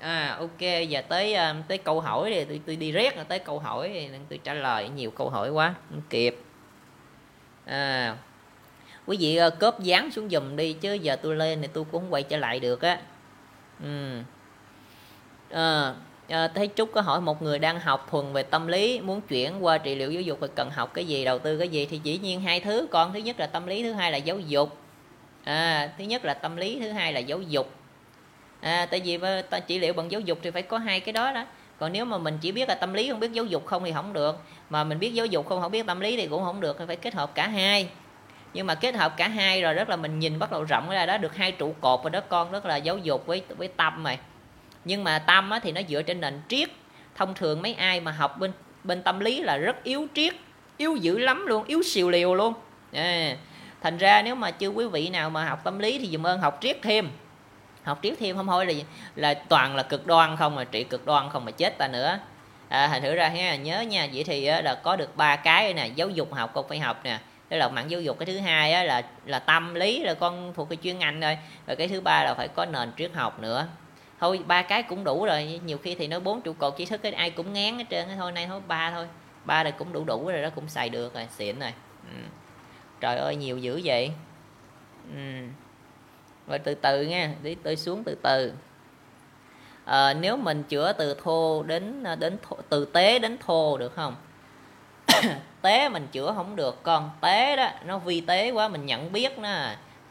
[0.01, 0.59] à ok
[0.89, 4.09] giờ tới ờ, tới câu hỏi thì tôi tôi đi rét tới câu hỏi thì
[4.29, 6.37] tôi trả lời nhiều câu hỏi quá không kịp.
[7.65, 8.15] À
[9.05, 12.01] quý vị uh, cóp dán xuống dùm đi chứ giờ tôi lên thì tôi cũng
[12.01, 12.99] không quay trở lại được á.
[13.83, 14.21] Ừ
[15.51, 15.93] à,
[16.27, 19.65] à, thấy trúc có hỏi một người đang học thuần về tâm lý muốn chuyển
[19.65, 21.85] qua trị liệu giáo dục thì cần học cái gì đầu tư cái gì?
[21.85, 24.39] Thì dĩ nhiên hai thứ con thứ nhất là tâm lý thứ hai là giáo
[24.39, 24.77] dục.
[25.43, 27.80] À, thứ nhất là tâm lý thứ hai là giáo dục
[28.61, 29.19] à, tại vì
[29.49, 31.45] ta trị liệu bằng giáo dục thì phải có hai cái đó đó.
[31.79, 33.91] Còn nếu mà mình chỉ biết là tâm lý không biết giáo dục không thì
[33.91, 34.39] không được.
[34.69, 36.95] Mà mình biết giáo dục không không biết tâm lý thì cũng không được phải
[36.95, 37.89] kết hợp cả hai.
[38.53, 41.05] Nhưng mà kết hợp cả hai rồi rất là mình nhìn bắt đầu rộng ra
[41.05, 44.03] đó được hai trụ cột rồi đó con rất là giáo dục với với tâm
[44.03, 44.17] mày
[44.85, 46.69] nhưng mà tâm á, thì nó dựa trên nền triết.
[47.15, 48.51] Thông thường mấy ai mà học bên
[48.83, 50.33] bên tâm lý là rất yếu triết
[50.77, 52.53] yếu dữ lắm luôn yếu xìu liều luôn.
[52.93, 53.35] À,
[53.81, 56.39] thành ra nếu mà chưa quý vị nào mà học tâm lý thì dùm ơn
[56.39, 57.09] học triết thêm
[57.83, 58.73] học triết thêm không thôi là
[59.15, 62.19] là toàn là cực đoan không mà trị cực đoan không mà chết ta nữa.
[62.69, 65.87] À, thành thử ra ha nhớ nha vậy thì là có được ba cái nè
[65.87, 67.19] giáo dục học con phải học nè.
[67.49, 70.53] Đó là mạng giáo dục cái thứ hai á, là là tâm lý là con
[70.55, 71.37] thuộc cái chuyên ngành thôi.
[71.67, 73.67] Rồi cái thứ ba là phải có nền triết học nữa.
[74.19, 77.01] Thôi ba cái cũng đủ rồi nhiều khi thì nói bốn trụ cột tri thức
[77.03, 79.07] cái ai cũng ngán hết trơn thôi nay thôi ba thôi.
[79.45, 81.73] Ba là cũng đủ đủ rồi đó cũng xài được rồi xịn rồi.
[82.11, 82.21] Ừ.
[82.99, 84.11] trời ơi nhiều dữ vậy.
[85.15, 85.19] Ừ
[86.47, 88.53] và từ từ nha đi tôi xuống từ từ.
[89.85, 93.95] À, nếu mình chữa từ thô đến ờ, đến thô, từ tế đến thô được
[93.95, 94.15] không?
[95.61, 99.39] Tế mình chữa không được con tế đó nó vi tế quá mình nhận biết
[99.39, 99.49] nó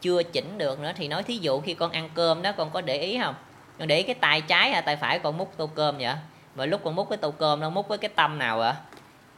[0.01, 0.91] chưa chỉnh được nữa.
[0.95, 3.35] Thì nói thí dụ khi con ăn cơm đó con có để ý không?
[3.79, 6.13] Con để cái tay trái hay tay phải con múc tô cơm vậy?
[6.55, 8.75] Và lúc con múc cái tô cơm nó múc với cái tâm nào ạ?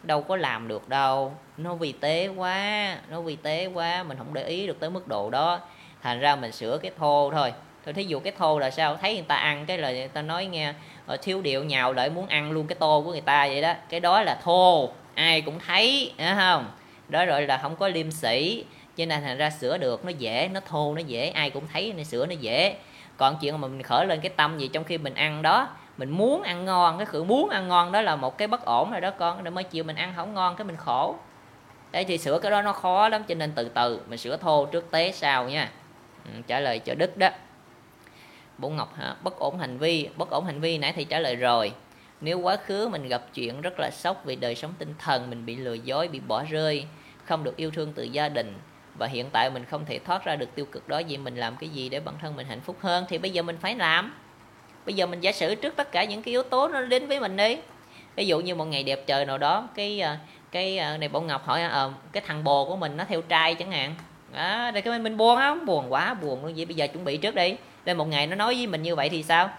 [0.03, 1.33] Đâu có làm được đâu.
[1.57, 5.07] Nó vi tế quá nó vi tế quá mình không để ý được tới mức
[5.07, 5.59] độ đó
[6.03, 7.53] thành ra mình sửa cái thô thôi.
[7.85, 8.97] Thôi thí dụ cái thô là sao?
[9.01, 10.73] Thấy người ta ăn cái lời người ta nói nghe
[11.05, 13.73] ờ, thiếu điệu nhào lại muốn ăn luôn cái tô của người ta vậy đó.
[13.89, 14.89] Cái đó là thô.
[15.15, 16.71] Ai cũng thấy đúng không?
[17.09, 18.65] Đó rồi là không có liêm sĩ
[18.97, 21.29] cho nên thành ra sửa được, nó dễ, nó thô, nó dễ.
[21.29, 22.75] Ai cũng thấy nên sửa nó dễ.
[23.17, 25.67] Còn chuyện mà mình khởi lên cái tâm gì trong khi mình ăn đó,
[25.97, 28.91] mình muốn ăn ngon, cái sự muốn ăn ngon đó là một cái bất ổn
[28.91, 29.43] rồi đó con.
[29.43, 31.15] Để mới chịu mình ăn không ngon cái mình khổ.
[31.91, 34.65] Đấy thì sửa cái đó nó khó lắm, cho nên từ từ mình sửa thô
[34.65, 35.69] trước tế sau nha.
[36.25, 37.29] Ừ, trả lời cho đức đó.
[38.57, 39.15] Bố ngọc hả?
[39.23, 41.73] Bất ổn hành vi bất ổn hành vi nãy thì trả lời rồi.
[42.21, 45.45] Nếu quá khứ mình gặp chuyện rất là sốc vì đời sống tinh thần mình
[45.45, 46.85] bị lừa dối bị bỏ rơi
[47.23, 48.53] không được yêu thương từ gia đình
[48.97, 51.55] và hiện tại mình không thể thoát ra được tiêu cực đó vậy mình làm
[51.55, 53.05] cái gì để bản thân mình hạnh phúc hơn?
[53.09, 54.13] Thì bây giờ mình phải làm.
[54.85, 57.19] Bây giờ mình giả sử trước tất cả những cái yếu tố nó đến với
[57.19, 57.57] mình đi.
[58.15, 60.15] Ví dụ như một ngày đẹp trời nào đó cái ờ,
[60.51, 63.55] cái ờ, này bảo ngọc hỏi à, cái thằng bồ của mình nó theo trai
[63.55, 63.95] chẳng hạn
[64.33, 66.53] đó để cái mình buồn không buồn quá, buồn luôn.
[66.55, 67.55] Vậy bây giờ chuẩn bị trước đi.
[67.85, 69.49] Lên một ngày nó nói với mình như vậy thì sao?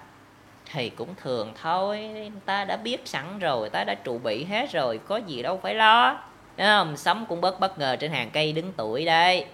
[0.72, 2.10] Thì cũng thường thôi,
[2.44, 5.74] ta đã biết sẵn rồi, ta đã trụ bị hết rồi, có gì đâu phải
[5.74, 6.20] lo.
[6.56, 6.96] Đúng không?
[6.96, 9.46] Sống cũng bất bất ngờ trên hàng cây đứng tuổi đây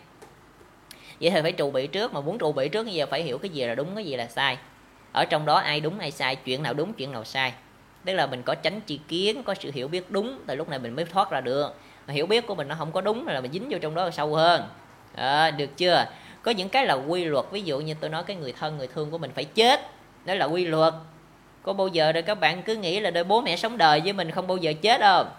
[1.21, 3.39] vậy thì phải trụ bị trước, mà muốn trụ bị trước bây giờ phải hiểu
[3.39, 4.59] cái gì là đúng, cái gì là sai.
[5.13, 7.53] Ở trong đó ai đúng, ai sai, chuyện nào đúng, chuyện nào sai.
[8.05, 10.79] Tức là mình có tránh tri kiến, có sự hiểu biết đúng, thì lúc này
[10.79, 11.75] mình mới thoát ra được.
[12.07, 14.11] Mà hiểu biết của mình nó không có đúng, là mình dính vô trong đó
[14.11, 14.63] sâu hơn
[15.15, 16.07] à, được chưa?
[16.43, 18.87] Có những cái là quy luật ví dụ như tôi nói cái người thân người
[18.87, 19.81] thương của mình phải chết
[20.25, 20.95] đó là quy luật.
[21.63, 24.13] Có bao giờ rồi các bạn cứ nghĩ là đời bố mẹ sống đời với
[24.13, 25.31] mình không bao giờ chết không?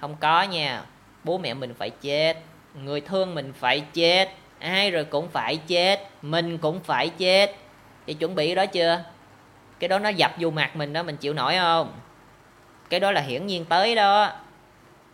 [0.00, 0.82] Không có nha.
[1.24, 2.36] Bố mẹ mình phải chết
[2.74, 4.28] người thương mình phải chết
[4.58, 7.54] ai rồi cũng phải chết mình cũng phải chết.
[8.06, 9.04] Thì chuẩn bị đó chưa?
[9.78, 11.92] Cái đó nó dập vô mặt mình đó mình chịu nổi không?
[12.90, 14.32] Cái đó là hiển nhiên tới đó.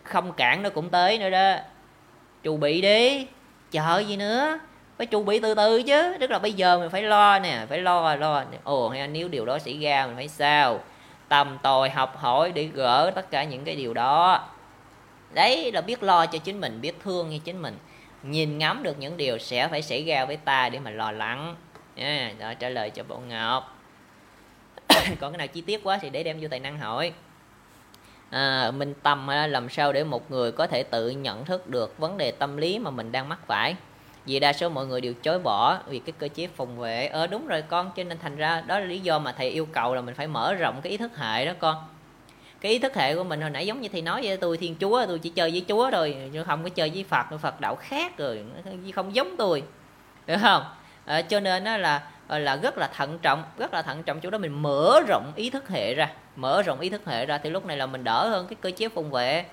[0.03, 1.55] Không cản nó cũng tới nữa đó.
[2.43, 3.27] Chu bị đi
[3.71, 4.59] chờ gì nữa?
[4.97, 6.17] Phải chuẩn bị từ từ chứ.
[6.19, 8.43] Tức là bây giờ mình phải lo nè, phải lo lo.
[8.63, 10.79] Ồ, hay nếu điều đó xảy ra mình phải sao?
[11.29, 14.47] Tầm tòi học hỏi để gỡ tất cả những cái điều đó.
[15.33, 17.77] Đấy, là biết lo cho chính mình, biết thương cho chính mình.
[18.23, 21.55] Nhìn ngắm được những điều sẽ phải xảy ra với ta để mà lo lắng.
[21.95, 23.77] Nha đó, trả lời cho bộ ngọc.
[25.19, 27.13] Còn cái nào chi tiết quá thì để đem vô tài năng hỏi
[28.29, 31.97] à, minh tâm à, làm sao để một người có thể tự nhận thức được
[31.97, 33.75] vấn đề tâm lý mà mình đang mắc phải?
[34.25, 37.07] Vì đa số mọi người đều chối bỏ vì cái cơ chế phòng vệ.
[37.07, 39.65] Ờ đúng rồi con cho nên thành ra đó là lý do mà thầy yêu
[39.65, 41.75] cầu là mình phải mở rộng cái ý thức hệ đó con.
[42.61, 44.75] Cái ý thức hệ của mình hồi nãy giống như thầy nói với tôi thiên
[44.79, 47.75] chúa tôi chỉ chơi với chúa thôi chứ không có chơi với phật phật đạo
[47.75, 48.43] khác rồi
[48.95, 49.63] không giống tôi
[50.27, 50.63] được không?
[51.05, 54.19] À, cho nên đó là Ờ, là rất là thận trọng, rất là thận trọng.
[54.19, 57.37] Chỗ đó mình mở rộng ý thức hệ ra, mở rộng ý thức hệ ra
[57.37, 59.45] thì lúc này là mình đỡ hơn cái cơ chế phòng vệ.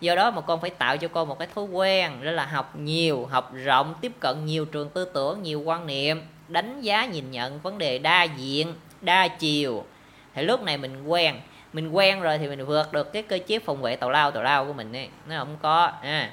[0.00, 2.76] Do đó mà con phải tạo cho con một cái thói quen, đó là học
[2.76, 7.30] nhiều, học rộng, tiếp cận nhiều trường tư tưởng, nhiều quan niệm, đánh giá, nhìn
[7.30, 9.84] nhận vấn đề đa diện, đa chiều.
[10.34, 11.40] Thì lúc này mình quen
[11.72, 14.42] mình quen rồi thì mình vượt được cái cơ chế phòng vệ tào lao tào
[14.42, 16.30] lao của mình ấy, nó không có à.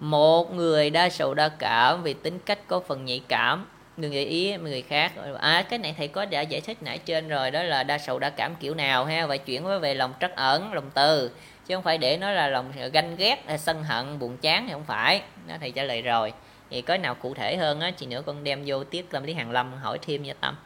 [0.00, 3.66] một người đa sầu đa cảm vì tính cách có phần nhạy cảm
[3.96, 7.28] người để ý người khác à cái này thầy có đã giải thích nãy trên
[7.28, 9.26] rồi đó là đa sầu đa cảm kiểu nào ha?
[9.26, 11.30] Và chuyển với về lòng trắc ẩn lòng từ
[11.66, 14.72] chứ không phải để nó là lòng ganh ghét à, sân hận buồn chán thì
[14.72, 15.22] không phải.
[15.48, 16.32] Đó thầy trả lời rồi.
[16.70, 19.34] Thì có nào cụ thể hơn á chị nữa con đem vô tiết tâm lý
[19.34, 20.56] hàng lâm hỏi thêm nha tâm.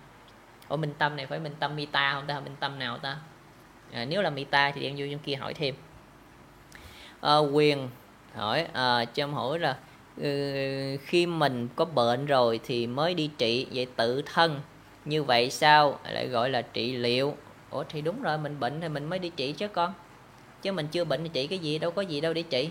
[0.69, 2.41] Ủa minh tâm này phải minh tâm mita không ta?
[2.41, 3.17] Minh tâm nào ta?
[3.93, 5.75] À, nếu là mita thì đem vô trong kia hỏi thêm.
[7.21, 7.89] À, quyền
[8.35, 9.77] hỏi à, cho em hỏi là
[10.23, 10.29] Ờ,
[11.07, 14.61] khi mình có bệnh rồi thì mới đi trị vậy tự thân.
[15.05, 15.99] Như vậy sao?
[16.05, 17.37] Lại gọi là trị liệu.
[17.71, 19.93] Ủa thì đúng rồi mình bệnh thì mình mới đi trị chứ con.
[20.63, 21.79] Chứ mình chưa bệnh thì trị cái gì?
[21.79, 22.71] Đâu có gì đâu để trị.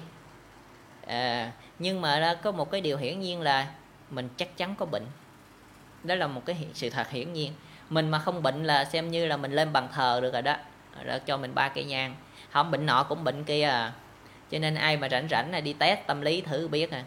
[1.07, 3.67] À, nhưng mà có một cái điều hiển nhiên là
[4.09, 5.05] mình chắc chắn có bệnh.
[6.03, 7.51] Đó là một cái sự thật hiển nhiên.
[7.89, 10.55] Mình mà không bệnh là xem như là mình lên bàn thờ được rồi đó.
[11.05, 12.15] Rồi cho mình ba cây nhang.
[12.51, 13.93] Không bệnh nọ cũng bệnh kia à.
[14.51, 17.03] Cho nên ai mà rảnh rảnh là đi test tâm lý thử biết à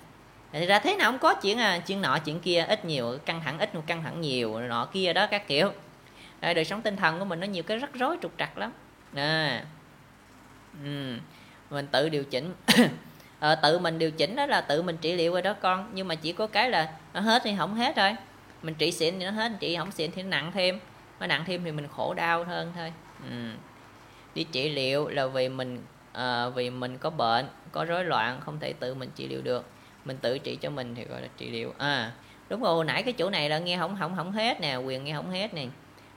[0.53, 3.41] thì ra thế nào không có chuyện à chuyện nọ chuyện kia ít nhiều căng
[3.45, 5.73] thẳng ít căng thẳng nhiều nọ kia đó các kiểu
[6.41, 8.73] à, đời sống tinh thần của mình nó nhiều cái rắc rối trục trặc lắm
[9.15, 9.65] à.
[10.85, 11.17] ừ.
[11.71, 12.55] mình tự điều chỉnh
[13.41, 16.09] à, tự mình điều chỉnh đó là tự mình trị liệu rồi đó con nhưng
[16.09, 18.17] mà chỉ có cái là nó hết thì không hết thôi
[18.63, 20.81] mình trị xịn thì nó hết trị không xịn thì nó nặng thêm
[21.21, 22.93] nó nặng thêm thì mình khổ đau hơn thôi
[23.31, 23.51] ừ.
[24.35, 25.83] đi trị liệu là vì mình
[26.13, 29.65] à, vì mình có bệnh có rối loạn không thể tự mình trị liệu được
[30.07, 31.75] mình tự trị cho mình thì gọi là trị liệu.
[31.79, 32.13] À
[32.49, 35.15] đúng rồi nãy cái chỗ này là nghe không không không hết nè quyền nghe
[35.15, 35.67] không hết nè.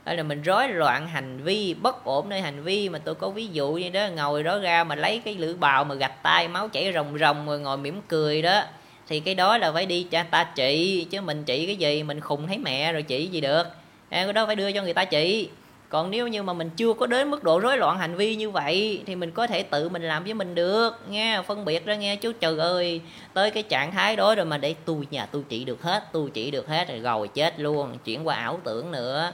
[0.06, 3.30] Đó là mình rối loạn hành vi bất ổn nơi hành vi mà tôi có
[3.30, 6.48] ví dụ như đó ngồi đó ra mà lấy cái lưỡi bào mà gạch tay
[6.48, 8.64] máu chảy rồng rồng rồi ngồi mỉm cười đó
[9.08, 12.20] thì cái đó là phải đi cho ta trị chứ mình trị cái gì mình
[12.20, 13.64] khùng thấy mẹ rồi trị gì được.
[14.10, 15.50] À, cái đó phải đưa cho người ta trị
[15.90, 18.50] còn nếu như mà mình chưa có đến mức độ rối loạn hành vi như
[18.50, 21.96] vậy, thì mình có thể tự mình làm với mình được, nghe, phân biệt ra
[21.96, 22.16] nghe.
[22.16, 23.02] Chú trời ơi,
[23.34, 26.30] tới cái trạng thái đó rồi mà để tôi nhà tôi trị được hết tôi
[26.34, 29.34] trị được hết rồi rồi chết luôn, chuyển qua ảo tưởng nữa.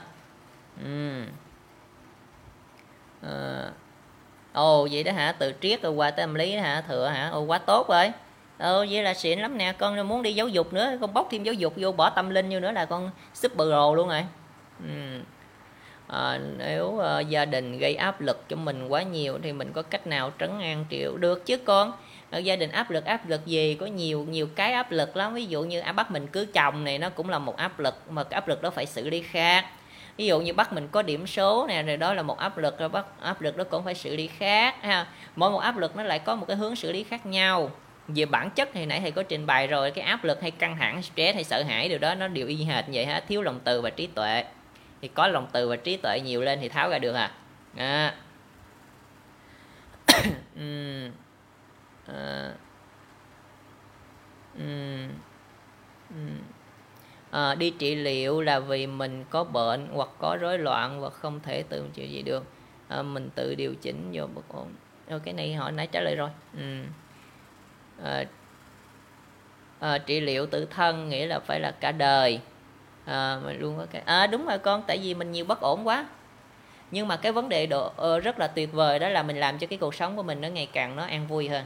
[0.84, 1.22] Ừ
[3.22, 3.70] à.
[4.52, 5.32] ồ, vậy đó hả?
[5.32, 6.80] Từ triết rồi qua tới tâm lý hả?
[6.88, 7.28] Thừa hả?
[7.28, 8.12] Ồ, quá tốt rồi.
[8.58, 9.72] Ờ vậy là xịn lắm nè.
[9.78, 12.50] Con muốn đi giáo dục nữa, con bóc thêm giáo dục vô, bỏ tâm linh
[12.50, 14.24] vô nữa là con super pro luôn rồi.
[14.80, 15.20] Ừ
[16.06, 19.82] à, nếu à, gia đình gây áp lực cho mình quá nhiều thì mình có
[19.82, 21.92] cách nào trấn an triệu được chứ con?
[22.30, 23.74] Ở gia đình áp lực áp lực gì?
[23.74, 25.34] Có nhiều nhiều cái áp lực lắm.
[25.34, 27.94] Ví dụ như à, bắt mình cứ chồng này nó cũng là một áp lực
[28.10, 29.66] mà cái áp lực đó phải xử lý khác.
[30.16, 32.78] Ví dụ như bắt mình có điểm số nè rồi đó là một áp lực
[32.78, 35.06] rồi bắt áp lực đó cũng phải xử lý khác ha.
[35.36, 37.70] Mỗi một áp lực nó lại có một cái hướng xử lý khác nhau.
[38.08, 40.76] Về bản chất thì nãy thầy có trình bày rồi cái áp lực hay căng
[40.78, 43.60] thẳng stress hay sợ hãi điều đó nó đều y hệt vậy ha thiếu lòng
[43.64, 44.44] từ và trí tuệ
[45.06, 47.30] thì có lòng từ và trí tuệ nhiều lên thì tháo ra được à,
[47.76, 48.14] à.
[50.58, 51.10] uhm.
[52.06, 52.52] À.
[54.58, 55.08] Uhm.
[56.14, 56.38] Uhm.
[57.30, 61.40] À, đi trị liệu là vì mình có bệnh hoặc có rối loạn và không
[61.40, 62.44] thể tự chịu gì được
[62.88, 64.72] à, mình tự điều chỉnh vô bất ổn
[65.08, 66.82] Rồi cái này họ nãy trả lời rồi ừ.
[68.04, 68.24] à,
[69.80, 72.40] à, trị liệu tự thân nghĩa là phải là cả đời
[73.06, 75.86] à, mà luôn có cái à đúng rồi con tại vì mình nhiều bất ổn
[75.86, 76.06] quá.
[76.90, 79.36] Nhưng mà cái vấn đề độ uh, ờ, rất là tuyệt vời đó là mình
[79.36, 81.64] làm cho cái cuộc sống của mình nó ngày càng nó an vui hơn.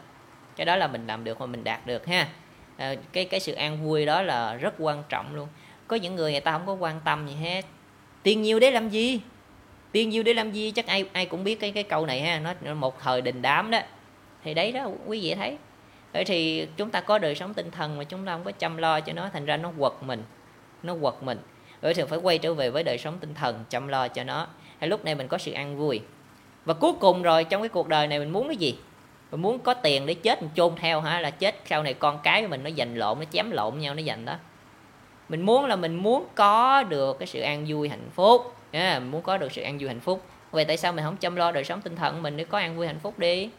[0.56, 2.28] Cái đó là mình làm được và mình đạt được ha.
[2.76, 5.48] À, cái cái sự an vui đó là rất quan trọng luôn.
[5.86, 7.64] Có những người người ta không có quan tâm gì hết.
[8.22, 9.20] Tiền nhiều để làm gì?
[9.92, 10.70] Tiền nhiều để làm gì?
[10.70, 12.54] Chắc ai ai cũng biết cái cái câu này ha.
[12.62, 13.80] Nó một thời đình đám đó.
[14.44, 15.56] Thì đấy đó quý vị thấy.
[16.12, 18.76] Vậy thì chúng ta có đời sống tinh thần mà chúng ta không có chăm
[18.76, 20.22] lo cho nó thành ra nó quật mình
[20.82, 21.39] nó quật mình.
[21.82, 24.47] Đối thường phải quay trở về với đời sống tinh thần chăm lo cho nó.
[24.78, 26.01] Hay lúc này mình có sự ăn vui.
[26.65, 28.78] Và cuối cùng rồi trong cái cuộc đời này mình muốn cái gì?
[29.31, 31.20] Mình muốn có tiền để chết mình chôn theo hả?
[31.20, 33.94] Là chết sau này con cái của mình nó giành lộn nó chém lộn nhau
[33.94, 34.35] nó giành đó.
[35.28, 38.55] Mình muốn là mình muốn có được cái sự an vui hạnh phúc.
[38.73, 40.23] À, yeah, muốn có được sự an vui hạnh phúc.
[40.51, 42.77] Vậy tại sao mình không chăm lo đời sống tinh thần mình để có an
[42.77, 43.51] vui hạnh phúc đi?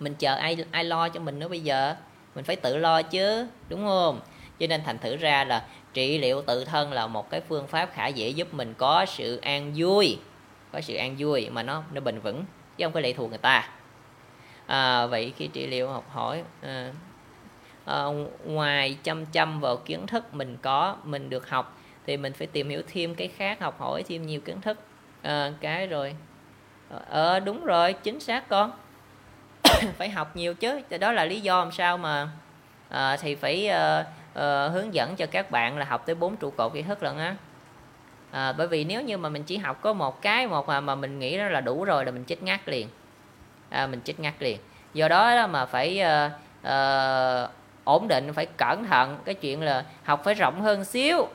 [0.00, 1.94] Mình chờ ai ai lo cho mình nữa bây giờ?
[2.34, 4.20] Mình phải tự lo chứ đúng không?
[4.58, 5.64] Cho nên thành thử ra là
[5.94, 9.36] trị liệu tự thân là một cái phương pháp khả dĩ giúp mình có sự
[9.36, 10.18] an vui.
[10.72, 12.44] Có sự an vui mà nó nó bền vững
[12.76, 13.68] chứ không có lệ thuộc người ta.
[14.66, 16.92] À, vậy khi trị liệu học hỏi à,
[17.84, 18.04] à,
[18.44, 22.68] ngoài chăm chăm vào kiến thức mình có mình được học thì mình phải tìm
[22.68, 24.78] hiểu thêm cái khác học hỏi thêm nhiều kiến thức.
[25.22, 26.14] À, cái rồi
[27.08, 28.72] ờ à, đúng rồi chính xác con.
[29.98, 32.28] Phải học nhiều chứ đó là lý do làm sao mà
[32.88, 36.50] à, thì phải à, uh, hướng dẫn cho các bạn là học tới bốn trụ
[36.50, 37.36] cột kiến thức lận á.
[38.30, 40.94] À, bởi vì nếu như mà mình chỉ học có một cái một mà, mà
[40.94, 42.88] mình nghĩ đó là đủ rồi là mình chết ngắt liền.
[43.70, 44.58] À, mình chết ngắt liền.
[44.94, 46.32] Do đó, đó mà phải uh,
[46.66, 47.50] uh,
[47.84, 49.18] ổn định phải cẩn thận.
[49.24, 51.28] Cái chuyện là học phải rộng hơn xíu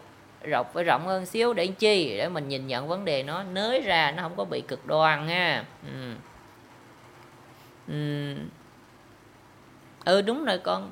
[0.44, 2.18] rộng phải rộng hơn xíu để chi?
[2.18, 5.28] Để mình nhìn nhận vấn đề nó nới ra nó không có bị cực đoan
[5.28, 5.64] ha.
[5.88, 6.16] Ừ.
[7.88, 8.36] Ừ.
[10.06, 10.92] ừ đúng rồi con.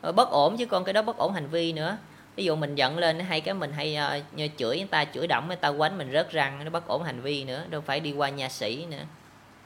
[0.00, 1.96] Ờ, bất ổn chứ con cái đó bất ổn hành vi nữa.
[2.36, 3.98] Ví dụ mình giận lên hay cái mình hay
[4.34, 7.02] uh, chửi người ta chửi động người ta quánh mình rớt răng nó bất ổn
[7.02, 9.02] hành vi nữa đâu phải đi qua nhà sĩ nữa.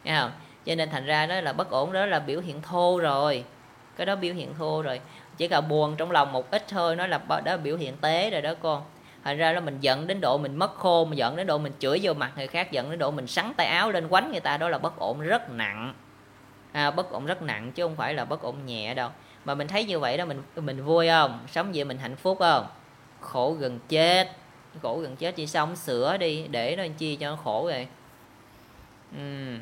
[0.04, 0.30] Nghe không?
[0.66, 3.44] Cho nên thành ra đó là bất ổn đó là biểu hiện thô rồi.
[3.96, 5.00] Cái đó biểu hiện thô rồi.
[5.36, 8.30] Chỉ cần buồn trong lòng một ít thôi nó là đó là biểu hiện tế
[8.30, 8.82] rồi đó con.
[9.24, 11.72] Thành ra là mình giận đến độ mình mất khô mình giận đến độ mình
[11.78, 14.40] chửi vô mặt người khác giận đến độ mình sắn tay áo lên quánh người
[14.40, 15.94] ta đó là bất ổn rất nặng.
[16.72, 19.10] À, bất ổn rất nặng chứ không phải là bất ổn nhẹ đâu
[19.44, 21.46] mà mình thấy như vậy đó mình mình vui không?
[21.52, 22.66] Sống vậy mình hạnh phúc không?
[23.20, 24.30] Khổ gần chết.
[24.82, 27.88] Khổ gần chết chỉ xong sửa đi để nó chi cho nó khổ rồi
[29.16, 29.60] uhm.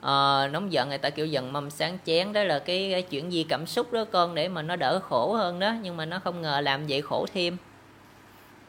[0.00, 3.32] à, nóng giận người ta kiểu giận mâm sáng chén đó là cái, cái chuyện
[3.32, 6.18] gì cảm xúc đó con để mà nó đỡ khổ hơn đó nhưng mà nó
[6.18, 7.56] không ngờ làm vậy khổ thêm.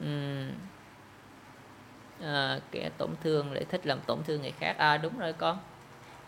[0.04, 0.52] Uhm.
[2.24, 4.76] à, kẻ tổn thương lại thích làm tổn thương người khác.
[4.78, 5.58] À đúng rồi con.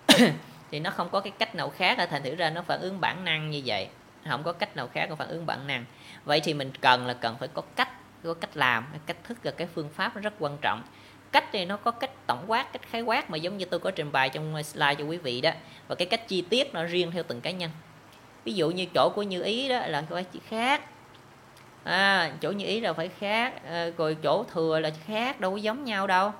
[0.71, 3.01] thì nó không có cái cách nào khác là thành thử ra nó phản ứng
[3.01, 3.87] bản năng như vậy.
[4.29, 5.85] Không có cách nào khác có phản ứng bản năng.
[6.25, 7.89] Vậy thì mình cần là cần phải có cách
[8.23, 10.83] có cách làm cách thức là cái phương pháp rất quan trọng.
[11.31, 13.91] Cách thì nó có cách tổng quát cách khái quát mà giống như tôi có
[13.91, 15.51] trình bày trong slide cho quý vị đó.
[15.87, 17.71] Và cái cách chi tiết nó riêng theo từng cá nhân.
[18.43, 20.81] Ví dụ như chỗ của như ý đó là phải chỉ khác.
[21.83, 25.57] À, chỗ như ý là phải khác à, rồi chỗ thừa là khác đâu có
[25.57, 26.33] giống nhau đâu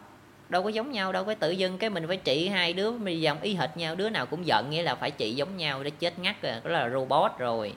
[0.49, 3.21] đâu có giống nhau đâu có tự dưng cái mình phải trị hai đứa mình
[3.21, 5.89] dòng ý hệt nhau đứa nào cũng giận nghĩa là phải trị giống nhau để
[5.89, 7.73] chết ngắt rồi đó là robot rồi.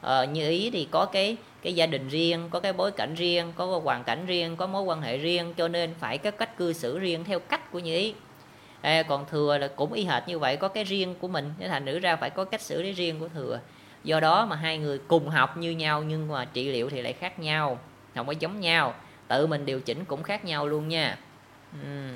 [0.00, 3.52] Ờ, như ý thì có cái cái gia đình riêng có cái bối cảnh riêng
[3.56, 6.56] có cái hoàn cảnh riêng có mối quan hệ riêng cho nên phải có cách
[6.56, 8.14] cư xử riêng theo cách của như ý.
[8.80, 11.68] À, còn thừa là cũng y hệt như vậy có cái riêng của mình thế
[11.68, 13.60] thành nữ ra phải có cách xử lý riêng của thừa.
[14.04, 17.12] Do đó mà hai người cùng học như nhau nhưng mà trị liệu thì lại
[17.12, 17.78] khác nhau
[18.14, 18.94] không có giống nhau.
[19.28, 21.18] Tự mình điều chỉnh cũng khác nhau luôn nha
[21.72, 22.14] ừ.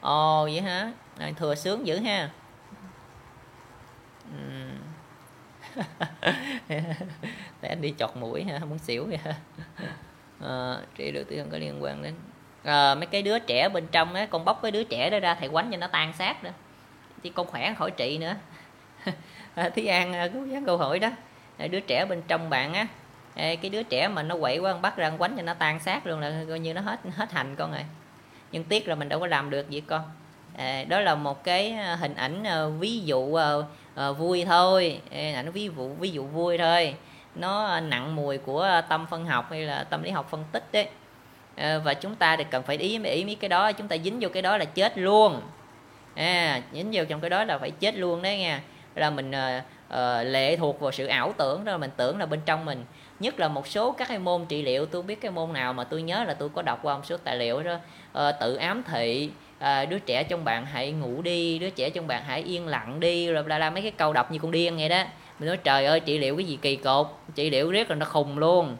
[0.00, 0.92] ồ vậy hả?
[1.18, 2.30] À, thừa sướng dữ ha.
[4.32, 4.66] Ừ.
[7.60, 9.34] để anh đi chọt mũi ha muốn xỉu vậy à,
[10.40, 12.14] ờ, trị được tư có liên quan đến.
[12.64, 15.34] À, mấy cái đứa trẻ bên trong á con bóc cái đứa trẻ đó ra
[15.34, 16.50] thầy quánh cho nó tan xác đó.
[17.22, 18.34] Chứ con khỏe khỏi trị nữa.
[19.54, 21.10] À, thí an à, cứ dán câu hỏi đó.
[21.58, 22.86] À, đứa trẻ bên trong bạn á
[23.34, 26.06] à, cái đứa trẻ mà nó quậy quá bắt ra quánh cho nó tan xác
[26.06, 27.84] luôn là coi như nó hết hết hành con rồi
[28.56, 30.02] nhưng tiếc là mình đâu có làm được vậy con.
[30.56, 33.38] À, đó là một cái à, hình ảnh à, ví dụ
[33.94, 35.00] à, vui thôi.
[35.34, 36.94] Ảnh ví dụ ví dụ vui thôi.
[37.34, 40.88] Nó nặng mùi của tâm phân học hay là tâm lý học phân tích đấy.
[41.56, 43.72] À, và chúng ta thì cần phải ý ý mấy cái đó.
[43.72, 45.40] Chúng ta dính vô cái đó là chết luôn.
[46.14, 48.60] À, dính vô trong cái đó là phải chết luôn đấy nha
[48.94, 49.62] là mình uh,
[49.94, 52.84] uh, lệ thuộc vào sự ảo tưởng đó là mình tưởng là bên trong mình
[53.20, 55.84] nhất là một số các cái môn trị liệu tôi biết cái môn nào mà
[55.84, 57.74] tôi nhớ là tôi có đọc qua một số tài liệu đó.
[58.18, 62.06] Uh, tự ám thị à, đứa trẻ trong bạn hãy ngủ đi đứa trẻ trong
[62.06, 64.76] bạn hãy yên lặng đi rồi là, bla mấy cái câu đọc như con điên
[64.76, 65.02] vậy đó.
[65.38, 68.06] Mình nói trời ơi trị liệu cái gì kỳ cột trị liệu riết là nó
[68.06, 68.76] khùng luôn.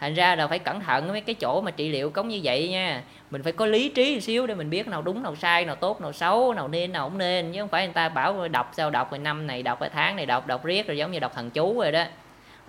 [0.00, 2.68] Thành ra là phải cẩn thận mấy cái chỗ mà trị liệu cống như vậy
[2.68, 3.02] nha.
[3.30, 5.74] Mình phải có lý trí một xíu để mình biết nào đúng nào sai nào
[5.74, 7.52] tốt nào xấu nào nên nào không nên.
[7.52, 10.16] Chứ không phải người ta bảo đọc sao đọc rồi năm này đọc rồi tháng
[10.16, 12.04] này đọc đọc riết rồi giống như đọc thần chú rồi đó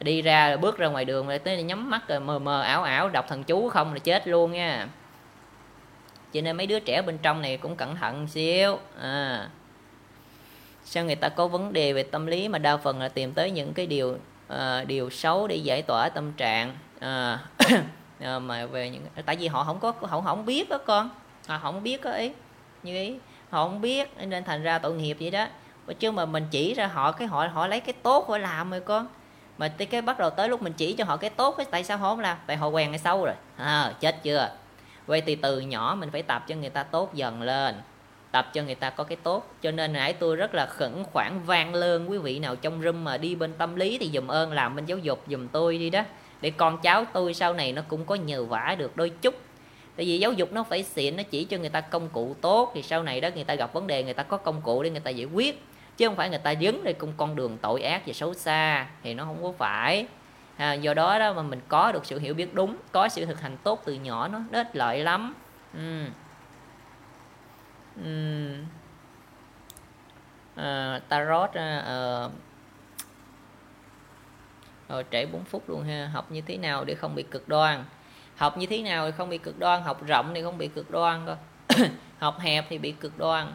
[0.04, 3.10] đi ra bước ra ngoài đường rồi tới nhắm mắt rồi mờ mờ ảo ảo
[3.10, 4.88] đọc thần chú không là chết luôn nha.
[6.34, 8.78] Cho nên mấy đứa trẻ bên trong này cũng cẩn thận xíu.
[9.02, 9.50] À.
[10.84, 13.52] Sao người ta có vấn đề về tâm lý mà đa phần là tìm tới
[13.52, 14.18] những cái điều
[14.54, 16.78] uh, điều xấu để giải tỏa tâm trạng?
[17.00, 17.40] À,
[18.20, 21.10] à, mà về những tại vì họ không có họ không biết đó con.
[21.48, 22.32] Họ không biết có ý
[22.84, 23.16] như ý.
[23.50, 25.48] Họ không biết nên thành ra tội nghiệp vậy đó.
[26.00, 28.80] Chứ mà mình chỉ ra họ cái họ họ lấy cái tốt họ làm rồi
[28.80, 29.08] con
[29.60, 31.84] mà tới cái bắt đầu tới lúc mình chỉ cho họ cái tốt ấy, tại
[31.84, 32.38] sao họ không làm?
[32.48, 33.36] Tại họ quen cái xấu rồi.
[33.58, 34.52] À, chết chưa?
[35.08, 37.76] Vậy thì từ nhỏ mình phải tập cho người ta tốt dần lên.
[38.32, 39.54] Tập cho người ta có cái tốt.
[39.62, 43.04] Cho nên nãy tôi rất là khẩn khoản vang lơn quý vị nào trong room
[43.04, 45.90] mà đi bên tâm lý thì dùm ơn làm bên giáo dục dùm tôi đi
[45.90, 46.04] đó.
[46.42, 49.36] Để con cháu tôi sau này nó cũng có nhờ vả được đôi chút.
[49.96, 52.72] Tại vì giáo dục nó phải xịn nó chỉ cho người ta công cụ tốt.
[52.76, 54.90] Thì sau này đó người ta gặp vấn đề người ta có công cụ để
[54.90, 55.64] người ta giải quyết
[56.00, 58.88] chứ không phải người ta dấn lên cùng con đường tội ác và xấu xa
[59.04, 60.08] thì nó không có phải.
[60.58, 63.42] À, do đó đó mà mình có được sự hiểu biết đúng có sự thực
[63.42, 65.36] hành tốt từ nhỏ nó nó ích lợi lắm.
[65.74, 66.06] Ừ.
[68.04, 68.54] Ừ.
[70.56, 72.28] À, tarot à, à,
[74.90, 76.10] rồi trễ 4 phút luôn ha.
[76.14, 77.86] Học như thế nào để không bị cực đoan?
[78.36, 80.92] Học như thế nào để không bị cực đoan học rộng thì không bị cực
[80.92, 81.36] đoan thôi
[82.20, 83.54] học hẹp thì bị cực đoan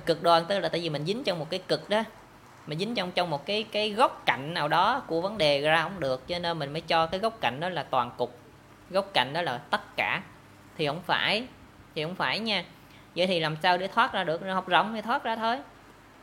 [0.00, 2.02] cực đoan tức là tại vì mình dính trong một cái cực đó.
[2.66, 5.82] Mình dính trong trong một cái cái góc cạnh nào đó của vấn đề ra
[5.82, 8.38] không được, cho nên mình mới cho cái góc cạnh đó là toàn cục.
[8.90, 10.22] Góc cạnh đó là tất cả.
[10.78, 11.46] Thì không phải,
[11.94, 12.64] thì không phải nha.
[13.16, 14.42] Vậy thì làm sao để thoát ra được?
[14.46, 15.58] Học rộng thì thoát ra thôi.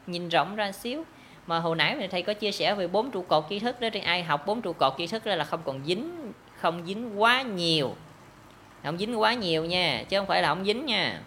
[0.07, 1.03] Nhìn rộng ra xíu.
[1.47, 3.99] Mà hồi nãy thầy có chia sẻ về bốn trụ cột tri thức đó, thì
[3.99, 7.41] ai học bốn trụ cột tri thức đó là không còn dính, không dính quá
[7.41, 7.95] nhiều.
[8.83, 11.21] Không dính quá nhiều nha, chứ không phải là không dính nha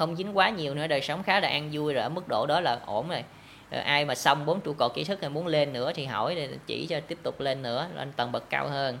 [0.00, 2.46] không dính quá nhiều nữa đời sống khá là an vui rồi ở mức độ
[2.46, 3.24] đó là ổn rồi.
[3.70, 6.34] Ờ, ai mà xong bốn trụ cột kỹ thức hay muốn lên nữa thì hỏi
[6.34, 8.98] để chỉ cho tiếp tục lên nữa lên tầng bậc cao hơn.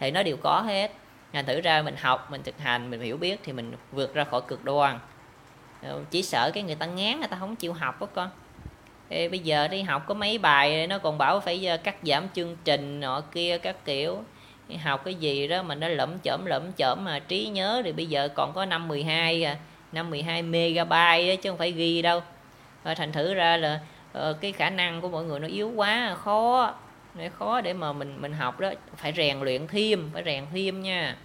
[0.00, 0.90] Thì nó đều có hết.
[1.32, 4.24] Thành thử ra mình học mình thực hành mình hiểu biết thì mình vượt ra
[4.24, 4.98] khỏi cực đoan.
[5.82, 8.28] Ờ, chỉ sợ cái người ta ngán người ta không chịu học đó con.
[9.08, 12.28] Ê, bây giờ đi học có mấy bài nó còn bảo phải ờ, cắt giảm
[12.34, 14.22] chương trình nọ kia các kiểu.
[14.82, 18.06] Học cái gì đó mà nó lẩm chởm lẩm chởm mà trí nhớ thì bây
[18.06, 19.56] giờ còn có năm 12 à
[19.92, 22.22] năm 12 megabyte đó, chứ không phải ghi đâu.
[22.82, 23.80] Và thành thử ra là
[24.18, 26.74] uh, cái khả năng của mọi người nó yếu quá khó
[27.14, 28.72] nó khó để mà mình mình học đó.
[28.96, 31.16] Phải rèn luyện thêm phải rèn thêm nha.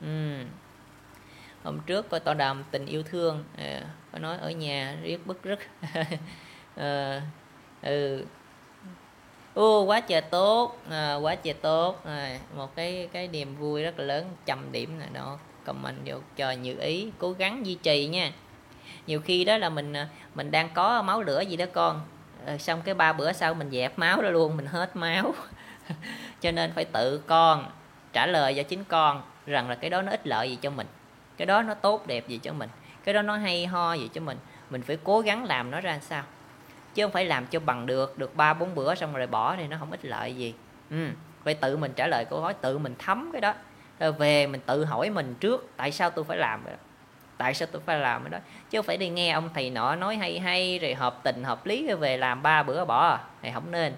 [0.00, 0.38] Ừ.
[1.62, 3.44] hôm trước có tọa đàm tình yêu thương.
[3.56, 5.58] À, có nói ở nhà riết bức rứt.
[6.76, 7.22] À,
[7.82, 8.24] ừ.
[9.54, 10.76] Ô quá trời tốt.
[10.90, 12.00] À, quá trời tốt.
[12.04, 16.16] À, một cái cái niềm vui rất là lớn trầm điểm này đó comment vô
[16.36, 18.32] cho như ý cố gắng duy trì nha.
[19.06, 22.00] Nhiều khi đó là mình à, mình đang có máu lửa gì đó con.
[22.46, 25.34] À, xong cái ba bữa sau mình dẹp máu đó luôn mình hết máu.
[26.40, 27.66] Cho nên phải tự con
[28.12, 30.86] trả lời cho chính con rằng là cái đó nó ích lợi gì cho mình.
[31.36, 32.68] Cái đó nó tốt đẹp gì cho mình.
[33.04, 34.38] Cái đó nó hay ho gì cho mình.
[34.70, 36.22] Mình phải cố gắng làm nó ra sao?
[36.94, 39.66] Chứ không phải làm cho bằng được được ba bốn bữa xong rồi bỏ thì
[39.66, 40.54] nó không ích lợi gì.
[40.90, 41.08] Ừ.
[41.44, 43.54] phải tự mình trả lời câu hỏi tự mình thấm cái đó
[44.04, 46.74] rồi về mình tự hỏi mình trước tại sao tôi phải làm vậy?
[47.38, 48.38] Tại sao tôi phải làm cái đó?
[48.70, 51.66] Chứ không phải đi nghe ông thầy nọ nói hay hay rồi hợp tình hợp
[51.66, 53.92] lý rồi về làm ba bữa bỏ thì không nên.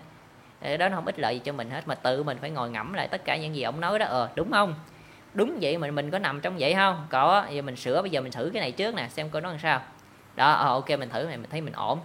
[0.61, 2.71] Cái đó nó không ích lợi gì cho mình hết mà tự mình phải ngồi
[2.71, 4.07] ngẫm lại tất cả những gì ông nói đó.
[4.07, 4.75] Ờ đúng không?
[5.35, 7.07] Đúng vậy mình mình có nằm trong vậy không?
[7.11, 9.51] Có giờ mình sửa bây giờ mình thử cái này trước nè xem coi nó
[9.51, 9.81] làm sao.
[10.37, 12.01] Đó ờ, ok mình thử này mình thấy mình ổn.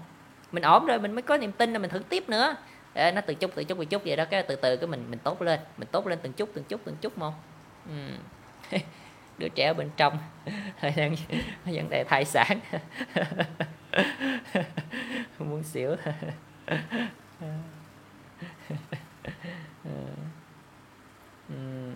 [0.51, 2.55] Mình ổn rồi mình mới có niềm tin là mình thử tiếp nữa.
[2.93, 5.05] Để nó từ chút từ chút từ chút vậy đó cái từ từ cái mình
[5.09, 7.33] mình tốt lên mình tốt lên từng chút từng chút từng chút không
[7.89, 8.17] ừ.
[9.37, 10.17] đứa trẻ bên trong.
[10.95, 11.15] Đang
[11.65, 12.59] vấn đề thai sản.
[15.39, 15.95] Muốn xỉu.
[17.39, 17.47] Ừ.
[21.49, 21.91] ừ.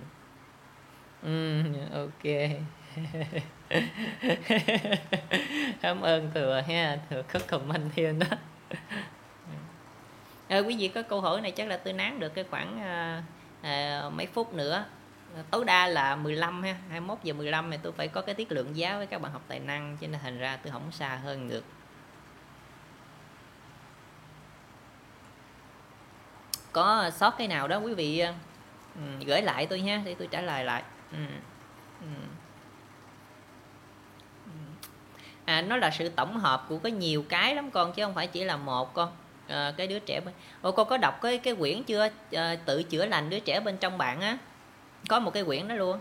[1.23, 2.23] Ừ, ok.
[5.81, 6.97] Cảm ơn thừa ha.
[7.09, 8.27] Thừa có comment thêm đó.
[10.47, 13.23] À, quý vị có câu hỏi này chắc là tôi nán được cái khoảng à,
[13.61, 14.85] à, mấy phút nữa
[15.51, 18.77] tối đa là 15 ha 21 giờ 15 thì tôi phải có cái tiết lượng
[18.77, 21.49] giáo với các bạn học tài năng cho nên thành ra tôi không xa hơn
[21.49, 21.63] được
[26.75, 28.19] có sót cái nào đó quý vị
[28.95, 30.83] ừ, gửi lại tôi nha để tôi trả lời lại.
[31.11, 31.17] Ừ,
[32.01, 32.07] ừ.
[34.45, 34.51] Ừ.
[35.45, 38.27] à nó là sự tổng hợp của có nhiều cái lắm con chứ không phải
[38.27, 39.11] chỉ là một con.
[39.47, 42.09] À, cái đứa trẻ bên ô con có đọc cái cái quyển chưa?
[42.31, 44.37] À, tự chữa lành đứa trẻ bên trong bạn á
[45.09, 45.99] có một cái quyển đó luôn.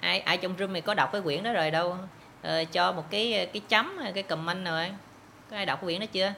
[0.00, 1.96] Ai ai trong room này có đọc cái quyển đó rồi đâu?
[2.42, 4.90] Ờ, cho một cái cái chấm cái comment rồi
[5.50, 6.32] có ai đọc quyển đó chưa?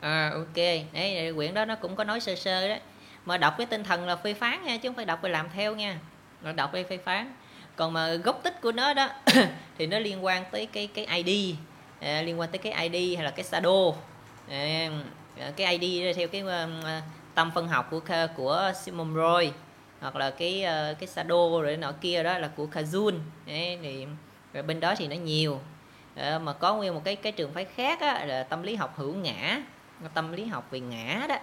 [0.00, 0.56] À ok.
[0.92, 2.76] Đấy quyển đó nó cũng có nói sơ sơ đó.
[3.24, 5.48] Mà đọc cái tinh thần là phê phán nha chứ không phải đọc rồi làm
[5.54, 5.98] theo nha.
[6.42, 7.34] Nó đọc với phê phán.
[7.76, 9.08] Còn mà gốc tích của nó đó
[9.78, 11.54] thì nó liên quan tới cái cái id
[12.00, 13.94] à, ờ, liên quan tới cái id hay là cái shadow.
[14.50, 14.90] À,
[15.56, 16.84] cái id theo cái uh,
[17.34, 18.00] tâm phân học của
[18.36, 19.50] của Simon Roy
[20.04, 23.18] hoặc là cái uh, cái sado rồi nọ kia đó là của Kazun.
[23.46, 24.06] Đấy, thì
[24.52, 25.60] rồi bên đó thì nó nhiều.
[26.16, 28.94] À, mà có nguyên một cái cái trường phái khác á, là tâm lý học
[28.96, 29.62] hữu ngã
[30.14, 31.36] tâm lý học về ngã đó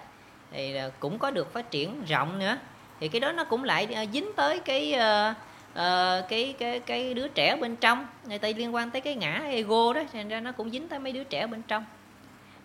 [0.51, 2.57] thì cũng có được phát triển rộng nữa.
[2.99, 5.35] Thì cái đó nó cũng lại ờ, dính tới cái uh,
[5.71, 8.07] uh, cái cái cái đứa trẻ bên trong.
[8.25, 10.99] Người ta liên quan tới cái ngã ego đó thành ra nó cũng dính tới
[10.99, 11.85] mấy đứa trẻ bên trong.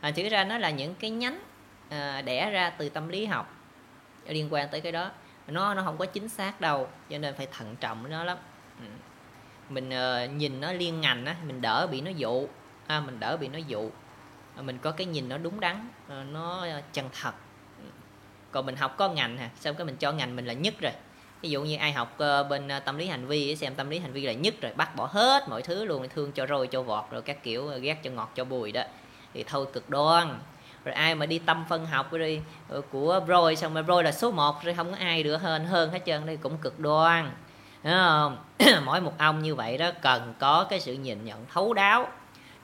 [0.01, 1.39] À, thực ra nó là những cái nhánh
[1.89, 3.55] uh, đẻ ra từ tâm lý học
[4.27, 5.11] liên quan tới cái đó
[5.49, 8.39] nó nó không có chính xác đâu cho nên phải thận trọng với nó lắm.
[8.81, 8.87] Ừ.
[9.69, 12.49] Mình uh, nhìn nó liên ngành á mình đỡ bị nó dụ.
[12.87, 13.91] À, mình đỡ bị nó dụ.
[14.57, 17.33] Ờ, mình có cái nhìn nó đúng đắn ờ, nó chân thật.
[17.83, 17.89] Ừ.
[18.53, 19.51] Còn mình học có ngành hả?
[19.61, 20.93] Xong cái mình cho ngành mình là nhất rồi.
[21.43, 22.19] Ví dụ như ai học
[22.51, 25.07] bên tâm lý hành vi xem tâm lý hành vi là nhất rồi bắt bỏ
[25.13, 28.33] hết mọi thứ luôn thương cho rồi cho vọt rồi các kiểu ghét cho ngọt
[28.35, 28.83] cho bùi đó.
[29.35, 30.39] Thì thôi cực đoan
[30.87, 34.13] rồi ai mà đi tâm phân học đi ừ, của rồi xong rồi rồi là
[34.13, 37.31] số 1 rồi không có ai được hơn hơn hết trơn đây cũng cực đoan.
[37.83, 38.39] Đúng không?
[38.85, 42.09] Mỗi một ông như vậy đó cần có cái sự nhìn nhận thấu đáo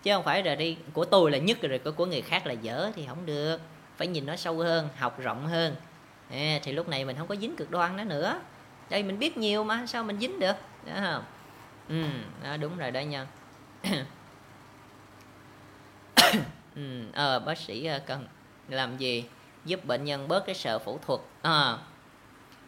[0.02, 2.90] chứ không phải là đi của tôi là nhất rồi của người khác là dở
[2.96, 3.60] thì không được.
[3.96, 5.76] Phải nhìn nó sâu hơn học rộng hơn.
[6.30, 8.40] À, thì lúc này mình không có dính cực đoan đó nữa.
[8.90, 10.56] Đây mình biết nhiều mà sao mình dính được?
[10.86, 11.24] Đó không?
[11.88, 12.04] Ừ
[12.44, 13.26] đó, đúng rồi đó nha.
[16.74, 16.82] ừ,
[17.12, 18.26] ờ, bác sĩ ờ, cần
[18.68, 19.24] làm gì?
[19.64, 21.20] Giúp bệnh nhân bớt cái sợ phẫu thuật.
[21.42, 21.78] À,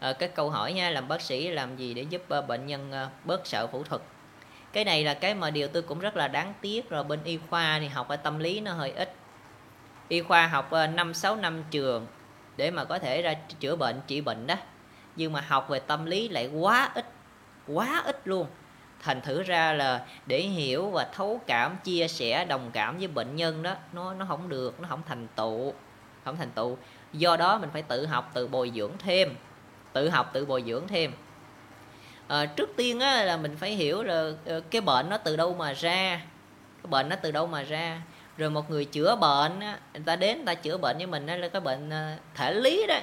[0.00, 2.92] à, cái câu hỏi nha làm bác sĩ làm gì để giúp bệnh nhân
[3.24, 4.02] bớt sợ phẫu thuật?
[4.72, 7.38] Cái này là cái mà điều tôi cũng rất là đáng tiếc rồi bên y
[7.50, 9.14] khoa thì học ở tâm lý nó hơi ít.
[10.08, 12.06] Y khoa học năm sáu năm trường
[12.56, 14.54] để mà có thể ra chữa bệnh trị bệnh đó.
[15.16, 17.06] Nhưng mà học về tâm lý lại quá ít
[17.66, 18.46] quá ít luôn
[19.04, 23.36] thành thử ra là để hiểu và thấu cảm chia sẻ đồng cảm với bệnh
[23.36, 25.72] nhân đó nó nó không được nó không thành tựu
[26.24, 26.76] không thành tựu.
[27.12, 29.34] Do đó mình phải tự học tự bồi dưỡng thêm
[29.92, 31.12] tự học tự bồi dưỡng thêm.
[32.28, 35.54] À, trước tiên á, là mình phải hiểu là ờ, cái bệnh nó từ đâu
[35.54, 36.20] mà ra
[36.82, 38.02] cái bệnh nó từ đâu mà ra.
[38.36, 41.26] Rồi một người chữa bệnh á, người ta đến người ta chữa bệnh với mình
[41.26, 42.98] đó là cái bệnh ờ, thể lý đó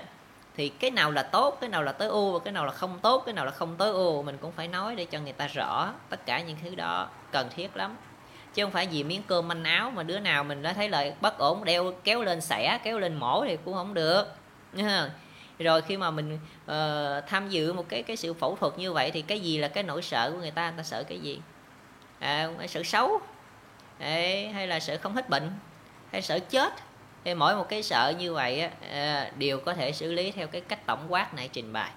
[0.61, 2.99] thì cái nào là tốt cái nào là tối ưu và cái nào là không
[2.99, 5.47] tốt cái nào là không tối ưu mình cũng phải nói để cho người ta
[5.47, 7.97] rõ tất cả những thứ đó cần thiết lắm.
[8.53, 11.05] Chứ không phải vì miếng cơm manh áo mà đứa nào mình đã thấy là
[11.21, 14.27] bất ổn đeo kéo lên xẻ kéo lên mổ thì cũng không được.
[15.59, 16.39] Rồi khi mà mình
[16.71, 19.67] uh, tham dự một cái cái sự phẫu thuật như vậy thì cái gì là
[19.67, 20.69] cái nỗi sợ của người ta?
[20.69, 21.41] Người ta sợ cái gì?
[22.19, 23.21] À, sợ xấu.
[23.99, 25.51] Đấy, hay là sợ không hết bệnh?
[26.11, 26.73] Hay sợ chết?
[27.23, 30.47] Thì mỗi một cái sợ như vậy á, ờ, đều có thể xử lý theo
[30.47, 31.91] cái cách tổng quát này trình bày.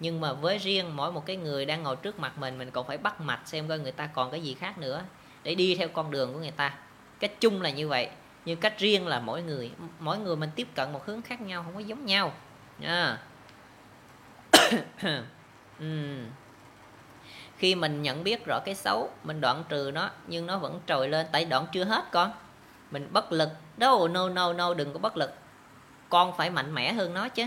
[0.00, 2.86] Nhưng mà với riêng mỗi một cái người đang ngồi trước mặt mình mình còn
[2.86, 5.02] phải bắt mạch xem coi người ta còn cái gì khác nữa
[5.42, 6.74] để đi theo con đường của người ta.
[7.20, 8.08] Cách chung là như vậy
[8.44, 11.62] nhưng cách riêng là mỗi người mỗi người mình tiếp cận một hướng khác nhau
[11.62, 12.32] không có giống nhau.
[12.78, 13.18] Nha.
[15.84, 16.26] Uhm.
[17.58, 21.08] khi mình nhận biết rõ cái xấu mình đoạn trừ nó nhưng nó vẫn trồi
[21.08, 21.26] lên.
[21.32, 22.32] Tại đoạn chưa hết con
[22.90, 23.48] mình bất lực.
[23.76, 25.34] Đâu no no no đừng có bất lực.
[26.08, 27.44] Con phải mạnh mẽ hơn nó chứ.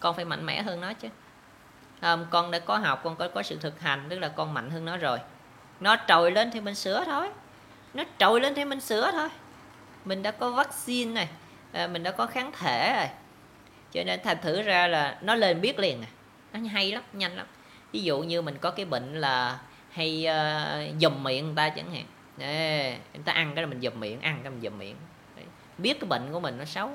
[0.00, 1.08] Con phải mạnh mẽ hơn nó chứ.
[2.02, 4.70] Um, con đã có học con có có sự thực hành tức là con mạnh
[4.70, 5.18] hơn nó rồi.
[5.80, 7.30] Nó trồi lên thì mình sửa thôi.
[7.94, 9.28] Nó trồi lên thì mình sửa thôi.
[10.04, 11.28] Mình đã có vaccine này
[11.72, 13.08] à, mình đã có kháng thể rồi.
[13.92, 16.08] Cho nên thành thử ra là nó lên biết liền à.
[16.52, 17.46] nó hay lắm nhanh lắm.
[17.92, 19.58] Ví dụ như mình có cái bệnh là
[19.90, 22.04] hay à, uh, dùm miệng người ta chẳng hạn.
[22.40, 24.96] Đấy, người ta ăn cái là mình dùm miệng ăn cái mình dùm miệng.
[25.36, 25.44] Đấy.
[25.78, 26.90] biết cái bệnh của mình nó xấu.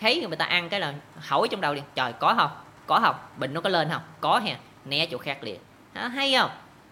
[0.00, 2.50] Thấy người ta ăn cái là hỏi trong đầu liền trời có không?
[2.86, 3.16] Có không?
[3.36, 4.02] Bệnh nó có lên không?
[4.20, 5.60] Có hè né chỗ khác liền.
[5.94, 6.50] Hả, hay không?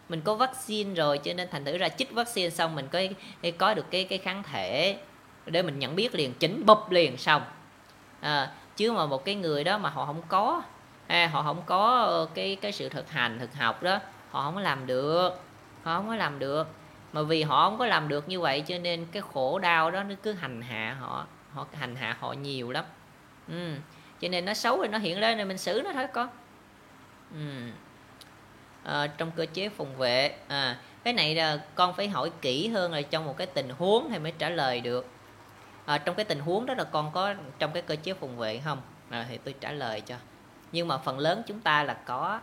[0.08, 3.00] Mình có vaccine rồi cho nên thành thử ra chích vaccine xong mình có
[3.58, 4.98] có được cái cái kháng thể
[5.46, 7.42] để mình nhận biết liền chỉnh bụp liền xong.
[8.20, 10.62] À, chứ mà một cái người đó mà họ không có
[11.06, 13.98] à, họ không có ờ, cái cái sự thực hành thực học đó
[14.30, 15.30] họ không có làm được
[15.82, 16.66] họ không có làm được
[17.12, 20.02] mà vì họ không có làm được như vậy cho nên cái khổ đau đó
[20.02, 21.26] nó cứ hành hạ họ.
[21.52, 22.84] Họ hành hạ họ nhiều lắm.
[23.48, 23.74] Ừ.
[24.20, 26.28] cho nên nó xấu rồi nó hiện lên rồi mình xử nó thôi con.
[27.34, 27.70] Ừ.
[28.84, 32.92] à, trong cơ chế phòng vệ à, cái này là con phải hỏi kỹ hơn
[32.92, 35.06] là trong một cái tình huống thì mới trả lời được.
[35.86, 38.60] À, trong cái tình huống đó là con có trong cái cơ chế phòng vệ
[38.64, 38.80] không?
[39.10, 40.16] À, thì tôi trả lời cho.
[40.72, 42.40] Nhưng mà phần lớn chúng ta là có.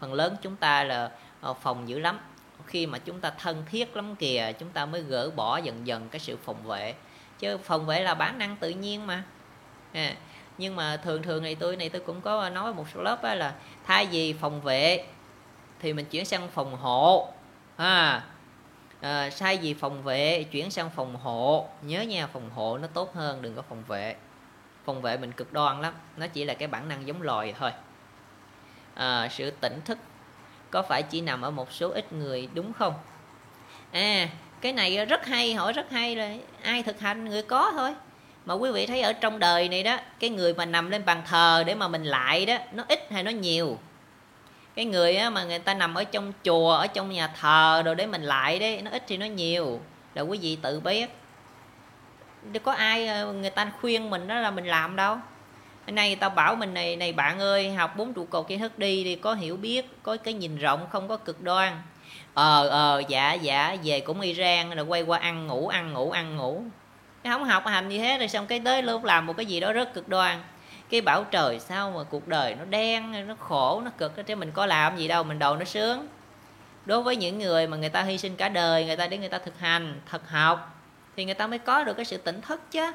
[0.00, 1.10] Phần lớn chúng ta là
[1.40, 2.18] ờ, phòng dữ lắm
[2.66, 6.08] khi mà chúng ta thân thiết lắm kìa chúng ta mới gỡ bỏ dần dần
[6.08, 6.94] cái sự phòng vệ.
[7.38, 9.24] Chứ phòng vệ là bản năng tự nhiên mà.
[9.92, 10.14] À,
[10.58, 13.34] nhưng mà thường thường này tôi này tôi cũng có nói một số lớp á
[13.34, 13.54] là
[13.86, 15.04] thay vì phòng vệ
[15.80, 17.32] thì mình chuyển sang phòng hộ.
[17.76, 18.24] À,
[19.00, 21.68] à sai vì phòng vệ chuyển sang phòng hộ.
[21.82, 24.16] Nhớ nha phòng hộ nó tốt hơn đừng có phòng vệ.
[24.84, 27.70] Phòng vệ mình cực đoan lắm nó chỉ là cái bản năng giống loài thôi.
[28.94, 29.98] À, sự tỉnh thức
[30.74, 32.94] có phải chỉ nằm ở một số ít người, đúng không?
[33.92, 34.28] À
[34.60, 37.94] cái này rất hay, hỏi rất hay rồi ai thực hành, người có thôi.
[38.44, 41.22] Mà quý vị thấy ở trong đời này đó, cái người mà nằm lên bàn
[41.26, 43.78] thờ để mà mình lại đó, nó ít hay nó nhiều?
[44.74, 48.06] Cái người mà người ta nằm ở trong chùa, ở trong nhà thờ rồi để
[48.06, 49.80] mình lại đấy, nó ít thì nó nhiều.
[50.14, 51.10] Là quý vị tự biết.
[52.42, 55.18] Đâu có ai ờ, người ta khuyên mình đó là mình làm đâu?
[55.86, 58.78] Hôm nay tao bảo mình này này bạn ơi, học bốn trụ cột kiến thức
[58.78, 61.82] đi thì có hiểu biết, có cái nhìn rộng, không có cực đoan.
[62.34, 66.36] Ờ ờ dạ dạ về cũng Iran rồi quay qua ăn ngủ ăn ngủ ăn
[66.36, 66.62] ngủ.
[67.22, 69.60] Cái không học hành như thế rồi xong cái tới lúc làm một cái gì
[69.60, 70.42] đó rất cực đoan.
[70.90, 74.50] Cái bảo trời, sao mà cuộc đời nó đen, nó khổ, nó cực chứ mình
[74.50, 76.06] có làm gì đâu, mình đầu nó sướng.
[76.84, 79.28] Đối với những người mà người ta hy sinh cả đời, người ta để người
[79.28, 80.80] ta thực hành, thật học,
[81.16, 82.92] thì người ta mới có được cái sự tỉnh thức chứ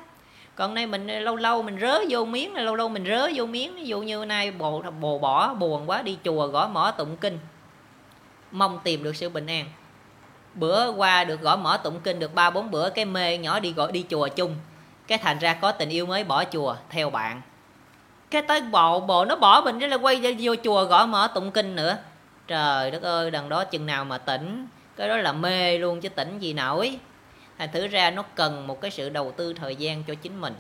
[0.60, 3.76] còn nay mình, lâu lâu mình rớ vô miếng lâu lâu mình rớ vô miếng.
[3.76, 7.40] Ví dụ như nay bồ bồ bỏ, buồn quá, đi chùa gõ mỏ tụng kinh.
[8.52, 9.66] Mong tìm được sự bình an.
[10.54, 13.74] Bữa qua được gõ mỏ tụng kinh được ba bốn bữa, cái mê nhỏ đi
[13.74, 14.56] gọi, đi chùa chung.
[15.08, 17.42] Cái thành ra có tình yêu mới bỏ chùa, theo bạn.
[18.32, 21.76] Cái tới bộ bộ nó bỏ mình là quay vô chùa gõ mỏ tụng kinh
[21.76, 21.98] nữa.
[22.48, 24.68] Trời đất ơi, đằng đó chừng nào mà tỉnh.
[24.96, 27.00] Cái đó là mê luôn, chứ tỉnh gì nổi
[27.60, 30.54] thành thử ra nó cần một cái sự đầu tư thời gian cho chính mình.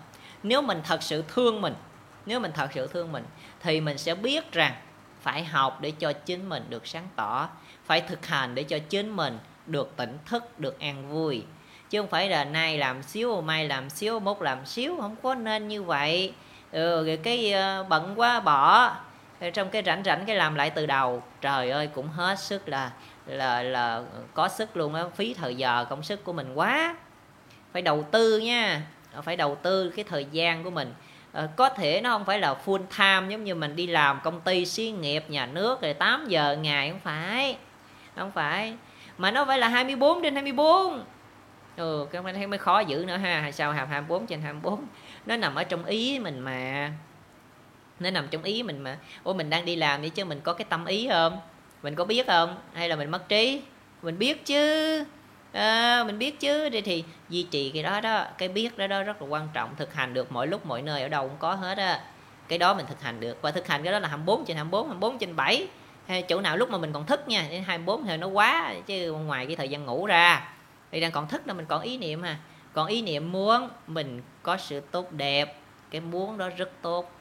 [0.43, 1.73] Nếu mình thật sự thương mình
[2.25, 3.23] nếu mình thật sự thương mình
[3.61, 4.73] thì mình sẽ biết rằng
[5.21, 7.49] phải học để cho chính mình được sáng tỏ
[7.85, 11.43] phải thực hành để cho chính mình được tỉnh thức được an vui.
[11.89, 15.35] Chứ không phải là nay làm xíu mai làm xíu mốt làm xíu không có
[15.35, 16.33] nên như vậy.
[16.71, 18.95] Ừ, cái uh, bận quá bỏ.
[19.53, 22.91] Trong cái rảnh rảnh cái làm lại từ đầu trời ơi cũng hết sức là
[23.29, 24.03] là là
[24.33, 25.03] có sức luôn á.
[25.15, 26.95] Phí thời giờ công sức của mình quá.
[27.73, 28.81] Phải đầu tư nha.
[29.23, 30.93] Phải đầu tư cái thời gian của mình.
[31.33, 34.41] À, có thể nó không phải là full time giống như mình đi làm công
[34.41, 37.57] ty xí nghiệp nhà nước rồi 8 giờ ngày không phải.
[38.15, 38.73] Không phải.
[39.17, 41.03] Mà nó phải là 24 trên 24
[41.75, 43.41] ừ cái thấy mới khó giữ nữa ha.
[43.41, 43.71] Hay sao?
[43.71, 44.85] Hàm 24 trên 24
[45.25, 46.91] nó nằm ở trong ý mình mà.
[47.99, 48.97] Nó nằm trong ý mình mà.
[49.23, 51.39] Ủa mình đang đi làm đi chứ mình có cái tâm ý không?
[51.83, 52.55] Mình có biết không?
[52.73, 53.61] Hay là mình mất trí?
[54.01, 55.03] Mình biết chứ.
[55.51, 56.69] À, mình biết chứ.
[56.69, 59.75] Thì, thì duy trì cái đó đó cái biết đó đó rất là quan trọng.
[59.75, 61.99] Thực hành được mọi lúc mọi nơi ở đâu cũng có hết á.
[62.47, 63.41] Cái đó mình thực hành được.
[63.41, 65.67] Và thực hành cái đó là 24 trên 24 24 trên 7
[66.07, 69.11] hay chỗ nào lúc mà mình còn thức nha đến 24 thì nó quá chứ
[69.11, 70.53] ngoài cái thời gian ngủ ra.
[70.91, 72.37] Thì đang còn thức là mình còn ý niệm à.
[72.73, 75.59] Còn ý niệm muốn mình có sự tốt đẹp.
[75.91, 77.11] Cái muốn đó rất tốt.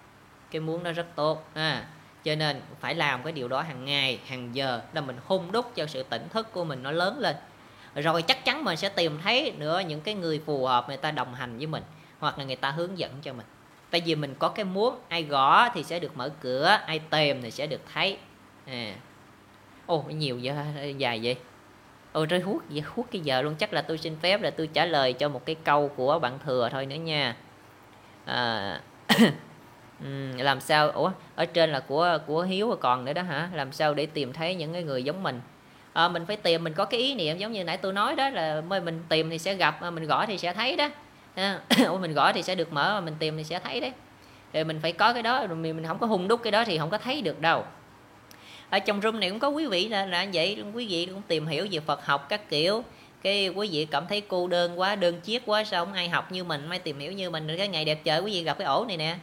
[0.51, 1.85] Cái muốn đó rất tốt à
[2.29, 5.73] cho nên phải làm cái điều đó hàng ngày hàng giờ là mình hung đúc
[5.75, 7.37] cho sự tỉnh thức của mình nó lớn lên.
[7.95, 11.11] Rồi chắc chắn mình sẽ tìm thấy nữa những cái người phù hợp người ta
[11.11, 11.83] đồng hành với mình
[12.19, 13.47] hoặc là người ta hướng dẫn cho mình.
[13.91, 17.43] Tại vì mình có cái muốn ai gõ thì sẽ được mở cửa ai tìm
[17.43, 18.19] thì sẽ được thấy.
[18.67, 18.95] À.
[19.87, 20.65] ô nhiều giờ
[20.97, 21.37] dài vậy.
[22.13, 23.55] Ôi rơi hút vậy hút cái giờ luôn.
[23.55, 26.39] Chắc là tôi xin phép là tôi trả lời cho một cái câu của bạn
[26.45, 27.37] thừa thôi nữa nha.
[28.25, 28.81] À,
[30.03, 30.07] ừ,
[30.37, 30.91] làm sao?
[30.91, 33.51] Ủa ở trên là của của hiếu còn nữa đó hả?
[33.55, 35.41] Làm sao để tìm thấy những cái người giống mình?
[35.93, 38.29] À, mình phải tìm mình có cái ý niệm giống như nãy tôi nói đó
[38.29, 40.89] là mới mình tìm thì sẽ gặp mình gõ thì sẽ thấy đó.
[41.35, 41.61] À,
[42.01, 43.93] mình gõ thì sẽ được mở mà mình tìm thì sẽ thấy đấy.
[44.53, 46.79] Rồi mình phải có cái đó rồi mình không có hung đúc cái đó thì
[46.79, 47.65] không có thấy được đâu.
[48.71, 51.47] Ở trong room này cũng có quý vị là, là vậy quý vị cũng tìm
[51.47, 52.85] hiểu về Phật học các kiểu.
[53.23, 56.33] Cái quý vị cảm thấy cô đơn quá đơn chiếc quá sao không ai học
[56.33, 58.59] như mình mai tìm hiểu như mình rồi cái ngày đẹp trời quý vị gặp
[58.59, 59.17] cái ổ này nè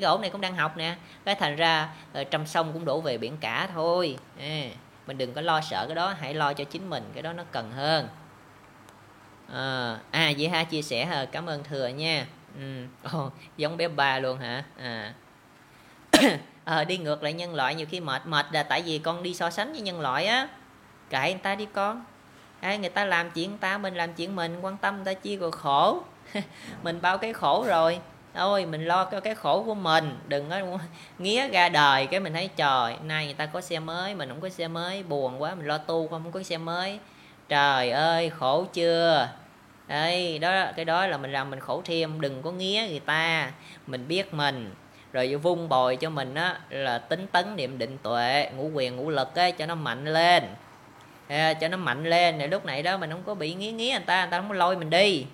[0.00, 0.96] cái ổ này cũng đang học nè.
[1.24, 4.16] Cái thành ra ờ, trong sông cũng đổ về biển cả thôi.
[4.40, 4.62] À,
[5.06, 7.42] mình đừng có lo sợ cái đó hãy lo cho chính mình cái đó nó
[7.52, 8.08] cần hơn.
[9.48, 12.26] Ờ, à, à vậy ha chia sẻ hờ cảm ơn thừa nha.
[12.58, 12.84] Ừ.
[13.12, 14.64] Ồ, giống bé ba luôn hả?
[14.78, 15.14] À.
[16.64, 19.34] À, đi ngược lại nhân loại nhiều khi mệt mệt là tại vì con đi
[19.34, 20.48] so sánh với nhân loại á.
[21.10, 22.04] Kệ người ta đi con.
[22.60, 25.14] À, người ta làm chuyện người ta mình làm chuyện mình quan tâm người ta
[25.14, 26.02] chia rồi khổ.
[26.82, 28.00] Mình bao cái khổ rồi
[28.36, 30.78] thôi mình lo cho cái khổ của mình đừng có
[31.18, 34.40] nghĩa ra đời cái mình thấy trời nay người ta có xe mới mình không
[34.40, 36.98] có xe mới buồn quá mình lo tu không có xe mới.
[37.48, 39.28] Trời ơi khổ chưa?
[39.88, 43.50] Đây đó cái đó là mình làm mình khổ thêm đừng có nghĩa người ta
[43.86, 44.74] mình biết mình.
[45.12, 49.10] Rồi vung bồi cho mình á là tính tấn niệm định tuệ ngũ quyền ngũ
[49.10, 50.44] lực á cho nó mạnh lên.
[51.28, 53.90] À, cho nó mạnh lên để lúc này đó mình không có bị nghĩa nghĩa
[53.90, 55.26] người ta người ta không có lôi mình đi.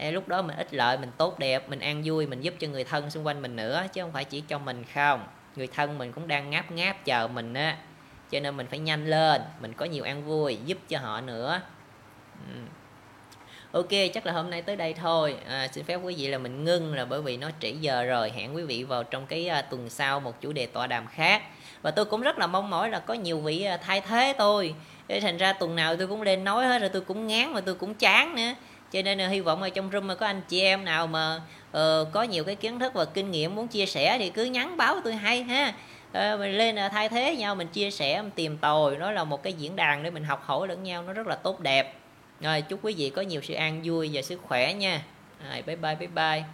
[0.00, 2.68] Ê, lúc đó mình ích lợi mình tốt đẹp mình an vui mình giúp cho
[2.68, 5.24] người thân xung quanh mình nữa chứ không phải chỉ cho mình không.
[5.56, 7.76] Người thân mình cũng đang ngáp ngáp chờ mình á.
[8.30, 11.60] Cho nên mình phải nhanh lên mình có nhiều an vui giúp cho họ nữa.
[12.54, 12.60] Ừ.
[13.72, 15.36] ok chắc là hôm nay tới đây thôi.
[15.48, 18.30] À, xin phép quý vị là mình ngưng là bởi vì nó trễ giờ rồi.
[18.30, 21.42] Hẹn quý vị vào trong cái uh, tuần sau một chủ đề tọa đàm khác.
[21.82, 24.74] Và tôi cũng rất là mong mỏi là có nhiều vị à, thay thế tôi.
[25.08, 27.60] Để thành ra tuần nào tôi cũng lên nói hết rồi tôi cũng ngán mà
[27.60, 28.54] tôi cũng chán nữa
[28.92, 31.40] cho nên là hy vọng ở trong room mà có anh chị em nào mà
[31.70, 34.76] uh, có nhiều cái kiến thức và kinh nghiệm muốn chia sẻ thì cứ nhắn
[34.76, 35.74] báo tôi hay ha.
[36.08, 38.96] Uh, mình lên uh, thay thế nhau mình chia sẻ mình tìm tòi.
[38.96, 41.34] Nó là một cái diễn đàn để mình học hỏi lẫn nhau nó rất là
[41.34, 41.94] tốt đẹp.
[42.40, 45.02] Rồi chúc quý vị có nhiều sự an vui và sức khỏe nha.
[45.50, 46.44] Rồi bye bye bye bye.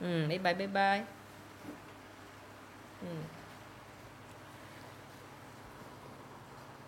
[0.00, 1.13] Ừ, bye bye bye bye.